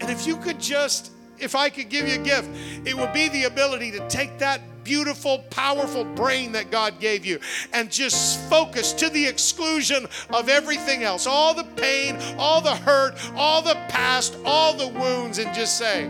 And 0.00 0.10
if 0.10 0.26
you 0.26 0.36
could 0.36 0.60
just, 0.60 1.10
if 1.38 1.54
I 1.56 1.70
could 1.70 1.88
give 1.88 2.06
you 2.06 2.20
a 2.20 2.24
gift, 2.24 2.48
it 2.84 2.94
would 2.96 3.12
be 3.12 3.28
the 3.28 3.44
ability 3.44 3.90
to 3.92 4.06
take 4.08 4.38
that 4.38 4.60
beautiful, 4.84 5.38
powerful 5.48 6.04
brain 6.04 6.52
that 6.52 6.70
God 6.70 7.00
gave 7.00 7.24
you 7.24 7.40
and 7.72 7.90
just 7.90 8.38
focus 8.50 8.92
to 8.92 9.08
the 9.08 9.26
exclusion 9.26 10.06
of 10.30 10.50
everything 10.50 11.02
else 11.02 11.26
all 11.26 11.54
the 11.54 11.64
pain, 11.64 12.18
all 12.38 12.60
the 12.60 12.76
hurt, 12.76 13.16
all 13.34 13.62
the 13.62 13.74
past, 13.88 14.36
all 14.44 14.74
the 14.74 14.88
wounds, 14.88 15.38
and 15.38 15.54
just 15.54 15.78
say, 15.78 16.08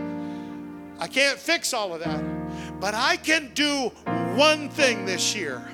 I 0.99 1.07
can't 1.07 1.39
fix 1.39 1.73
all 1.73 1.93
of 1.93 2.01
that, 2.01 2.79
but 2.81 2.93
I 2.93 3.15
can 3.15 3.51
do 3.53 3.91
one 4.35 4.69
thing 4.69 5.05
this 5.05 5.33
year. 5.35 5.65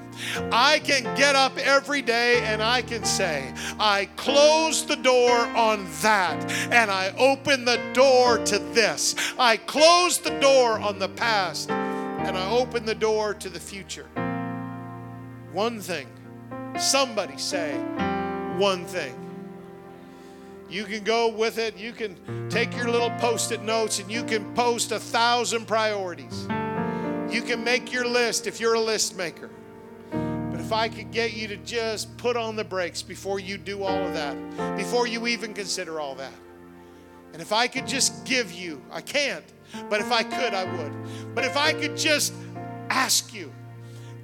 I 0.52 0.80
can 0.80 1.04
get 1.16 1.36
up 1.36 1.58
every 1.58 2.02
day 2.02 2.42
and 2.44 2.62
I 2.62 2.82
can 2.82 3.04
say, 3.04 3.54
I 3.80 4.10
close 4.16 4.86
the 4.86 4.96
door 4.96 5.32
on 5.32 5.88
that 6.02 6.52
and 6.72 6.90
I 6.92 7.14
open 7.18 7.66
the 7.66 7.80
door 7.94 8.38
to 8.46 8.60
this. 8.60 9.16
I 9.38 9.58
close 9.58 10.20
the 10.20 10.38
door 10.40 10.80
on 10.80 11.00
the 11.00 11.10
past 11.10 11.70
and 11.70 12.38
I 12.38 12.50
open 12.50 12.86
the 12.86 12.96
door 12.96 13.34
to 13.34 13.50
the 13.50 13.60
future. 13.60 14.08
One 15.52 15.82
thing. 15.82 16.08
Somebody 16.78 17.38
say 17.38 17.78
one 18.58 18.86
thing. 18.86 19.16
You 20.70 20.86
can 20.86 21.04
go 21.04 21.28
with 21.28 21.58
it. 21.58 21.78
You 21.78 21.92
can 21.92 22.16
take 22.50 22.76
your 22.76 22.90
little 22.90 23.10
post 23.12 23.52
it 23.52 23.62
notes 23.62 24.00
and 24.00 24.10
you 24.10 24.24
can 24.24 24.54
post 24.54 24.92
a 24.94 25.00
thousand 25.00 25.68
priorities. 25.68 26.48
You 27.30 27.42
can 27.42 27.64
make 27.64 27.92
your 27.92 28.08
list 28.08 28.48
if 28.48 28.60
you're 28.60 28.76
a 28.76 28.80
list 28.80 29.18
maker. 29.18 29.50
If 30.72 30.78
I 30.78 30.88
could 30.88 31.12
get 31.12 31.34
you 31.34 31.50
to 31.50 31.58
just 31.58 32.16
put 32.16 32.38
on 32.38 32.56
the 32.56 32.64
brakes 32.64 33.02
before 33.02 33.42
you 33.42 33.58
do 33.58 33.84
all 33.84 34.08
of 34.08 34.14
that, 34.14 34.78
before 34.78 35.06
you 35.06 35.28
even 35.28 35.54
consider 35.54 36.00
all 36.00 36.16
that. 36.16 36.32
And 37.34 37.42
if 37.42 37.52
I 37.52 37.68
could 37.68 37.86
just 37.86 38.24
give 38.24 38.54
you, 38.54 38.82
I 38.90 39.02
can't, 39.02 39.44
but 39.90 40.00
if 40.00 40.14
I 40.14 40.24
could, 40.24 40.54
I 40.54 40.64
would. 40.64 41.36
But 41.36 41.44
if 41.44 41.58
I 41.58 41.74
could 41.74 41.98
just 41.98 42.34
ask 42.90 43.34
you, 43.34 43.52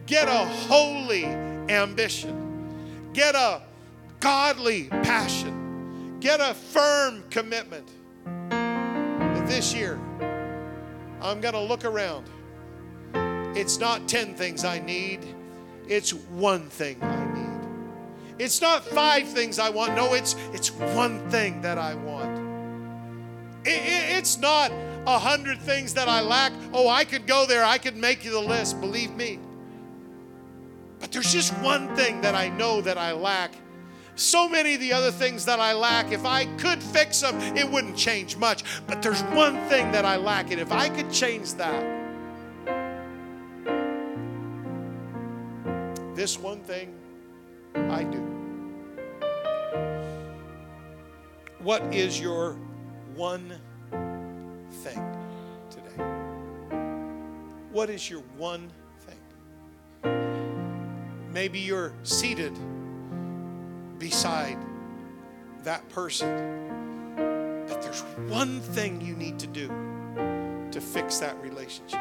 get 0.06 0.30
a 0.30 0.45
holy 0.70 1.26
ambition, 1.26 3.12
get 3.12 3.36
a 3.36 3.62
godly 4.22 4.86
passion, 4.86 6.16
get 6.22 6.39
a 6.39 6.54
firm 6.54 7.26
commitment 7.30 7.89
this 9.50 9.74
year 9.74 10.00
I'm 11.22 11.41
going 11.41 11.56
to 11.56 11.60
look 11.60 11.84
around. 11.84 12.30
It's 13.58 13.80
not 13.80 14.08
10 14.08 14.36
things 14.36 14.64
I 14.64 14.80
need, 14.80 15.26
it's 15.88 16.13
one 16.13 16.69
thing 16.69 17.01
I 17.01 17.25
need. 17.33 17.47
It's 18.39 18.61
not 18.61 18.83
five 18.83 19.27
things 19.27 19.59
I 19.59 19.69
want. 19.69 19.95
No, 19.95 20.13
it's 20.13 20.35
it's 20.53 20.71
one 20.71 21.27
thing 21.29 21.61
that 21.61 21.77
I 21.77 21.95
want. 21.95 22.38
It, 23.65 23.69
it, 23.69 24.17
it's 24.17 24.38
not 24.38 24.71
a 25.05 25.17
hundred 25.17 25.59
things 25.59 25.93
that 25.95 26.07
I 26.07 26.21
lack. 26.21 26.53
Oh, 26.73 26.88
I 26.88 27.05
could 27.05 27.25
go 27.25 27.45
there. 27.45 27.63
I 27.63 27.77
could 27.77 27.95
make 27.95 28.23
you 28.23 28.31
the 28.31 28.39
list. 28.39 28.79
Believe 28.79 29.15
me. 29.15 29.39
But 30.99 31.11
there's 31.11 31.31
just 31.31 31.53
one 31.59 31.95
thing 31.95 32.21
that 32.21 32.35
I 32.35 32.49
know 32.49 32.81
that 32.81 32.97
I 32.97 33.11
lack. 33.11 33.53
So 34.15 34.49
many 34.49 34.73
of 34.73 34.79
the 34.79 34.93
other 34.93 35.11
things 35.11 35.45
that 35.45 35.59
I 35.59 35.73
lack, 35.73 36.11
if 36.11 36.25
I 36.25 36.45
could 36.57 36.81
fix 36.81 37.21
them, 37.21 37.39
it 37.55 37.69
wouldn't 37.69 37.95
change 37.95 38.35
much. 38.35 38.63
But 38.88 39.03
there's 39.03 39.21
one 39.25 39.57
thing 39.67 39.91
that 39.91 40.05
I 40.05 40.17
lack, 40.17 40.49
and 40.51 40.59
if 40.59 40.71
I 40.71 40.89
could 40.89 41.11
change 41.11 41.53
that, 41.55 42.07
this 46.18 46.39
one 46.39 46.59
thing 46.61 46.95
I 47.76 48.03
do. 48.03 48.18
What 51.59 51.93
is 51.93 52.20
your 52.20 52.53
one 53.13 53.53
thing 54.82 54.99
today? 55.70 56.03
What 57.72 57.91
is 57.91 58.09
your 58.09 58.22
one 58.36 58.72
thing? 59.01 59.20
Maybe 61.32 61.59
you're 61.59 61.93
seated 62.01 62.57
beside 63.99 64.57
that 65.65 65.88
person, 65.89 67.63
but 67.68 67.80
there's 67.84 68.01
one 68.28 68.59
thing 68.59 69.01
you 69.01 69.15
need 69.15 69.38
to 69.38 69.45
do 69.45 69.68
to 70.72 70.82
fix 70.82 71.20
that 71.20 71.39
relationship. 71.43 71.99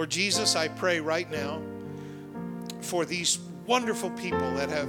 Lord 0.00 0.08
Jesus, 0.08 0.56
I 0.56 0.68
pray 0.68 0.98
right 0.98 1.30
now 1.30 1.60
for 2.80 3.04
these 3.04 3.38
wonderful 3.66 4.08
people 4.12 4.50
that 4.52 4.70
have 4.70 4.88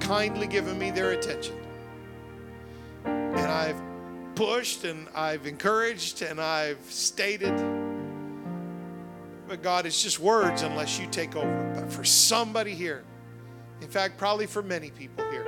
kindly 0.00 0.46
given 0.46 0.78
me 0.78 0.90
their 0.90 1.10
attention. 1.10 1.54
And 3.04 3.36
I've 3.36 3.76
pushed 4.36 4.84
and 4.84 5.06
I've 5.14 5.46
encouraged 5.46 6.22
and 6.22 6.40
I've 6.40 6.80
stated. 6.88 7.54
But 9.46 9.62
God, 9.62 9.84
it's 9.84 10.02
just 10.02 10.18
words 10.18 10.62
unless 10.62 10.98
you 10.98 11.06
take 11.08 11.36
over. 11.36 11.72
But 11.74 11.92
for 11.92 12.02
somebody 12.02 12.74
here, 12.74 13.04
in 13.82 13.88
fact, 13.88 14.16
probably 14.16 14.46
for 14.46 14.62
many 14.62 14.88
people 14.88 15.30
here, 15.30 15.44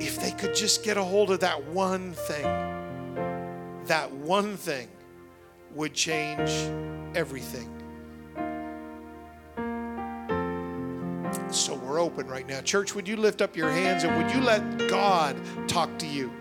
if 0.00 0.18
they 0.18 0.30
could 0.30 0.54
just 0.54 0.82
get 0.82 0.96
a 0.96 1.04
hold 1.04 1.30
of 1.30 1.40
that 1.40 1.62
one 1.64 2.14
thing, 2.14 3.84
that 3.84 4.10
one 4.12 4.56
thing 4.56 4.88
would 5.76 5.92
change 5.92 6.50
everything. 7.14 7.70
So 11.50 11.74
we're 11.74 12.00
open 12.00 12.26
right 12.26 12.46
now. 12.46 12.60
Church, 12.62 12.94
would 12.94 13.06
you 13.06 13.16
lift 13.16 13.42
up 13.42 13.56
your 13.56 13.70
hands 13.70 14.04
and 14.04 14.16
would 14.16 14.34
you 14.34 14.40
let 14.40 14.88
God 14.88 15.36
talk 15.68 15.98
to 15.98 16.06
you? 16.06 16.32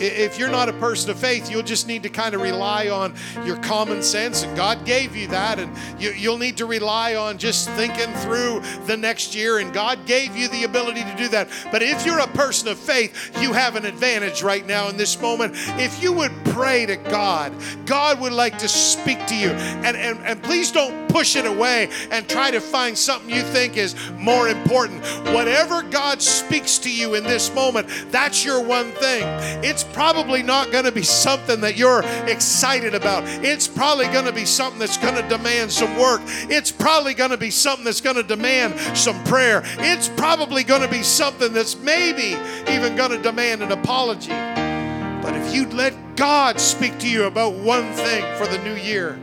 If 0.00 0.38
you're 0.38 0.50
not 0.50 0.68
a 0.68 0.72
person 0.74 1.10
of 1.10 1.18
faith, 1.18 1.50
you'll 1.50 1.62
just 1.62 1.86
need 1.86 2.02
to 2.04 2.08
kind 2.08 2.34
of 2.34 2.40
rely 2.40 2.88
on 2.88 3.14
your 3.44 3.56
common 3.56 4.02
sense, 4.02 4.42
and 4.42 4.56
God 4.56 4.84
gave 4.84 5.16
you 5.16 5.28
that, 5.28 5.58
and 5.58 5.74
you, 6.00 6.30
will 6.30 6.38
need 6.38 6.56
to 6.58 6.66
rely 6.66 7.16
on 7.16 7.38
just 7.38 7.68
thinking 7.70 8.12
through 8.16 8.60
the 8.86 8.96
next 8.96 9.34
year, 9.34 9.58
and 9.58 9.72
God 9.72 10.06
gave 10.06 10.36
you 10.36 10.48
the 10.48 10.64
ability 10.64 11.02
to 11.02 11.14
do 11.16 11.28
that. 11.28 11.48
But 11.72 11.82
if 11.82 12.06
you're 12.06 12.18
a 12.18 12.28
person 12.28 12.68
of 12.68 12.78
faith, 12.78 13.38
you 13.40 13.52
have 13.52 13.76
an 13.76 13.84
advantage 13.84 14.42
right 14.42 14.66
now 14.66 14.88
in 14.88 14.96
this 14.96 15.20
moment. 15.20 15.54
If 15.78 16.02
you 16.02 16.12
would 16.12 16.32
pray 16.46 16.86
to 16.86 16.96
God, 16.96 17.52
God 17.86 18.20
would 18.20 18.32
like 18.32 18.58
to 18.58 18.68
speak 18.68 19.26
to 19.26 19.36
you, 19.36 19.50
and, 19.50 19.96
and, 19.96 20.18
and 20.20 20.42
please 20.42 20.70
don't 20.70 21.08
push 21.08 21.36
it 21.36 21.46
away 21.46 21.88
and 22.10 22.28
try 22.28 22.50
to 22.50 22.60
find 22.60 22.96
something 22.96 23.30
you 23.30 23.42
think 23.42 23.76
is 23.76 23.94
more 24.12 24.48
important. 24.48 25.02
Whatever 25.32 25.82
God 25.82 26.22
speaks 26.22 26.78
to 26.78 26.90
you 26.90 27.14
in 27.14 27.24
this 27.24 27.52
moment, 27.54 27.88
that's 28.10 28.44
your 28.44 28.62
one 28.62 28.92
thing. 28.92 29.22
It's 29.64 29.84
probably 29.92 30.42
not 30.42 30.70
going 30.70 30.84
to 30.84 30.92
be 30.92 31.02
something 31.02 31.60
that 31.60 31.76
you're 31.76 32.02
excited 32.26 32.94
about. 32.94 33.24
It's 33.44 33.68
probably 33.68 34.06
going 34.06 34.24
to 34.26 34.32
be 34.32 34.44
something 34.44 34.78
that's 34.78 34.96
going 34.98 35.14
to 35.14 35.28
demand 35.28 35.72
some 35.72 35.98
work. 35.98 36.20
It's 36.24 36.70
probably 36.70 37.14
going 37.14 37.30
to 37.30 37.36
be 37.36 37.50
something 37.50 37.84
that's 37.84 38.00
going 38.00 38.16
to 38.16 38.22
demand 38.22 38.78
some 38.96 39.22
prayer. 39.24 39.62
It's 39.78 40.08
probably 40.08 40.64
going 40.64 40.82
to 40.82 40.88
be 40.88 41.02
something 41.02 41.52
that's 41.52 41.76
maybe 41.76 42.36
even 42.70 42.96
going 42.96 43.10
to 43.10 43.22
demand 43.22 43.62
an 43.62 43.72
apology. 43.72 44.30
But 44.30 45.34
if 45.34 45.54
you'd 45.54 45.72
let 45.74 45.94
God 46.16 46.58
speak 46.58 46.98
to 46.98 47.08
you 47.08 47.24
about 47.24 47.54
one 47.54 47.92
thing 47.92 48.24
for 48.36 48.46
the 48.46 48.58
new 48.64 48.74
year, 48.74 49.18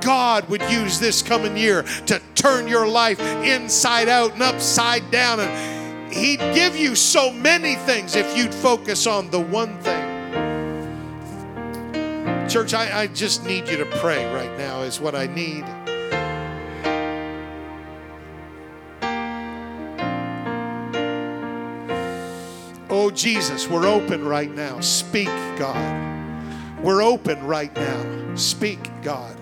God 0.00 0.48
would 0.48 0.62
use 0.70 1.00
this 1.00 1.22
coming 1.22 1.56
year 1.56 1.82
to 2.06 2.20
turn 2.34 2.68
your 2.68 2.86
life 2.86 3.20
inside 3.44 4.08
out 4.08 4.32
and 4.34 4.42
upside 4.42 5.10
down. 5.10 5.40
And 5.40 6.12
He'd 6.12 6.40
give 6.54 6.76
you 6.76 6.94
so 6.94 7.32
many 7.32 7.74
things 7.74 8.16
if 8.16 8.36
you'd 8.36 8.54
focus 8.54 9.06
on 9.06 9.30
the 9.30 9.40
one 9.40 9.78
thing. 9.80 10.07
Church, 12.48 12.72
I, 12.72 13.02
I 13.02 13.06
just 13.08 13.44
need 13.44 13.68
you 13.68 13.76
to 13.76 13.84
pray 13.84 14.24
right 14.32 14.56
now, 14.56 14.80
is 14.80 14.98
what 14.98 15.14
I 15.14 15.26
need. 15.26 15.64
Oh, 22.88 23.10
Jesus, 23.14 23.68
we're 23.68 23.86
open 23.86 24.26
right 24.26 24.50
now. 24.50 24.80
Speak, 24.80 25.28
God. 25.58 26.82
We're 26.82 27.02
open 27.02 27.44
right 27.44 27.74
now. 27.76 28.34
Speak, 28.34 28.88
God. 29.02 29.36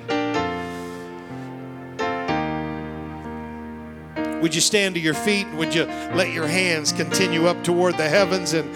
Would 4.43 4.53
you 4.53 4.61
stand 4.61 4.97
to 4.97 5.01
your 5.01 5.15
feet? 5.15 5.47
Would 5.55 5.73
you 5.77 5.85
let 5.85 6.33
your 6.33 6.49
hands 6.49 6.91
continue 6.91 7.47
up 7.47 7.63
toward 7.63 7.97
the 7.97 8.09
heavens? 8.09 8.53
And 8.53 8.69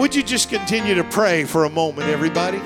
would 0.00 0.16
you 0.16 0.24
just 0.24 0.48
continue 0.50 0.96
to 0.96 1.04
pray 1.04 1.44
for 1.44 1.64
a 1.64 1.70
moment, 1.70 2.08
everybody? 2.08 2.60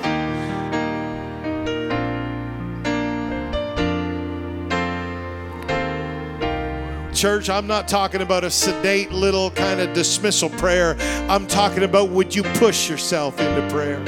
Church, 7.23 7.49
I'm 7.49 7.67
not 7.67 7.87
talking 7.87 8.21
about 8.21 8.43
a 8.43 8.51
sedate 8.51 9.13
little 9.13 9.49
kind 9.51 9.79
of 9.79 9.93
dismissal 9.93 10.49
prayer. 10.49 10.97
I'm 11.29 11.47
talking 11.47 11.83
about 11.83 12.09
would 12.09 12.35
you 12.35 12.43
push 12.43 12.89
yourself 12.89 13.39
into 13.39 13.65
prayer? 13.69 14.03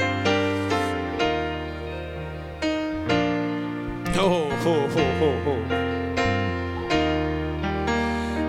Oh, 4.18 4.50
ho, 4.50 4.86
ho, 4.88 5.18
ho, 5.18 5.42
ho. 5.44 5.62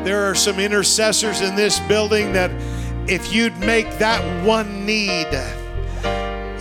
There 0.04 0.30
are 0.30 0.36
some 0.36 0.60
intercessors 0.60 1.40
in 1.40 1.56
this 1.56 1.80
building 1.88 2.34
that 2.34 2.52
if 3.10 3.32
you'd 3.32 3.58
make 3.60 3.90
that 4.00 4.22
one 4.46 4.86
need 4.86 5.30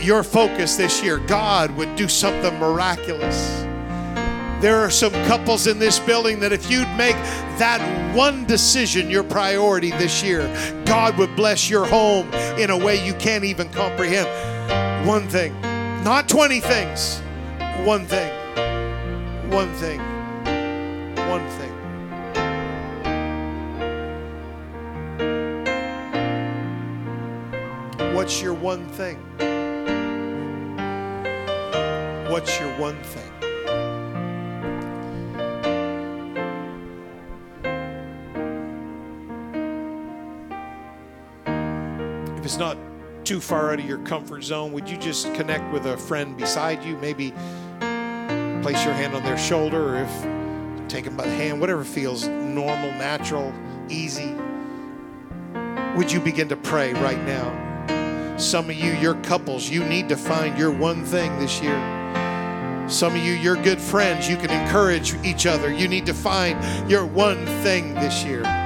your 0.01 0.23
focus 0.23 0.77
this 0.77 1.03
year, 1.03 1.19
God 1.19 1.73
would 1.73 1.97
do 1.97 2.07
something 2.07 2.57
miraculous. 2.61 3.66
There 4.61 4.77
are 4.77 4.91
some 4.91 5.13
couples 5.27 5.67
in 5.67 5.79
this 5.79 5.99
building 5.99 6.41
that 6.41 6.53
if 6.53 6.71
you'd 6.71 6.89
make 6.97 7.17
that 7.59 7.81
one 8.17 8.47
decision 8.47 9.11
your 9.11 9.23
priority 9.23 9.91
this 9.91 10.23
year, 10.23 10.49
God 10.87 11.19
would 11.19 11.37
bless 11.37 11.69
your 11.69 11.87
home 11.87 12.33
in 12.59 12.71
a 12.71 12.77
way 12.77 13.05
you 13.05 13.13
can't 13.15 13.45
even 13.45 13.69
comprehend. 13.69 14.29
One 15.07 15.29
thing 15.29 15.53
Not 16.03 16.29
20 16.29 16.61
things, 16.61 17.21
one 17.85 18.07
thing. 18.07 18.33
One 19.51 19.73
thing. 19.75 20.01
One 21.29 21.47
thing. 21.51 21.73
What's 28.15 28.43
your 28.43 28.55
one 28.55 28.89
thing? 28.89 29.17
What's 32.31 32.59
your 32.59 32.71
one 32.79 33.01
thing? 33.03 33.26
Not 42.59 42.77
too 43.25 43.41
far 43.41 43.73
out 43.73 43.81
of 43.81 43.85
your 43.85 43.99
comfort 43.99 44.43
zone, 44.43 44.73
would 44.73 44.89
you 44.89 44.97
just 44.97 45.35
connect 45.35 45.73
with 45.73 45.87
a 45.87 45.97
friend 45.97 46.37
beside 46.37 46.85
you? 46.85 46.97
Maybe 46.99 47.31
place 48.63 48.85
your 48.85 48.95
hand 48.95 49.15
on 49.15 49.23
their 49.23 49.39
shoulder, 49.39 49.97
or 49.97 50.03
if 50.03 50.89
take 50.89 51.05
them 51.05 51.17
by 51.17 51.25
the 51.25 51.35
hand, 51.35 51.61
whatever 51.61 51.85
feels 51.85 52.27
normal, 52.27 52.91
natural, 52.93 53.53
easy. 53.89 54.35
Would 55.97 56.13
you 56.13 56.21
begin 56.21 56.49
to 56.49 56.57
pray 56.57 56.93
right 56.95 57.23
now? 57.25 58.37
Some 58.39 58.71
of 58.71 58.77
you, 58.77 58.93
your 58.93 59.15
couples, 59.23 59.69
you 59.69 59.83
need 59.83 60.09
to 60.11 60.17
find 60.17 60.59
your 60.59 60.71
one 60.71 61.05
thing 61.05 61.39
this 61.39 61.61
year. 61.63 61.79
Some 62.89 63.15
of 63.15 63.23
you, 63.23 63.33
your 63.33 63.57
good 63.57 63.81
friends, 63.81 64.29
you 64.29 64.37
can 64.37 64.51
encourage 64.51 65.15
each 65.25 65.47
other. 65.47 65.73
You 65.73 65.89
need 65.89 66.07
to 66.07 66.15
find 66.15 66.91
your 66.91 67.07
one 67.07 67.45
thing 67.63 67.95
this 67.95 68.25
year. 68.25 68.66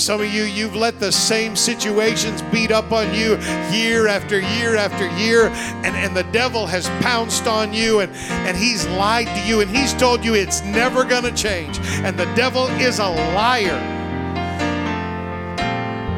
Some 0.00 0.22
of 0.22 0.32
you, 0.32 0.44
you've 0.44 0.74
let 0.74 0.98
the 0.98 1.12
same 1.12 1.54
situations 1.54 2.40
beat 2.50 2.72
up 2.72 2.90
on 2.90 3.12
you 3.12 3.36
year 3.70 4.06
after 4.06 4.40
year 4.40 4.74
after 4.74 5.06
year, 5.18 5.48
and, 5.84 5.94
and 5.94 6.16
the 6.16 6.22
devil 6.32 6.66
has 6.66 6.88
pounced 7.02 7.46
on 7.46 7.74
you 7.74 8.00
and, 8.00 8.10
and 8.30 8.56
he's 8.56 8.86
lied 8.86 9.26
to 9.26 9.46
you 9.46 9.60
and 9.60 9.70
he's 9.70 9.92
told 9.92 10.24
you 10.24 10.34
it's 10.34 10.62
never 10.62 11.04
going 11.04 11.24
to 11.24 11.32
change. 11.32 11.78
And 12.02 12.18
the 12.18 12.24
devil 12.34 12.66
is 12.80 12.98
a 12.98 13.08
liar. 13.08 13.78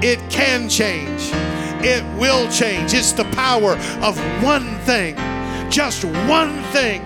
It 0.01 0.21
can 0.31 0.69
change, 0.69 1.31
it 1.85 2.05
will 2.17 2.49
change. 2.53 2.95
It's 2.95 3.11
the 3.11 3.25
power 3.33 3.73
of 4.01 4.17
one 4.45 4.79
thing, 4.81 5.17
just 5.71 6.05
one 6.05 6.63
thing. 6.71 7.03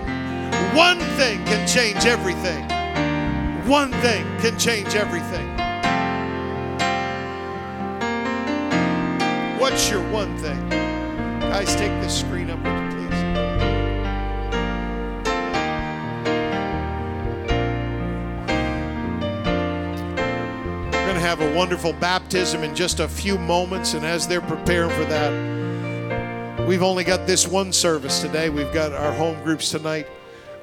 One 0.75 0.99
thing 1.17 1.43
can 1.45 1.67
change 1.67 2.05
everything. 2.05 2.63
One 3.67 3.91
thing 3.93 4.25
can 4.39 4.59
change 4.59 4.93
everything. 4.93 5.46
What's 9.69 9.89
your 9.89 10.01
one 10.11 10.37
thing? 10.37 10.69
Guys, 10.69 11.75
take 11.75 11.91
this 12.01 12.21
screen 12.21 12.49
up, 12.49 12.57
would 12.59 12.71
you 12.71 12.89
please? 12.89 13.21
We're 20.93 21.03
going 21.03 21.15
to 21.15 21.19
have 21.19 21.41
a 21.41 21.53
wonderful 21.53 21.91
baptism 21.91 22.63
in 22.63 22.73
just 22.75 23.01
a 23.01 23.09
few 23.09 23.37
moments, 23.37 23.93
and 23.93 24.05
as 24.05 24.25
they're 24.25 24.39
preparing 24.39 24.89
for 24.91 25.03
that, 25.03 26.65
we've 26.65 26.81
only 26.81 27.03
got 27.03 27.27
this 27.27 27.45
one 27.45 27.73
service 27.73 28.21
today. 28.21 28.47
We've 28.47 28.73
got 28.73 28.93
our 28.93 29.11
home 29.11 29.43
groups 29.43 29.69
tonight. 29.69 30.07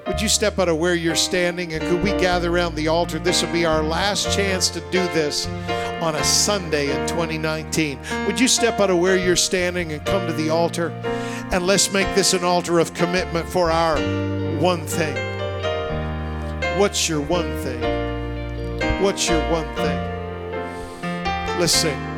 Would 0.06 0.20
you 0.20 0.28
step 0.28 0.58
out 0.58 0.68
of 0.68 0.76
where 0.76 0.94
you're 0.94 1.14
standing 1.16 1.72
and 1.72 1.82
could 1.82 2.02
we 2.02 2.10
gather 2.20 2.54
around 2.54 2.74
the 2.74 2.88
altar? 2.88 3.18
This 3.18 3.42
will 3.42 3.52
be 3.52 3.64
our 3.64 3.82
last 3.82 4.30
chance 4.36 4.68
to 4.70 4.80
do 4.90 5.02
this 5.08 5.46
on 6.02 6.14
a 6.14 6.22
Sunday 6.22 6.90
in 6.90 7.08
2019. 7.08 7.98
Would 8.26 8.38
you 8.38 8.46
step 8.46 8.80
out 8.80 8.90
of 8.90 8.98
where 8.98 9.16
you're 9.16 9.34
standing 9.34 9.92
and 9.92 10.04
come 10.04 10.26
to 10.26 10.34
the 10.34 10.50
altar? 10.50 10.90
And 11.52 11.66
let's 11.66 11.90
make 11.90 12.14
this 12.14 12.34
an 12.34 12.44
altar 12.44 12.80
of 12.80 12.92
commitment 12.92 13.48
for 13.48 13.70
our 13.70 13.96
one 14.60 14.86
thing. 14.86 15.16
What's 16.78 17.08
your 17.08 17.22
one 17.22 17.56
thing? 17.58 19.02
What's 19.02 19.26
your 19.26 19.40
one 19.50 19.74
thing? 19.74 20.00
Let's 21.58 21.72
sing. 21.72 22.13